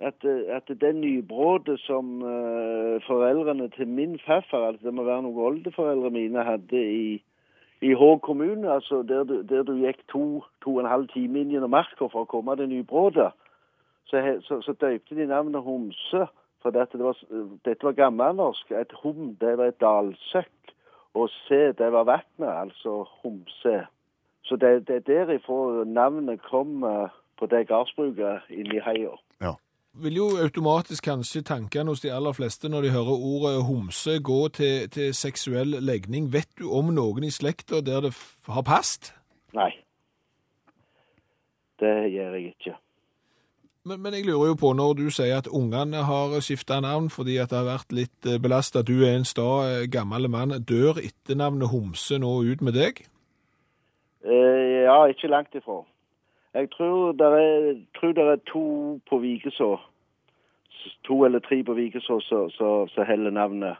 at, 0.00 0.24
at, 0.24 0.70
at 0.70 0.80
det 0.80 0.94
nybrådet 0.94 1.80
som 1.80 2.22
uh, 2.22 3.00
foreldrene 3.06 3.68
til 3.68 3.88
min 3.88 4.18
farfar, 4.26 4.66
altså 4.66 4.86
det 4.86 4.94
må 4.94 5.02
være 5.02 5.22
noen 5.22 5.44
oldeforeldre 5.50 6.10
mine, 6.10 6.44
hadde 6.44 6.82
i, 6.82 7.22
i 7.82 7.92
Hå 7.92 8.16
kommune, 8.18 8.72
altså 8.72 9.02
der 9.02 9.24
du, 9.24 9.42
der 9.42 9.62
du 9.62 9.74
gikk 9.74 10.06
to, 10.08 10.44
to 10.62 10.76
og 10.76 10.80
en 10.80 10.90
halv 10.90 11.08
time 11.08 11.40
inn 11.40 11.50
gjennom 11.50 11.74
marka 11.74 12.06
for 12.06 12.26
å 12.26 12.30
komme 12.30 12.56
til 12.56 12.70
nybrådet, 12.70 13.32
så, 14.08 14.22
så, 14.46 14.60
så 14.62 14.72
døypte 14.80 15.14
de 15.14 15.26
navnet 15.26 15.62
Homse. 15.62 16.26
For 16.62 16.74
dette, 16.74 16.98
det 16.98 17.04
var, 17.04 17.18
dette 17.64 17.86
var 17.86 17.92
gammelnorsk. 17.94 18.70
Et 18.70 18.92
hum, 19.02 19.36
det 19.40 19.52
var 19.58 19.68
et 19.70 19.80
dalsøkk. 19.80 20.72
Og 21.14 21.28
se, 21.46 21.60
det 21.78 21.92
var 21.92 22.06
vannet, 22.08 22.48
altså 22.48 23.02
Homse. 23.20 23.76
Så 24.48 24.56
det, 24.56 24.88
det 24.88 24.96
er 24.96 25.06
derifra 25.06 25.84
navnet 25.84 26.42
kom 26.42 26.82
eh, 26.84 27.14
på 27.38 27.46
det 27.46 27.66
gardsbruket 27.68 28.48
inni 28.50 28.80
heia. 28.80 29.12
Vil 29.98 30.16
jo 30.16 30.26
automatisk 30.38 31.04
kanskje 31.08 31.42
tankene 31.42 31.90
hos 31.90 32.04
de 32.04 32.12
aller 32.14 32.34
fleste 32.36 32.68
når 32.70 32.86
de 32.86 32.90
hører 32.94 33.24
ordet 33.30 33.64
homse 33.66 34.18
gå 34.22 34.40
til, 34.54 34.88
til 34.94 35.14
seksuell 35.14 35.78
legning. 35.82 36.32
Vet 36.32 36.50
du 36.58 36.68
om 36.70 36.92
noen 36.94 37.26
i 37.26 37.32
slekta 37.34 37.80
der 37.82 38.06
det 38.06 38.12
har 38.46 38.66
passet? 38.66 39.12
Nei. 39.58 39.72
Det 41.82 41.96
gjør 42.12 42.36
jeg 42.36 42.54
ikke. 42.54 42.76
Men, 43.88 44.02
men 44.02 44.14
jeg 44.14 44.26
lurer 44.26 44.52
jo 44.52 44.56
på, 44.60 44.72
når 44.76 44.96
du 44.98 45.04
sier 45.14 45.38
at 45.40 45.46
ungene 45.48 46.02
har 46.04 46.34
skifta 46.44 46.80
navn 46.84 47.08
fordi 47.10 47.38
at 47.40 47.50
det 47.50 47.58
har 47.58 47.68
vært 47.70 47.94
litt 47.96 48.32
belasta, 48.42 48.82
du 48.82 49.00
er 49.00 49.16
en 49.16 49.26
sta 49.26 49.48
eh, 49.66 49.86
gammel 49.90 50.28
mann, 50.30 50.52
dør 50.68 51.00
etternavnet 51.00 51.70
Homse 51.72 52.18
nå 52.20 52.32
ut 52.44 52.64
med 52.64 52.76
deg? 52.76 53.06
Eh, 54.26 54.84
ja, 54.84 54.98
ikke 55.08 55.30
langt 55.30 55.54
ifra. 55.56 55.80
Jeg 56.54 56.70
tror 56.70 57.12
det 57.12 57.26
er, 57.26 57.74
tror 57.98 58.12
det 58.12 58.24
er 58.24 58.40
to 58.52 59.00
på 59.10 59.18
Vikeså. 59.18 59.76
To 61.04 61.24
eller 61.24 61.38
tre 61.38 61.62
på 61.64 61.74
Vikeså 61.74 62.20
som 62.20 62.50
så, 62.50 62.86
så 62.94 63.04
heller 63.04 63.30
navnet. 63.30 63.76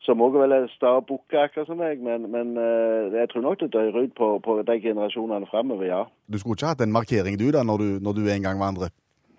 Som 0.00 0.20
òg 0.22 0.36
vel 0.38 0.52
er 0.52 0.68
sta 0.70 1.00
bukke, 1.00 1.38
akkurat 1.40 1.66
som 1.66 1.80
meg. 1.80 2.02
Men, 2.04 2.28
men 2.30 2.54
eh, 2.60 3.16
jeg 3.16 3.30
tror 3.32 3.42
nok 3.42 3.60
det 3.60 3.72
dør 3.72 4.02
ut 4.04 4.14
på, 4.14 4.28
på 4.44 4.62
de 4.62 4.80
generasjonene 4.80 5.48
framover, 5.50 5.86
ja. 5.88 6.04
Du 6.32 6.38
skulle 6.38 6.54
ikke 6.54 6.72
hatt 6.74 6.84
en 6.84 6.94
markering 6.94 7.38
du 7.40 7.48
da, 7.50 7.64
når 7.66 7.82
du, 7.82 7.88
når 8.04 8.12
du 8.12 8.28
en 8.28 8.46
gang 8.46 8.60
vandrer? 8.60 8.92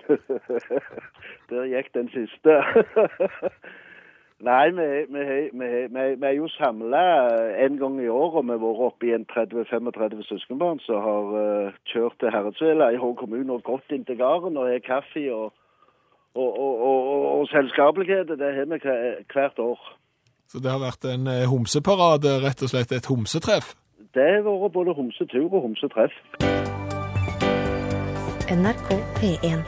Der 1.50 1.70
gikk 1.72 1.94
den 1.96 2.10
siste. 2.12 2.58
Nei, 4.40 4.70
vi, 4.70 5.06
vi, 5.10 5.50
vi, 5.60 5.68
vi, 5.90 6.02
vi 6.22 6.26
er 6.30 6.36
jo 6.38 6.48
samla 6.48 7.00
en 7.66 7.78
gang 7.78 7.96
i 8.02 8.08
året. 8.08 8.46
Vi 8.46 8.54
har 8.54 8.60
vært 8.62 8.84
oppe 8.86 9.08
i 9.10 9.16
en 9.16 9.26
30-35 9.32 10.28
søskenbarn 10.30 10.78
som 10.86 11.02
har 11.02 11.32
uh, 11.34 11.80
kjørt 11.90 12.20
til 12.22 12.30
Herredsvela 12.36 12.92
i 12.94 13.00
Hå 13.02 13.16
kommune 13.18 13.56
og 13.56 13.64
gått 13.66 13.96
inn 13.98 14.06
til 14.06 14.20
gården 14.22 14.60
og 14.62 14.70
har 14.70 14.84
kaffe 14.86 15.26
og, 15.34 15.58
og, 16.38 16.52
og, 16.52 16.76
og, 16.90 17.10
og, 17.16 17.26
og 17.32 17.50
selskapeligheter. 17.50 18.38
Det 18.38 18.54
har 18.60 18.70
vi 18.70 18.80
hvert 19.34 19.60
år. 19.66 19.90
Så 20.48 20.62
det 20.62 20.72
har 20.72 20.86
vært 20.86 21.10
en 21.10 21.26
eh, 21.34 21.50
homseparade, 21.50 22.38
rett 22.46 22.62
og 22.62 22.70
slett 22.70 22.94
et 22.94 23.10
homsetreff? 23.10 23.74
Det 24.14 24.30
har 24.38 24.46
vært 24.46 24.78
både 24.78 24.94
homsetur 25.02 25.50
og 25.50 25.66
homsetreff. 25.66 26.14
NRK 28.54 28.90
P1. 29.18 29.66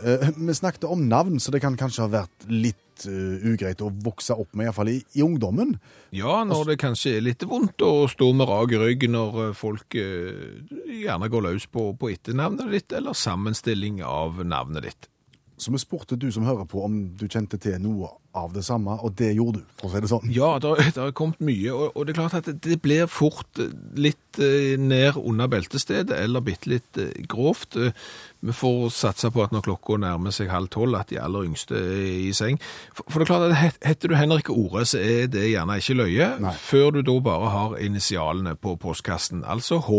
Uh, 0.00 0.28
vi 0.40 0.56
snakket 0.56 0.88
om 0.88 1.04
navn, 1.12 1.36
så 1.36 1.52
det 1.52 1.60
kan 1.60 1.76
kanskje 1.76 2.08
ha 2.08 2.14
vært 2.22 2.48
litt 2.48 2.87
eh, 3.06 3.44
ugreit 3.46 3.82
å 3.84 3.90
vokse 4.04 4.34
opp 4.34 4.56
med, 4.56 4.68
iallfall 4.68 4.90
i, 4.92 4.98
i 5.14 5.22
ungdommen. 5.24 5.76
Ja, 6.14 6.40
når 6.48 6.72
det 6.72 6.78
kanskje 6.82 7.18
er 7.18 7.26
litt 7.26 7.44
vondt 7.46 7.84
å 7.84 8.08
stå 8.10 8.32
med 8.36 8.48
rak 8.50 8.74
rygg 8.80 9.06
når 9.12 9.38
eh, 9.44 9.54
folk 9.58 9.98
eh, 9.98 10.64
gjerne 11.02 11.30
går 11.30 11.46
løs 11.50 11.68
på, 11.70 11.92
på 12.00 12.10
etternavnet 12.14 12.74
ditt, 12.74 12.96
eller 12.96 13.16
sammenstilling 13.18 14.02
av 14.06 14.42
navnet 14.46 14.88
ditt. 14.88 15.10
Så 15.58 15.72
vi 15.74 15.78
spurte 15.82 16.14
du 16.16 16.28
som 16.30 16.44
hører 16.46 16.64
på 16.70 16.84
om 16.86 16.92
du 17.18 17.24
kjente 17.26 17.58
til 17.58 17.80
noe 17.82 18.08
av 18.38 18.52
det 18.54 18.62
samme, 18.62 18.94
og 19.02 19.16
det 19.18 19.32
gjorde 19.34 19.58
du, 19.58 19.64
for 19.80 19.88
å 19.88 19.92
si 19.96 20.00
det 20.04 20.10
sånn. 20.12 20.28
Ja, 20.30 20.52
det 20.62 20.70
har- 20.94 21.10
kommet 21.18 21.40
mye, 21.42 21.72
og, 21.74 21.96
og 21.96 22.06
det 22.06 22.12
er 22.14 22.18
klart 22.20 22.34
at 22.38 22.46
det, 22.46 22.60
det 22.62 22.76
blir 22.84 23.08
fort 23.10 23.58
eh, 23.58 23.72
litt 23.98 24.38
eh, 24.38 24.76
ned 24.78 25.16
under 25.18 25.48
beltestedet, 25.50 26.14
eller 26.14 26.44
bitte 26.46 26.70
litt 26.70 27.00
eh, 27.02 27.10
grovt. 27.26 27.74
Vi 27.74 28.54
får 28.54 28.90
satse 28.94 29.32
på 29.34 29.42
at 29.42 29.50
når 29.56 29.64
klokka 29.66 29.98
nærmer 29.98 30.30
seg 30.36 30.52
halv 30.54 30.70
tolv, 30.70 30.94
at 31.00 31.10
de 31.10 31.18
aller 31.18 31.48
yngste 31.48 31.74
er 31.74 32.04
i 32.28 32.30
seng. 32.38 32.60
For, 32.94 33.08
for 33.08 33.18
det 33.18 33.26
er 33.26 33.32
klart 33.32 33.48
at 33.50 33.56
het- 33.64 33.80
heter 33.90 34.12
du 34.12 34.14
Henrik 34.20 34.52
Ore, 34.54 34.84
så 34.86 35.02
er 35.02 35.26
det 35.26 35.48
gjerne 35.50 35.80
ikke 35.82 35.98
løye, 35.98 36.28
Nei. 36.46 36.52
før 36.54 36.92
du 36.94 37.02
da 37.10 37.18
bare 37.32 37.50
har 37.56 37.74
initialene 37.82 38.54
på 38.54 38.76
postkassen, 38.78 39.42
altså 39.42 39.80
H. 39.88 39.98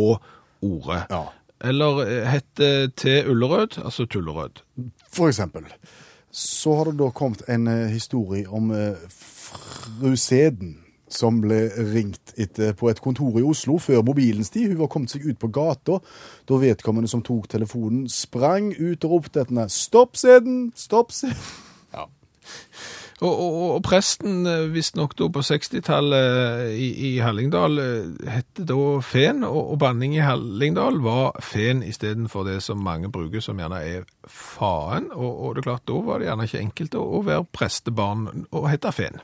Ore. 0.63 1.01
Ja. 1.11 1.25
Eller 1.59 2.05
heter 2.31 2.87
T. 2.95 3.17
Ullerød, 3.27 3.81
altså 3.83 4.05
Tullerød. 4.07 4.61
For 5.11 5.31
eksempel. 5.31 5.65
Så 6.31 6.75
har 6.77 6.89
det 6.89 6.99
da 6.99 7.09
kommet 7.11 7.41
en 7.49 7.67
eh, 7.67 7.87
historie 7.89 8.47
om 8.47 8.71
eh, 8.71 8.95
fru 9.09 10.15
Seden. 10.17 10.77
som 11.09 11.39
ble 11.41 11.71
ringt 11.89 12.35
etter 12.37 12.75
på 12.77 12.85
et 12.91 12.99
kontor 13.01 13.39
i 13.39 13.41
Oslo 13.41 13.79
før 13.81 14.03
mobilens 14.05 14.51
tid. 14.53 14.67
Hun 14.69 14.83
var 14.83 14.91
kommet 14.93 15.09
seg 15.09 15.25
ut 15.25 15.39
på 15.41 15.49
gata 15.49 15.95
da 16.45 16.59
vedkommende 16.61 17.09
som 17.09 17.23
tok 17.25 17.47
telefonen, 17.49 18.03
sprang 18.05 18.69
ut 18.77 19.07
og 19.07 19.15
ropte 19.15 19.41
etter 19.41 19.55
henne 19.55 19.65
'Stopp 19.73 20.15
sæden! 20.21 20.71
Stopp 20.75 21.11
sæden!' 21.11 21.33
Ja. 21.93 22.05
Og, 23.19 23.33
og, 23.33 23.55
og 23.75 23.81
presten, 23.83 24.45
eh, 24.47 24.69
visstnok 24.71 25.15
da 25.19 25.27
på 25.33 25.41
60-tallet 25.43 26.69
i, 26.71 26.87
i 27.09 27.09
Hallingdal, 27.19 27.81
het 28.23 28.31
hette 28.31 28.67
da 28.69 28.77
Fen, 29.03 29.43
og, 29.43 29.73
og 29.73 29.79
banning 29.81 30.15
i 30.15 30.23
Hallingdal 30.23 31.01
var 31.03 31.35
Fen 31.43 31.83
istedenfor 31.83 32.47
det 32.47 32.61
som 32.63 32.79
mange 32.83 33.11
bruker, 33.11 33.43
som 33.43 33.59
gjerne 33.59 33.81
er 33.83 34.07
faen. 34.23 35.11
Og, 35.11 35.27
og 35.27 35.55
det 35.55 35.65
er 35.65 35.67
klart, 35.67 35.87
da 35.89 35.99
var 36.05 36.21
det 36.21 36.29
gjerne 36.29 36.47
ikke 36.47 36.63
enkelt 36.63 36.95
å, 36.95 37.03
å 37.19 37.21
være 37.27 37.49
prestebarn 37.59 38.45
og 38.55 38.69
hete 38.71 38.95
Fen. 38.95 39.19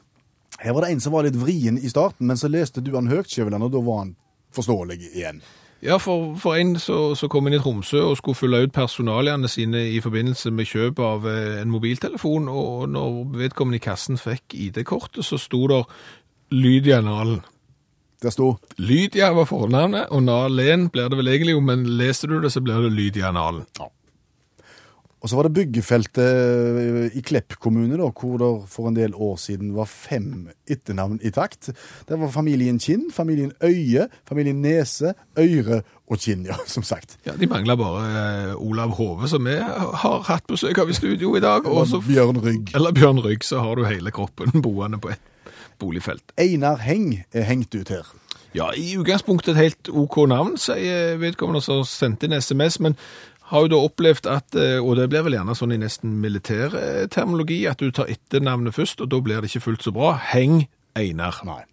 Her 0.60 0.75
var 0.75 0.86
det 0.86 0.95
en 0.95 1.03
som 1.03 1.15
var 1.15 1.27
litt 1.27 1.39
vrien 1.39 1.79
i 1.79 1.91
starten, 1.91 2.27
men 2.27 2.39
så 2.39 2.51
leste 2.51 2.84
du 2.84 2.93
han 2.95 3.12
høyt, 3.12 3.31
Skjæveland, 3.31 3.63
og 3.63 3.73
da 3.75 3.84
var 3.84 4.03
han 4.03 4.15
forståelig 4.55 4.99
igjen. 5.13 5.39
Ja, 5.86 6.00
for, 6.02 6.34
for 6.41 6.58
en 6.58 6.74
som 6.82 7.30
kom 7.30 7.45
inn 7.45 7.60
i 7.60 7.62
Tromsø 7.62 8.00
og 8.08 8.17
skulle 8.17 8.39
fylle 8.39 8.63
ut 8.65 8.74
personaliene 8.74 9.50
sine 9.52 9.84
i 9.93 10.00
forbindelse 10.02 10.50
med 10.56 10.65
kjøp 10.65 11.02
av 11.06 11.28
eh, 11.30 11.60
en 11.62 11.69
mobiltelefon, 11.69 12.48
og 12.50 12.88
når 12.89 13.19
vedkommende 13.43 13.78
i 13.78 13.84
kassen 13.84 14.17
fikk 14.17 14.56
ID-kortet, 14.58 15.21
så 15.28 15.38
sto 15.38 15.62
der 15.69 15.86
Lydia 16.56 17.04
Nalen. 17.06 17.43
Der 18.24 18.34
sto 18.34 18.56
Lydia 18.82 19.30
var 19.38 19.45
fornavnet, 19.45 20.10
og 20.10 20.26
Nalen 20.26 20.88
blir 20.89 21.12
det 21.12 21.19
vel 21.21 21.30
egentlig, 21.36 21.54
jo, 21.54 21.62
men 21.62 21.86
leser 22.00 22.34
du 22.34 22.39
det, 22.41 22.54
så 22.56 22.65
blir 22.65 22.82
det 22.88 22.95
Lydia 22.95 23.30
Nalen. 23.36 23.67
Og 25.26 25.30
så 25.32 25.40
var 25.40 25.48
det 25.48 25.56
byggefeltet 25.58 27.16
i 27.18 27.22
Klepp 27.26 27.56
kommune, 27.58 27.98
da, 27.98 28.12
hvor 28.14 28.36
det 28.38 28.50
for 28.70 28.92
en 28.92 28.98
del 28.98 29.16
år 29.18 29.40
siden 29.42 29.72
var 29.74 29.88
fem 29.90 30.52
etternavn 30.70 31.18
i 31.26 31.32
takt. 31.34 31.72
Det 32.06 32.20
var 32.22 32.30
familien 32.30 32.78
Kinn, 32.78 33.08
familien 33.14 33.50
Øye, 33.66 34.06
familien 34.30 34.62
Nese, 34.62 35.16
Øyre 35.34 35.80
og 36.06 36.22
Kinn, 36.22 36.46
ja, 36.46 36.60
som 36.70 36.86
sagt. 36.86 37.18
Ja, 37.26 37.34
De 37.42 37.50
mangler 37.50 37.74
bare 37.80 38.04
eh, 38.52 38.54
Olav 38.62 38.94
Hove, 39.00 39.26
som 39.32 39.50
vi 39.50 39.58
har 39.58 40.22
hatt 40.30 40.46
besøk 40.46 40.78
av 40.84 40.94
i 40.94 40.98
studio 41.00 41.34
i 41.34 41.42
dag. 41.42 41.66
Og 41.66 41.88
så, 41.90 42.04
Bjørn 42.06 42.38
Rygg. 42.46 42.76
eller 42.78 42.94
Bjørn 42.94 43.24
Rygg, 43.26 43.42
så 43.50 43.66
har 43.66 43.82
du 43.82 43.88
hele 43.90 44.14
kroppen 44.14 44.62
boende 44.68 45.02
på 45.02 45.10
et 45.16 45.34
boligfelt. 45.82 46.38
Einar 46.38 46.78
Heng 46.86 47.24
er 47.34 47.50
hengt 47.50 47.74
ut 47.74 47.90
her. 47.90 48.14
Ja, 48.56 48.70
i 48.72 48.94
utgangspunktet 48.96 49.52
et 49.52 49.64
helt 49.66 49.90
OK 49.92 50.22
navn, 50.32 50.54
sier 50.56 51.18
vedkommende 51.20 51.60
som 51.66 51.82
sendte 51.90 52.30
en 52.30 52.38
SMS, 52.40 52.78
men 52.80 52.94
har 53.51 53.65
jo 53.65 53.71
da 53.75 53.81
opplevd 53.86 54.29
at, 54.31 54.55
eh, 54.58 54.79
og 54.81 54.95
det 54.97 55.10
blir 55.12 55.25
vel 55.27 55.38
gjerne 55.38 55.55
sånn 55.58 55.75
i 55.75 55.81
nesten 55.81 56.17
militær 56.23 56.73
terminologi, 57.13 57.65
at 57.69 57.84
du 57.84 57.91
tar 57.93 58.10
etternavnet 58.10 58.73
først, 58.73 59.03
og 59.05 59.12
da 59.13 59.21
blir 59.21 59.41
det 59.41 59.51
ikke 59.51 59.67
fullt 59.67 59.86
så 59.86 59.93
bra. 59.93 60.15
Heng 60.34 60.65
Einar. 60.95 61.41
Nei. 61.45 61.63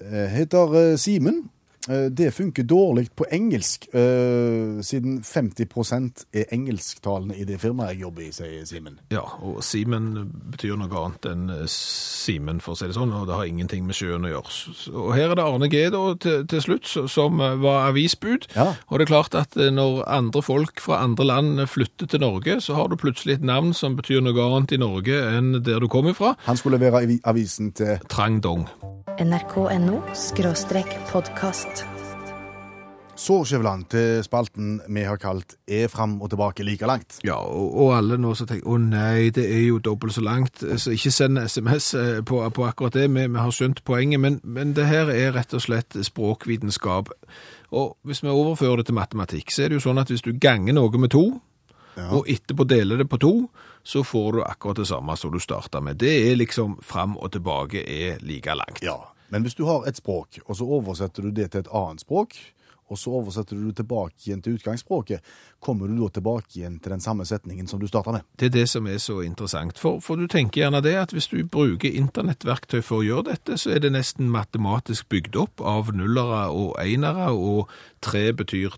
Eh, 0.00 0.28
Heter 0.30 0.74
eh, 0.76 0.96
Simen. 1.00 1.46
Eh, 1.88 2.10
Det 2.10 2.30
funker 2.34 2.62
dårlig 2.62 3.08
på 3.16 3.24
engelsk, 3.30 3.88
eh, 3.94 4.82
siden 4.82 5.22
50% 5.22 6.24
er 6.32 6.44
engelsktalende 6.52 7.36
i 7.38 7.44
det 7.44 7.60
firmaet 7.60 7.94
jeg 7.94 8.00
jobber 8.00 8.22
i, 8.22 8.30
sier 8.34 8.64
Simen. 8.66 8.98
Ja, 9.10 9.22
og 9.42 9.62
Simen 9.64 10.32
betyr 10.50 10.76
noe 10.78 10.90
annet 11.04 11.28
enn 11.30 11.50
eh, 11.50 11.66
Simen, 11.66 12.60
for 12.60 12.74
å 12.74 12.78
si 12.78 12.88
det 12.88 12.96
sånn, 12.96 13.12
og 13.14 13.26
det 13.28 13.36
har 13.38 13.46
ingenting 13.46 13.86
med 13.86 13.94
sjøen 13.98 14.26
å 14.26 14.32
gjøre. 14.32 14.54
Og 14.94 15.14
her 15.14 15.30
er 15.30 15.38
det 15.38 15.44
Arne 15.46 15.68
G 15.70 15.84
da, 15.94 16.02
til, 16.22 16.46
til 16.50 16.64
slutt, 16.64 16.90
som 17.10 17.38
var 17.38 17.90
avisbud. 17.90 18.48
Ja. 18.56 18.72
Og 18.90 18.98
det 18.98 19.06
er 19.06 19.12
klart 19.12 19.38
at 19.38 19.54
når 19.54 20.02
andre 20.10 20.42
folk 20.42 20.80
fra 20.82 21.02
andre 21.04 21.28
land 21.28 21.62
flytter 21.70 22.10
til 22.10 22.20
Norge, 22.24 22.58
så 22.60 22.74
har 22.74 22.88
du 22.90 22.96
plutselig 22.96 23.38
et 23.38 23.46
navn 23.46 23.74
som 23.76 23.96
betyr 23.98 24.24
noe 24.24 24.48
annet 24.48 24.74
i 24.74 24.80
Norge 24.82 25.20
enn 25.36 25.62
der 25.62 25.80
du 25.80 25.88
kommer 25.92 26.16
fra. 26.16 26.34
Han 26.46 26.58
skulle 26.58 26.80
levere 26.80 27.20
avisen 27.24 27.72
til 27.76 27.98
Trang 28.08 28.40
Dong. 28.42 28.66
nrk.no 29.20 30.02
skråstrek 30.14 30.90
podkast. 31.12 31.75
Så, 33.16 33.38
Skjæveland, 33.48 33.86
til 33.88 34.20
spalten 34.24 34.74
vi 34.92 35.02
har 35.08 35.16
kalt 35.16 35.54
Er 35.66 35.88
fram 35.88 36.18
og 36.20 36.28
tilbake 36.30 36.64
like 36.66 36.86
langt. 36.86 37.16
Ja, 37.24 37.38
og, 37.40 37.70
og 37.80 37.94
alle 37.96 38.18
nå 38.20 38.34
som 38.36 38.48
tenker, 38.50 38.68
å 38.68 38.76
nei, 38.76 39.30
det 39.32 39.46
er 39.48 39.62
jo 39.70 39.78
dobbelt 39.80 40.12
så 40.12 40.20
langt, 40.20 40.60
så 40.60 40.92
ikke 40.92 41.12
send 41.14 41.40
sms 41.40 41.86
eh, 41.96 42.18
på, 42.28 42.42
på 42.52 42.66
akkurat 42.68 42.98
det, 42.98 43.06
vi, 43.08 43.24
vi 43.24 43.40
har 43.40 43.54
skjønt 43.56 43.80
poenget, 43.88 44.20
men, 44.20 44.36
men 44.44 44.74
det 44.76 44.84
her 44.90 45.08
er 45.14 45.32
rett 45.32 45.56
og 45.56 45.64
slett 45.64 45.96
språkvitenskap. 45.96 47.08
Og 47.72 47.96
hvis 48.04 48.20
vi 48.22 48.30
overfører 48.30 48.82
det 48.82 48.90
til 48.90 48.98
matematikk, 49.00 49.50
så 49.50 49.64
er 49.64 49.72
det 49.72 49.80
jo 49.80 49.86
sånn 49.88 50.02
at 50.02 50.12
hvis 50.12 50.24
du 50.26 50.34
ganger 50.36 50.76
noe 50.76 51.00
med 51.00 51.14
to, 51.16 51.24
og 51.96 52.28
etterpå 52.28 52.66
deler 52.68 53.00
det 53.00 53.08
på 53.08 53.16
to, 53.22 53.32
så 53.86 54.02
får 54.04 54.32
du 54.36 54.42
akkurat 54.44 54.82
det 54.82 54.88
samme 54.90 55.16
som 55.16 55.32
du 55.32 55.40
starta 55.40 55.80
med. 55.80 55.96
Det 55.96 56.12
er 56.28 56.36
liksom 56.36 56.76
fram 56.84 57.16
og 57.16 57.32
tilbake 57.32 57.80
er 57.80 58.20
like 58.20 58.54
langt. 58.54 58.82
Ja, 58.84 58.98
Men 59.28 59.42
hvis 59.42 59.56
du 59.58 59.64
har 59.64 59.88
et 59.88 59.96
språk, 59.96 60.38
og 60.44 60.56
så 60.56 60.68
oversetter 60.68 61.24
du 61.24 61.32
det 61.34 61.50
til 61.50 61.64
et 61.64 61.72
annet 61.74 62.04
språk, 62.04 62.36
og 62.86 62.98
så 63.00 63.12
oversetter 63.18 63.58
du 63.58 63.72
tilbake 63.74 64.14
igjen 64.26 64.42
til 64.44 64.56
utgangsspråket, 64.56 65.24
kommer 65.62 65.90
du 65.90 65.96
da 65.98 66.10
tilbake 66.14 66.58
igjen 66.58 66.78
til 66.82 66.94
den 66.94 67.02
samme 67.02 67.26
setningen 67.26 67.66
som 67.66 67.80
du 67.80 67.88
starta 67.90 68.14
med? 68.14 68.26
Det 68.38 68.50
er 68.50 68.54
det 68.54 68.66
som 68.70 68.86
er 68.86 69.00
så 69.02 69.20
interessant. 69.26 69.78
For, 69.78 70.00
for 70.04 70.20
du 70.20 70.28
tenker 70.30 70.62
gjerne 70.62 70.82
det 70.84 70.94
at 71.00 71.14
hvis 71.14 71.28
du 71.32 71.40
bruker 71.42 71.98
internettverktøy 71.98 72.80
for 72.80 73.00
å 73.00 73.06
gjøre 73.06 73.28
dette, 73.32 73.58
så 73.58 73.74
er 73.74 73.82
det 73.82 73.94
nesten 73.96 74.30
matematisk 74.32 75.08
bygd 75.12 75.38
opp 75.42 75.64
av 75.64 75.90
nullere 75.96 76.46
og 76.54 76.76
einere, 76.82 77.32
og 77.32 77.72
tre 78.04 78.28
betyr 78.36 78.76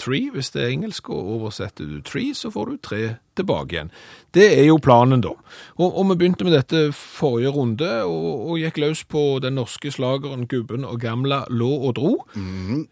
tree 0.00 0.30
hvis 0.32 0.52
det 0.54 0.64
er 0.64 0.74
engelsk, 0.74 1.12
og 1.12 1.34
oversetter 1.40 1.88
du 1.88 2.00
tree, 2.06 2.34
så 2.36 2.52
får 2.54 2.72
du 2.72 2.80
tre 2.84 3.04
tilbake 3.40 3.76
igjen. 3.76 3.94
Det 4.30 4.46
er 4.60 4.68
jo 4.68 4.76
planen 4.78 5.22
da. 5.24 5.32
Og, 5.80 5.88
og 5.88 6.04
vi 6.12 6.16
begynte 6.20 6.46
med 6.46 6.54
dette 6.54 6.92
forrige 6.94 7.50
runde, 7.50 7.88
og, 8.06 8.50
og 8.52 8.60
gikk 8.62 8.78
løs 8.78 9.02
på 9.10 9.24
den 9.42 9.56
norske 9.58 9.90
slageren 9.90 10.46
Gubben 10.50 10.86
og 10.86 11.00
Gamla 11.02 11.42
lå 11.50 11.70
og 11.88 11.96
dro. 11.98 12.12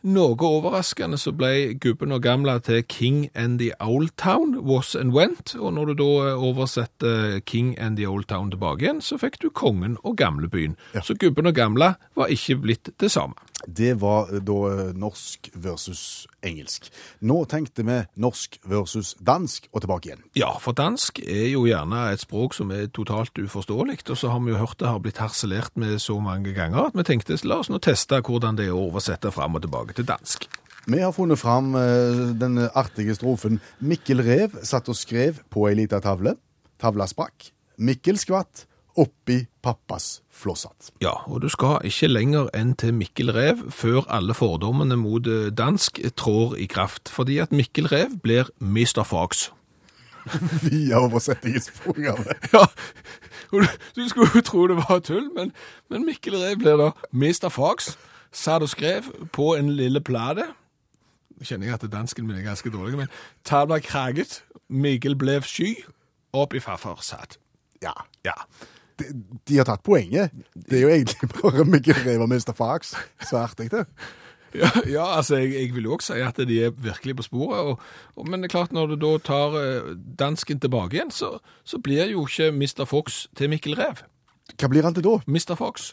Noe 0.02 0.48
overraskende 0.48 1.20
så 1.20 1.30
ble 1.36 1.76
Gubben 1.78 2.14
og 2.16 2.24
Gamla 2.26 2.58
til 2.64 2.82
King 2.82 3.28
and 3.38 3.62
the 3.62 3.70
Old 3.78 4.10
Town, 4.18 4.56
was 4.66 4.96
and 4.98 5.14
went, 5.14 5.54
og 5.54 5.76
når 5.76 5.92
du 5.92 5.94
da 6.02 6.10
eh, 6.32 6.46
oversetter 6.48 7.38
King 7.46 7.76
and 7.78 8.00
the 8.00 8.08
Old 8.08 8.26
Town 8.26 8.50
tilbake 8.50 8.86
igjen, 8.86 9.02
så 9.04 9.20
fikk 9.20 9.38
du 9.42 9.50
Kongen 9.50 9.98
og 10.02 10.18
Gamlebyen. 10.18 10.74
Så 11.02 11.14
Gubben 11.14 11.46
og 11.46 11.54
Gamla 11.54 11.94
var 12.18 12.34
ikke 12.34 12.58
blitt 12.66 12.90
det 12.98 13.12
samme. 13.14 13.38
Det 13.66 13.94
var 14.00 14.30
eh, 14.32 14.42
da 14.44 14.58
eh, 14.70 14.92
norsk 14.96 15.50
versus 15.58 16.02
engelsk. 16.46 16.90
Nå 17.26 17.40
tenkte 17.50 17.84
vi 17.86 17.98
norsk 18.20 18.58
versus 18.68 19.14
dansk 19.24 19.66
og 19.72 19.82
tilbake 19.82 20.10
igjen. 20.10 20.22
Ja, 20.38 20.52
for 20.62 20.76
dansk 20.78 21.20
er 21.24 21.48
jo 21.50 21.66
gjerne 21.66 22.06
et 22.12 22.22
språk 22.22 22.54
som 22.56 22.70
er 22.74 22.86
totalt 22.94 23.38
uforståelig, 23.38 24.00
og 24.08 24.20
så 24.20 24.32
har 24.32 24.44
vi 24.44 24.54
jo 24.54 24.62
hørt 24.62 24.78
det 24.78 24.90
har 24.90 25.02
blitt 25.02 25.20
harselert 25.22 25.74
med 25.80 25.98
så 26.02 26.20
mange 26.22 26.54
ganger 26.56 26.88
at 26.88 26.96
vi 26.98 27.06
tenkte 27.06 27.38
la 27.48 27.60
oss 27.62 27.70
nå 27.72 27.80
teste 27.82 28.22
hvordan 28.24 28.58
det 28.58 28.68
er 28.68 28.76
å 28.76 28.86
oversette 28.88 29.32
fram 29.34 29.58
og 29.58 29.64
tilbake 29.66 29.96
til 29.96 30.06
dansk. 30.08 30.48
Vi 30.88 31.02
har 31.02 31.12
funnet 31.12 31.40
fram 31.40 31.74
eh, 31.76 32.24
den 32.38 32.62
artige 32.70 33.16
strofen 33.18 33.58
Mikkel 33.84 34.22
Rev 34.24 34.60
satt 34.64 34.88
og 34.88 34.96
skrev 34.96 35.42
på 35.50 35.66
ei 35.68 35.76
lita 35.82 36.00
tavle. 36.04 36.38
Tavla 36.78 37.08
sprakk. 37.10 37.50
Mikkel 37.82 38.18
skvatt 38.18 38.67
oppi 38.98 39.44
pappas 39.62 40.22
flosshatt. 40.34 40.90
Ja, 41.02 41.14
og 41.30 41.42
du 41.42 41.48
skal 41.52 41.84
ikke 41.86 42.10
lenger 42.10 42.48
enn 42.56 42.74
til 42.78 42.94
Mikkel 42.94 43.30
Rev 43.34 43.68
før 43.74 44.06
alle 44.12 44.34
fordommene 44.34 44.98
mot 44.98 45.26
eh, 45.26 45.50
dansk 45.54 46.00
trår 46.18 46.56
i 46.58 46.66
kraft, 46.70 47.08
fordi 47.12 47.38
at 47.42 47.54
Mikkel 47.54 47.88
Rev 47.92 48.18
blir 48.22 48.50
Mr. 48.60 49.04
Fox. 49.06 49.48
Via 50.66 50.98
oversettingsprogrammet. 50.98 52.36
Ja, 52.52 52.66
du, 53.52 53.64
du 53.96 54.08
skulle 54.08 54.28
jo 54.34 54.42
tro 54.44 54.66
det 54.68 54.76
var 54.76 54.98
tull, 55.00 55.30
men, 55.34 55.52
men 55.88 56.04
Mikkel 56.06 56.36
Rev 56.36 56.58
blir 56.60 56.76
da 56.80 56.90
Mr. 57.12 57.48
Fox, 57.48 57.94
satt 58.32 58.62
og 58.62 58.68
skrev 58.68 59.08
på 59.32 59.54
en 59.56 59.70
lille 59.72 60.02
plate. 60.04 60.50
Kjenner 61.40 61.70
jeg 61.70 61.78
at 61.78 61.86
dansken 61.92 62.26
min 62.26 62.36
er 62.36 62.44
ganske 62.44 62.70
dårlig, 62.70 62.98
men 62.98 63.12
Tabla 63.46 63.78
kraget, 63.80 64.42
Mikkel 64.68 65.16
ble 65.16 65.38
sky, 65.46 65.76
opp 66.36 66.52
i 66.54 66.60
farfar 66.60 66.98
satt. 67.00 67.38
Ja. 67.82 67.94
Ja. 68.26 68.34
De, 68.98 69.10
de 69.48 69.58
har 69.60 69.68
tatt 69.68 69.84
poenget. 69.86 70.34
Det 70.54 70.78
er 70.78 70.86
jo 70.86 70.94
egentlig 70.94 71.30
bare 71.38 71.66
Mikkel 71.68 72.00
Rev 72.06 72.24
og 72.24 72.32
Mr. 72.32 72.54
Fox. 72.56 72.94
Så 73.22 73.38
artig, 73.40 73.70
det. 73.74 73.84
Ja, 74.56 74.70
ja 74.88 75.04
altså 75.16 75.36
jeg, 75.42 75.52
jeg 75.54 75.74
vil 75.76 75.88
jo 75.88 75.96
også 75.98 76.14
si 76.14 76.24
at 76.24 76.40
de 76.48 76.58
er 76.64 76.70
virkelig 76.72 77.18
på 77.18 77.26
sporet, 77.26 77.58
og, 77.60 77.80
og, 78.16 78.28
men 78.28 78.40
det 78.40 78.48
er 78.48 78.56
klart 78.56 78.72
når 78.72 78.92
du 78.92 78.96
da 79.02 79.12
tar 79.24 79.56
eh, 79.60 79.90
dansken 80.18 80.60
tilbake 80.60 80.96
igjen, 80.96 81.12
så, 81.12 81.36
så 81.64 81.80
blir 81.82 82.08
jo 82.12 82.24
ikke 82.26 82.50
Mr. 82.52 82.86
Fox 82.88 83.26
til 83.36 83.52
Mikkel 83.52 83.76
Rev. 83.78 84.04
Hva 84.56 84.70
blir 84.72 84.86
han 84.86 84.96
til 84.96 85.04
da? 85.04 85.18
Mr. 85.28 85.54
Fox. 85.58 85.92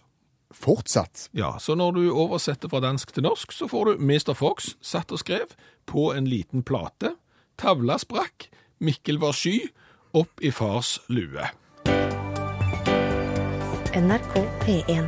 Fortsatt. 0.56 1.28
Ja, 1.36 1.56
så 1.60 1.76
når 1.76 1.98
du 1.98 2.04
oversetter 2.14 2.72
fra 2.72 2.80
dansk 2.80 3.12
til 3.14 3.26
norsk, 3.26 3.52
så 3.52 3.68
får 3.68 3.92
du 3.92 4.06
Mr. 4.06 4.34
Fox 4.38 4.76
satt 4.82 5.12
og 5.12 5.20
skrev 5.20 5.52
på 5.90 6.14
en 6.16 6.30
liten 6.30 6.64
plate. 6.64 7.16
Tavla 7.60 8.00
sprakk, 8.00 8.48
Mikkel 8.80 9.20
var 9.20 9.36
sky, 9.36 9.58
opp 10.16 10.40
i 10.44 10.52
fars 10.56 11.00
lue. 11.12 11.50
NRK 13.96 14.34
P1. 14.60 15.06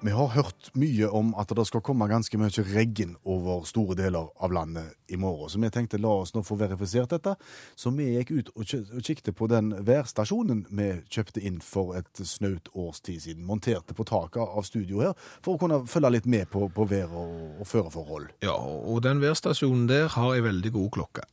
Vi 0.00 0.10
har 0.10 0.26
hørt 0.26 0.70
mye 0.72 1.08
om 1.12 1.34
at 1.36 1.50
det 1.52 1.66
skal 1.68 1.82
komme 1.84 2.06
ganske 2.08 2.38
mye 2.40 2.62
regn 2.64 3.10
over 3.28 3.66
store 3.68 3.96
deler 3.98 4.30
av 4.40 4.54
landet 4.56 4.94
i 5.12 5.18
morgen, 5.20 5.50
så 5.52 5.60
vi 5.60 5.68
tenkte 5.74 6.00
la 6.00 6.14
oss 6.22 6.32
nå 6.32 6.40
få 6.48 6.56
verifisert 6.56 7.12
dette. 7.12 7.34
Så 7.76 7.92
vi 7.92 8.06
gikk 8.14 8.32
ut 8.32 8.50
og 8.54 8.72
og 8.72 9.04
kikket 9.04 9.36
på 9.36 9.50
den 9.52 9.74
værstasjonen 9.84 10.64
vi 10.70 10.88
kjøpte 11.12 11.44
inn 11.44 11.60
for 11.60 11.92
et 12.00 12.24
snaut 12.24 12.72
års 12.72 13.02
tid 13.04 13.20
siden. 13.26 13.44
Monterte 13.44 13.92
på 13.92 14.08
taket 14.08 14.48
av 14.48 14.64
studio 14.64 15.04
her, 15.04 15.16
for 15.44 15.58
å 15.58 15.60
kunne 15.60 15.84
følge 15.84 16.16
litt 16.16 16.30
med 16.30 16.48
på, 16.48 16.70
på 16.72 16.88
vær 16.88 17.12
og, 17.12 17.58
og 17.60 17.68
føreforhold. 17.68 18.30
Ja, 18.48 18.56
og 18.56 19.02
den 19.04 19.20
værstasjonen 19.20 19.90
der 19.92 20.08
har 20.16 20.38
ei 20.38 20.46
veldig 20.46 20.72
god 20.78 20.94
klokke. 20.96 21.28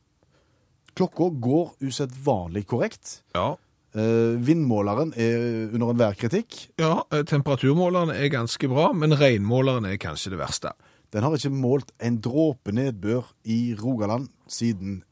Klokka 0.96 1.32
går 1.48 1.78
usedvanlig 1.80 2.66
korrekt. 2.68 3.22
Ja, 3.32 3.54
vindmåleren 3.96 5.14
er 5.16 5.72
under 5.72 5.92
enhver 5.92 6.16
kritikk. 6.20 6.58
ja 6.80 7.00
eh, 7.12 7.24
temperaturmåleren 7.24 8.12
er 8.12 8.28
ganske 8.32 8.68
bra, 8.68 8.90
men 8.92 9.16
regnmåleren 9.16 9.88
er 9.88 9.96
kanskje 9.96 10.34
det 10.34 10.40
verste. 10.40 10.72
Den 11.14 11.24
har 11.24 11.36
ikke 11.36 11.54
målt 11.54 11.92
en 12.02 12.18
dråpe 12.20 12.74
nedbør 12.74 13.30
i 13.44 13.74
Rogaland 13.78 14.28
siden 14.48 15.02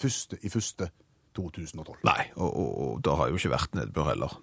første 0.00 0.38
i 0.42 0.48
første 0.48 0.88
2012. 1.36 2.00
Nei, 2.06 2.22
og, 2.36 2.48
og, 2.48 2.70
og 2.84 3.02
det 3.04 3.16
har 3.18 3.28
jo 3.28 3.40
ikke 3.40 3.52
vært 3.52 3.76
nedbør 3.76 4.12
heller. 4.14 4.38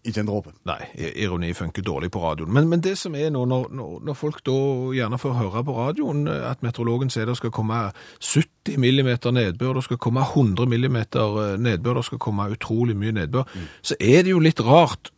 Ikke 0.00 0.22
en 0.22 0.28
dråpe. 0.30 0.54
Nei, 0.64 0.78
ironi 0.96 1.50
funker 1.52 1.84
dårlig 1.84 2.08
på 2.14 2.22
radioen. 2.22 2.52
Men, 2.56 2.70
men 2.70 2.80
det 2.80 2.94
som 2.96 3.14
er 3.18 3.28
nå, 3.34 3.42
når, 3.44 3.66
når, 4.00 4.16
folk 4.16 4.38
da 4.46 4.54
gjerne 4.96 5.18
får 5.20 5.34
høre 5.36 5.62
på 5.66 5.74
radioen 5.76 6.22
eh, 6.30 6.46
at 6.48 6.64
meteorologen 6.64 7.12
sier 7.12 7.28
det 7.28 7.36
skal 7.36 7.52
komme 7.52 7.82
70 8.16 8.80
millimeter 8.80 9.34
nedbør, 9.36 9.76
det 9.76 9.84
skal 9.90 10.00
komme 10.00 10.24
100 10.24 10.70
millimeter 10.72 11.58
nedbør, 11.60 12.00
det 12.00 12.06
skal 12.08 12.22
komme 12.22 12.48
utrolig 12.54 12.96
mye 12.96 13.12
nedbør, 13.18 13.52
så 13.84 13.98
er 14.00 14.24
det 14.24 14.32
jo 14.32 14.40
litt 14.40 14.64
rart 14.64 15.12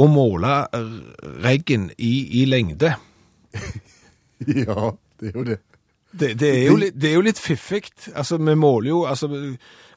å 0.00 0.08
måle 0.08 0.56
eh, 0.72 0.96
regn 1.44 1.90
i, 1.98 2.14
i 2.42 2.46
lengde. 2.48 2.96
Ja, 4.44 4.90
det 5.22 5.30
er 5.30 5.36
jo 5.38 5.44
det. 5.46 5.54
Det, 6.14 6.30
det, 6.38 6.50
er 6.50 6.68
jo 6.68 6.76
det 6.78 7.08
er 7.10 7.16
jo 7.16 7.24
litt 7.26 7.40
fiffig. 7.42 7.88
Altså, 8.14 8.38
vi 8.38 8.54
måler 8.54 8.88
jo 8.92 9.00
altså, 9.10 9.28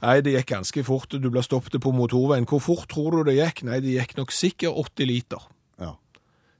Nei, 0.01 0.15
det 0.25 0.33
gikk 0.33 0.51
ganske 0.55 0.83
fort. 0.85 1.13
Du 1.13 1.29
ble 1.33 1.43
stoppet 1.45 1.77
på 1.81 1.93
motorveien. 1.93 2.47
Hvor 2.49 2.61
fort 2.61 2.89
tror 2.91 3.19
du 3.19 3.31
det 3.31 3.37
gikk? 3.39 3.63
Nei, 3.69 3.79
det 3.85 3.95
gikk 3.95 4.17
nok 4.19 4.33
sikkert 4.35 4.77
80 4.97 5.09
liter. 5.09 5.47
Ja. 5.81 5.95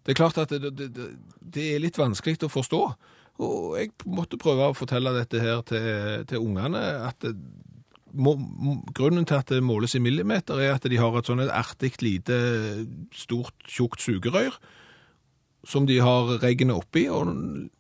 Det 0.05 0.13
er 0.13 0.19
klart 0.19 0.39
at 0.41 0.53
det, 0.53 0.71
det, 0.77 1.63
er 1.63 1.81
litt 1.83 1.97
vanskelig 1.99 2.39
å 2.45 2.53
forstå. 2.53 2.81
Og 3.45 3.77
jeg 3.77 3.93
måtte 4.09 4.39
prøve 4.41 4.71
å 4.71 4.77
fortelle 4.77 5.13
dette 5.13 5.41
her 5.41 5.61
til, 5.69 6.23
til 6.29 6.41
ungene, 6.41 6.81
at 7.05 7.25
må- 8.17 8.83
grunnen 8.93 9.25
til 9.25 9.37
at 9.37 9.49
det 9.53 9.63
måles 9.63 9.95
i 9.95 10.01
millimeter, 10.01 10.59
er 10.59 10.75
at 10.75 10.89
de 10.89 10.97
har 10.97 11.17
et 11.17 11.29
sånn 11.29 11.43
artig 11.45 12.01
lite, 12.01 12.87
stort, 13.13 13.53
tjukt 13.67 14.01
sugerør, 14.01 14.57
som 15.67 15.85
de 15.87 15.99
har 15.99 16.37
regnet 16.39 16.77
oppi, 16.77 17.07
og 17.11 17.27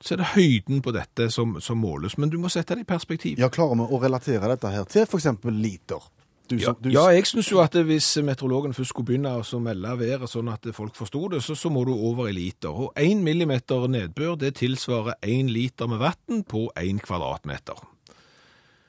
så 0.03 0.15
er 0.15 0.21
det 0.21 0.33
høyden 0.33 0.83
på 0.83 0.91
dette 0.95 1.29
som, 1.31 1.55
som 1.63 1.79
måles. 1.79 2.17
Men 2.19 2.31
du 2.33 2.37
må 2.41 2.51
sette 2.51 2.75
det 2.75 2.83
i 2.83 2.89
perspektiv. 2.89 3.39
ja, 3.39 3.49
klarer 3.53 3.79
vi 3.79 3.87
å 3.87 4.01
relatere 4.01 4.51
dette 4.51 4.71
her 4.73 4.87
til 4.91 5.07
eksempel 5.07 5.55
liter? 5.55 6.03
Du, 6.47 6.55
Ja, 6.55 6.71
du, 6.79 6.87
ja, 6.93 7.09
jeg 7.11 7.25
syns 7.27 7.49
jo 7.51 7.59
at 7.59 7.75
hvis 7.75 8.07
meteorologen 8.23 8.75
først 8.75 8.93
skulle 8.93 9.09
begynne 9.09 9.33
å 9.35 9.59
melde 9.59 9.97
været 9.99 10.31
sånn 10.31 10.47
at 10.51 10.63
folk 10.75 10.95
forsto 10.95 11.25
det, 11.33 11.41
så, 11.43 11.57
så 11.59 11.71
må 11.71 11.83
du 11.87 11.91
over 11.91 12.29
i 12.29 12.35
liter. 12.35 12.71
Og 12.71 12.95
én 12.95 13.23
millimeter 13.23 13.87
nedbør 13.91 14.37
det 14.39 14.53
tilsvarer 14.61 15.19
én 15.27 15.51
liter 15.51 15.91
med 15.91 15.99
vann 16.03 16.45
på 16.47 16.69
én 16.79 17.03
kvadratmeter. 17.03 17.83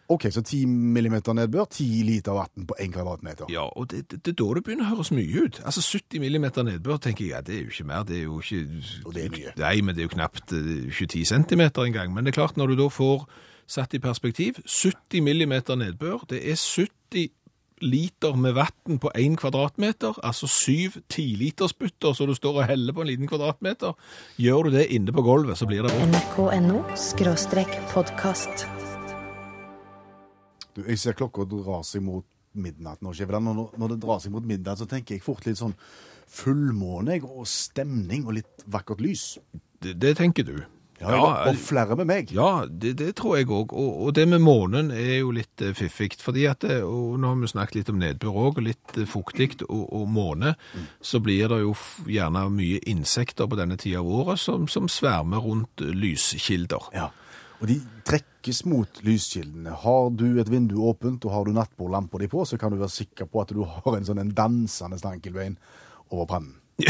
Ok, 0.08 0.24
så 0.32 0.40
10 0.40 0.66
millimeter 0.66 1.36
nedbør, 1.36 1.66
10 1.70 2.02
liter 2.08 2.32
vann 2.32 2.66
på 2.68 2.76
1 2.80 2.92
kvadratmeter. 2.94 3.50
Ja, 3.52 3.66
og 3.76 3.90
det, 3.90 4.06
det, 4.10 4.22
det 4.24 4.32
er 4.32 4.38
da 4.40 4.46
det 4.56 4.62
begynner 4.64 4.86
å 4.86 4.94
høres 4.94 5.10
mye 5.12 5.42
ut. 5.44 5.60
Altså 5.68 5.84
70 5.84 6.22
millimeter 6.22 6.64
nedbør, 6.64 6.96
tenker 7.04 7.26
jeg, 7.26 7.34
ja, 7.34 7.42
det 7.44 7.58
er 7.58 7.66
jo 7.66 7.74
ikke 7.74 7.88
mer, 7.90 8.06
det 8.08 8.16
er 8.16 8.24
jo 8.24 8.38
ikke... 8.40 8.62
Og 9.04 9.12
det 9.16 9.26
er 9.26 9.34
mye. 9.34 9.52
Nei, 9.60 9.74
men 9.84 9.96
det 9.96 10.04
er 10.04 10.08
jo 10.08 10.14
knapt 10.16 10.54
eh, 10.56 10.88
20 10.88 11.28
centimeter 11.28 11.84
engang. 11.84 12.14
Men 12.14 12.24
det 12.24 12.32
er 12.32 12.40
klart, 12.40 12.56
når 12.56 12.72
du 12.72 12.80
da 12.80 12.88
får 12.92 13.26
satt 13.68 13.98
i 13.98 14.00
perspektiv, 14.00 14.62
70 14.64 15.20
millimeter 15.26 15.76
nedbør, 15.76 16.24
det 16.32 16.40
er 16.40 16.56
70 16.56 17.28
liter 17.84 18.34
med 18.34 18.56
vatten 18.56 18.98
på 18.98 19.12
én 19.12 19.36
kvadratmeter, 19.38 20.16
altså 20.24 20.48
7 20.48 21.04
10-litersbytter, 21.12 22.16
så 22.16 22.26
du 22.26 22.34
står 22.34 22.62
og 22.62 22.66
heller 22.72 22.96
på 22.96 23.04
en 23.04 23.12
liten 23.12 23.28
kvadratmeter. 23.28 23.92
Gjør 24.40 24.62
du 24.62 24.78
det 24.78 24.88
inne 24.88 25.12
på 25.12 25.22
gulvet, 25.22 25.58
så 25.58 25.68
blir 25.68 25.84
det 25.84 25.92
vått. 25.92 26.08
nrk.no 26.08 26.82
podkast. 27.92 28.68
Du, 30.78 30.84
jeg 30.86 31.00
ser 31.02 31.18
klokka 31.18 31.46
drar 31.48 31.82
seg 31.86 32.04
mot 32.06 32.26
midnatt 32.58 33.02
nå, 33.04 33.12
Når, 33.12 33.62
når 33.78 33.92
det 33.92 33.98
drar 34.02 34.22
seg 34.22 34.32
mot 34.34 34.46
midnatt, 34.46 34.78
så 34.78 34.86
tenker 34.86 35.16
jeg 35.16 35.24
fort 35.26 35.46
litt 35.46 35.58
sånn 35.58 35.74
fullmåne 36.28 37.18
og 37.24 37.46
stemning 37.48 38.26
og 38.26 38.38
litt 38.38 38.66
vakkert 38.70 39.02
lys. 39.02 39.38
Det, 39.82 39.96
det 39.98 40.16
tenker 40.18 40.46
du. 40.46 40.58
Ja, 40.98 41.14
og 41.46 41.58
flere 41.62 41.94
med 41.98 42.08
meg. 42.10 42.32
Ja, 42.34 42.64
det, 42.66 42.96
det 42.98 43.12
tror 43.20 43.36
jeg 43.38 43.46
òg. 43.46 43.70
Og, 43.70 43.90
og 44.02 44.14
det 44.16 44.24
med 44.26 44.42
månen 44.42 44.90
er 44.90 45.20
jo 45.20 45.30
litt 45.34 45.62
eh, 45.62 45.74
fiffig. 45.78 46.16
fordi 46.18 46.48
at, 46.50 46.66
og 46.82 47.20
Nå 47.22 47.30
har 47.30 47.38
vi 47.38 47.50
snakket 47.52 47.78
litt 47.78 47.92
om 47.92 48.00
nedbør 48.02 48.40
òg, 48.48 48.58
og 48.58 48.66
litt 48.66 48.98
eh, 48.98 49.06
fuktig 49.06 49.62
og, 49.68 49.84
og 49.94 50.08
måne. 50.10 50.56
Så 50.98 51.22
blir 51.22 51.46
det 51.52 51.60
jo 51.62 51.76
gjerne 52.10 52.48
mye 52.50 52.82
insekter 52.90 53.46
på 53.46 53.60
denne 53.60 53.78
tida 53.78 54.02
av 54.02 54.10
året 54.10 54.42
som, 54.42 54.66
som 54.66 54.90
svermer 54.90 55.44
rundt 55.46 55.86
eh, 55.86 55.94
lyskilder. 55.94 56.90
Ja. 56.98 57.12
Og 57.62 57.70
de 57.70 57.78
trekkes 58.48 58.64
mot 58.64 59.00
lyskildene. 59.04 59.70
Har 59.70 60.10
du 60.10 60.40
et 60.40 60.48
vindu 60.48 60.80
åpent 60.88 61.24
og 61.24 61.32
har 61.32 61.44
du 61.44 61.52
nattbordlampa 61.52 62.18
di 62.18 62.28
på, 62.28 62.44
så 62.44 62.56
kan 62.56 62.72
du 62.72 62.78
være 62.78 62.88
sikker 62.88 63.26
på 63.26 63.42
at 63.42 63.52
du 63.52 63.62
har 63.64 63.96
en 63.96 64.04
sånn 64.04 64.18
en 64.22 64.32
dansende 64.32 64.98
stankelbein 64.98 65.58
over 66.10 66.26
pannen. 66.26 66.54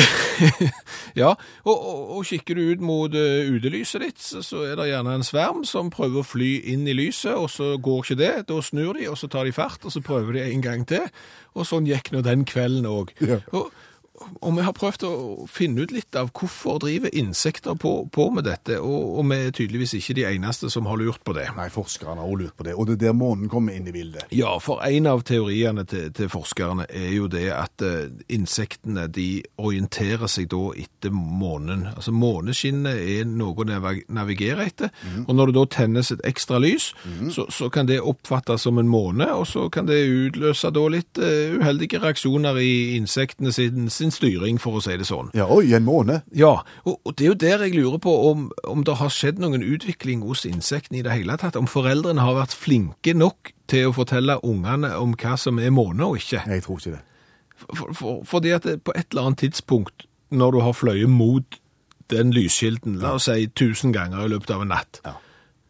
Ja, 1.18 1.32
og, 1.64 1.74
og, 1.74 2.10
og 2.18 2.26
kikker 2.28 2.54
du 2.54 2.68
ut 2.70 2.82
mot 2.84 3.14
eh, 3.16 3.48
utelyset 3.50 4.02
ditt, 4.04 4.20
så, 4.22 4.42
så 4.44 4.60
er 4.68 4.76
det 4.78 4.90
gjerne 4.92 5.16
en 5.18 5.24
sverm 5.26 5.64
som 5.66 5.88
prøver 5.90 6.20
å 6.20 6.26
fly 6.26 6.50
inn 6.70 6.84
i 6.86 6.94
lyset, 6.94 7.34
og 7.34 7.48
så 7.50 7.72
går 7.82 8.04
ikke 8.04 8.18
det. 8.20 8.30
Da 8.46 8.60
snur 8.62 8.94
de, 8.94 9.08
og 9.10 9.18
så 9.18 9.26
tar 9.32 9.48
de 9.48 9.54
fart, 9.56 9.82
og 9.82 9.90
så 9.90 10.04
prøver 10.04 10.36
de 10.36 10.44
en 10.44 10.62
gang 10.62 10.84
til. 10.86 11.08
Og 11.58 11.66
sånn 11.66 11.88
gikk 11.88 12.12
nå 12.14 12.22
den 12.22 12.44
kvelden 12.46 12.86
òg. 12.86 13.10
Ja. 13.18 13.40
Og, 13.50 13.72
og 14.18 14.54
vi 14.56 14.64
har 14.66 14.74
prøvd 14.76 15.04
å 15.08 15.12
finne 15.50 15.84
ut 15.84 15.92
litt 15.94 16.16
av 16.18 16.30
hvorfor 16.36 16.80
driver 16.82 17.12
insekter 17.16 17.76
på, 17.78 17.92
på 18.12 18.28
med 18.34 18.46
dette, 18.48 18.78
og, 18.80 19.18
og 19.20 19.28
vi 19.30 19.38
er 19.46 19.54
tydeligvis 19.54 19.94
ikke 19.98 20.16
de 20.18 20.26
eneste 20.28 20.70
som 20.72 20.88
har 20.90 20.98
lurt 21.00 21.22
på 21.26 21.34
det. 21.36 21.48
Nei, 21.56 21.68
forskerne 21.72 22.22
har 22.22 22.28
også 22.28 22.40
lurt 22.42 22.56
på 22.58 22.66
det. 22.68 22.74
Og 22.74 22.88
det 22.88 22.98
er 22.98 23.02
der 23.08 23.18
månen 23.18 23.50
kommer 23.52 23.76
inn 23.76 23.88
i 23.88 23.94
bildet. 23.94 24.28
Ja, 24.34 24.54
for 24.62 24.82
en 24.86 25.08
av 25.10 25.24
teoriene 25.28 25.84
til, 25.88 26.10
til 26.16 26.30
forskerne 26.32 26.88
er 26.88 27.10
jo 27.14 27.28
det 27.30 27.46
at 27.54 27.84
uh, 27.84 28.08
insektene 28.32 29.08
de 29.12 29.28
orienterer 29.58 30.30
seg 30.30 30.50
da 30.52 30.62
etter 30.78 31.14
månen. 31.14 31.86
Altså 31.94 32.14
måneskinnet 32.14 33.02
er 33.18 33.28
noe 33.28 33.54
å 33.58 33.68
navigere 33.68 34.68
etter, 34.68 34.92
og 35.24 35.34
når 35.34 35.50
det 35.50 35.56
da 35.58 35.64
tennes 35.78 36.12
et 36.14 36.24
ekstra 36.28 36.60
lys, 36.62 36.90
så, 37.34 37.46
så 37.52 37.68
kan 37.72 37.88
det 37.88 38.00
oppfattes 38.00 38.66
som 38.66 38.78
en 38.80 38.90
måne, 38.90 39.26
og 39.34 39.46
så 39.48 39.66
kan 39.72 39.88
det 39.88 39.98
utløse 40.08 40.70
da 40.74 40.84
litt 40.92 41.20
uh, 41.20 41.58
uheldige 41.58 42.02
reaksjoner 42.02 42.58
i 42.62 42.72
insektene 42.96 43.52
sin, 43.54 43.88
sin 44.08 44.14
styring, 44.14 44.58
for 44.60 44.78
å 44.78 44.82
si 44.82 44.96
det 44.96 45.06
sånn. 45.08 45.28
Ja, 45.36 45.44
og 45.52 45.64
i 45.68 45.74
en 45.76 45.84
måne. 45.86 46.22
Ja, 46.32 46.62
og, 46.84 46.98
og 47.04 47.14
det 47.18 47.26
er 47.26 47.28
jo 47.32 47.38
der 47.42 47.64
jeg 47.66 47.74
lurer 47.76 47.98
på 48.02 48.14
om, 48.30 48.48
om 48.64 48.84
det 48.84 48.96
har 48.98 49.12
skjedd 49.12 49.38
noen 49.42 49.62
utvikling 49.62 50.22
hos 50.24 50.46
insektene 50.48 50.98
i 51.00 51.04
det 51.06 51.12
hele 51.12 51.36
tatt, 51.36 51.56
om 51.60 51.68
foreldrene 51.68 52.24
har 52.24 52.34
vært 52.38 52.56
flinke 52.56 53.14
nok 53.14 53.52
til 53.68 53.90
å 53.90 53.94
fortelle 53.96 54.38
ungene 54.42 54.94
om 54.96 55.12
hva 55.20 55.36
som 55.38 55.58
er 55.60 55.70
måne 55.70 56.06
og 56.08 56.16
ikke. 56.22 56.42
Jeg 56.48 56.64
tror 56.64 56.80
ikke 56.80 56.96
det. 56.96 57.04
For, 57.58 57.92
for, 57.92 58.20
fordi 58.24 58.52
at 58.54 58.66
på 58.86 58.92
et 58.96 59.08
eller 59.10 59.28
annet 59.30 59.38
tidspunkt, 59.44 60.06
når 60.30 60.52
du 60.54 60.60
har 60.64 60.72
fløyet 60.76 61.10
mot 61.10 61.58
den 62.10 62.30
lyskilden, 62.32 62.96
la 63.02 63.16
oss 63.18 63.26
si 63.28 63.48
tusen 63.52 63.92
ganger 63.92 64.24
i 64.24 64.30
løpet 64.32 64.50
av 64.54 64.62
en 64.64 64.70
natt, 64.72 65.00
Ja. 65.04 65.16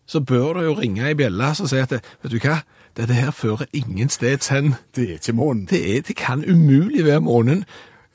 så 0.07 0.20
bør 0.20 0.55
det 0.61 0.66
jo 0.68 0.74
ringe 0.78 1.11
i 1.11 1.14
bjelle 1.18 1.49
og 1.51 1.68
si 1.68 1.80
at, 1.80 1.91
det, 1.91 2.03
vet 2.22 2.32
du 2.32 2.39
hva, 2.45 2.61
dette 2.99 3.14
her 3.14 3.30
fører 3.34 3.66
ingen 3.72 4.09
steds 4.11 4.49
hen. 4.51 4.76
Det 4.95 5.05
er 5.09 5.18
ikke 5.18 5.34
månen. 5.39 5.66
Det, 5.70 5.80
er, 5.97 6.01
det 6.07 6.16
kan 6.18 6.45
umulig 6.47 7.05
være 7.07 7.20
månen. 7.26 7.64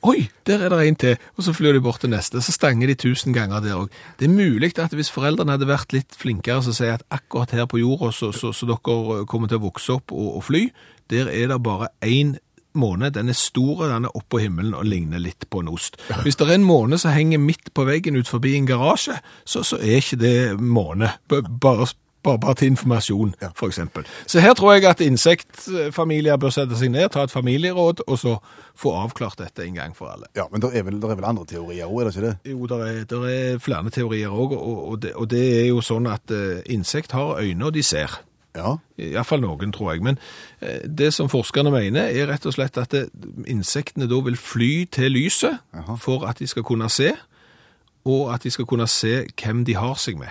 Oi, 0.04 0.26
der 0.44 0.60
er 0.60 0.68
det 0.68 0.82
en 0.84 0.96
til. 1.00 1.20
Og 1.38 1.46
så 1.46 1.52
flyr 1.56 1.72
de 1.72 1.80
bort 1.80 2.02
til 2.02 2.10
neste, 2.12 2.42
så 2.44 2.52
stanger 2.52 2.90
de 2.90 2.96
tusen 3.00 3.32
ganger 3.32 3.62
der 3.64 3.78
òg. 3.78 3.92
Det 4.20 4.28
er 4.28 4.34
mulig 4.34 4.74
at 4.78 4.92
hvis 4.92 5.12
foreldrene 5.12 5.56
hadde 5.56 5.68
vært 5.70 5.94
litt 5.96 6.16
flinkere 6.20 6.60
så 6.66 6.74
sier 6.76 6.98
at 6.98 7.06
akkurat 7.14 7.54
her 7.56 7.64
på 7.70 7.80
jorda 7.80 8.12
så, 8.12 8.28
så, 8.36 8.52
så 8.52 8.68
dere 8.68 9.24
kommer 9.30 9.48
til 9.48 9.62
å 9.62 9.64
vokse 9.64 9.96
opp 9.96 10.12
og, 10.12 10.34
og 10.36 10.44
fly, 10.44 10.66
der 11.12 11.30
er 11.32 11.48
det 11.54 11.62
bare 11.64 11.88
én 12.04 12.36
måne. 12.76 13.08
Den 13.14 13.32
er 13.32 13.38
stor, 13.38 13.86
den 13.88 14.04
er 14.04 14.16
oppå 14.18 14.42
himmelen 14.42 14.76
og 14.76 14.84
ligner 14.84 15.22
litt 15.22 15.48
på 15.48 15.62
en 15.64 15.72
ost. 15.72 15.96
Hvis 16.26 16.36
det 16.36 16.50
er 16.50 16.58
en 16.58 16.68
måne 16.68 16.98
som 17.00 17.14
henger 17.14 17.40
midt 17.40 17.72
på 17.72 17.86
veggen 17.88 18.20
ut 18.20 18.28
forbi 18.28 18.56
en 18.58 18.68
garasje, 18.68 19.16
så, 19.44 19.64
så 19.64 19.80
er 19.80 20.02
ikke 20.02 20.20
det 20.20 20.36
måne. 20.60 21.14
Bare, 21.32 21.88
bare, 22.24 22.38
bare 22.40 22.54
til 22.54 22.72
informasjon, 22.72 23.34
Ja. 23.42 23.48
eksempel. 23.66 24.04
Så 24.26 24.40
her 24.40 24.54
tror 24.54 24.72
jeg 24.74 24.84
at 24.88 25.00
insektfamilier 25.00 26.36
bør 26.40 26.50
sette 26.54 26.76
seg 26.78 26.90
ned, 26.90 27.08
ta 27.12 27.22
et 27.24 27.30
familieråd, 27.30 28.04
og 28.06 28.18
så 28.18 28.36
få 28.74 28.92
avklart 29.04 29.38
dette 29.38 29.64
en 29.66 29.74
gang 29.74 29.96
for 29.96 30.06
alle. 30.12 30.26
Ja, 30.36 30.48
men 30.52 30.60
det 30.60 30.72
er 30.74 30.82
vel, 30.82 31.00
der 31.02 31.10
er 31.12 31.14
vel 31.20 31.24
andre 31.28 31.44
teorier 31.46 31.86
òg, 31.86 32.00
er 32.00 32.04
det 32.10 32.16
ikke 32.16 32.26
det? 32.26 32.36
Jo, 32.52 32.66
det 32.66 32.78
er, 32.88 33.04
der 33.04 33.26
er 33.28 33.58
flere 33.58 33.90
teorier 33.90 34.28
òg, 34.28 34.52
og, 34.56 34.88
og, 34.88 35.02
det, 35.02 35.14
og 35.14 35.30
det 35.30 35.44
er 35.62 35.66
jo 35.68 35.80
sånn 35.84 36.06
at 36.10 36.30
uh, 36.30 36.62
insekt 36.66 37.12
har 37.12 37.38
øyne, 37.40 37.64
og 37.66 37.74
de 37.74 37.82
ser. 37.82 38.20
Ja. 38.54 38.76
Iallfall 38.98 39.42
noen, 39.42 39.72
tror 39.74 39.92
jeg. 39.92 40.02
Men 40.06 40.18
eh, 40.62 40.84
det 40.86 41.08
som 41.14 41.28
forskerne 41.28 41.72
mener, 41.74 42.06
er 42.06 42.28
rett 42.30 42.46
og 42.46 42.54
slett 42.54 42.78
at 42.78 42.92
det, 42.94 43.08
insektene 43.50 44.06
da 44.06 44.20
vil 44.22 44.36
fly 44.38 44.84
til 44.94 45.10
lyset 45.10 45.58
Aha. 45.74 45.96
for 45.98 46.22
at 46.28 46.38
de 46.38 46.46
skal 46.46 46.62
kunne 46.62 46.86
se, 46.92 47.10
og 48.06 48.34
at 48.34 48.44
de 48.44 48.52
skal 48.54 48.66
kunne 48.70 48.86
se 48.86 49.24
hvem 49.42 49.64
de 49.66 49.74
har 49.74 49.98
seg 49.98 50.20
med. 50.20 50.30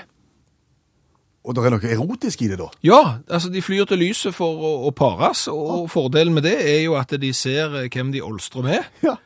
Og 1.44 1.56
det 1.56 1.66
er 1.66 1.74
noe 1.76 1.92
erotisk 1.92 2.42
i 2.46 2.48
det, 2.48 2.58
da? 2.62 2.70
Ja, 2.88 3.02
altså 3.28 3.50
de 3.52 3.62
flyr 3.62 3.86
til 3.90 4.00
lyset 4.00 4.36
for 4.36 4.64
å, 4.64 4.72
å 4.88 4.94
pares, 4.96 5.48
og 5.52 5.90
fordelen 5.92 6.36
med 6.38 6.48
det 6.48 6.56
er 6.56 6.82
jo 6.86 6.96
at 6.96 7.12
de 7.20 7.34
ser 7.36 7.76
eh, 7.82 7.90
hvem 7.92 8.14
de 8.16 8.24
olstrer 8.24 8.64
med. 8.64 8.92
Ja. 9.04 9.18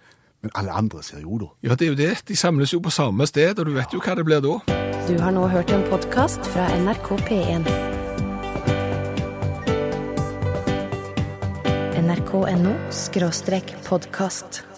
Men 0.42 0.54
alle 0.58 0.74
andre 0.80 1.04
ser 1.06 1.22
jo, 1.22 1.38
da. 1.42 1.52
Ja, 1.66 1.76
det 1.78 1.86
er 1.88 1.94
jo 1.94 2.00
det. 2.00 2.12
De 2.28 2.38
samles 2.38 2.74
jo 2.74 2.82
på 2.82 2.94
samme 2.94 3.26
sted, 3.30 3.60
og 3.60 3.70
du 3.70 3.74
vet 3.78 3.94
jo 3.94 4.02
hva 4.02 4.18
det 4.18 4.26
blir 4.26 4.42
da. 4.42 4.58
Du 5.08 5.14
har 5.22 5.34
nå 5.34 5.46
hørt 5.50 5.72
en 5.74 5.86
podkast 5.92 6.46
fra 6.54 6.66
NRK 6.82 7.14
P1. 7.30 7.70
nrk.no 12.08 12.74
podkast. 13.90 14.77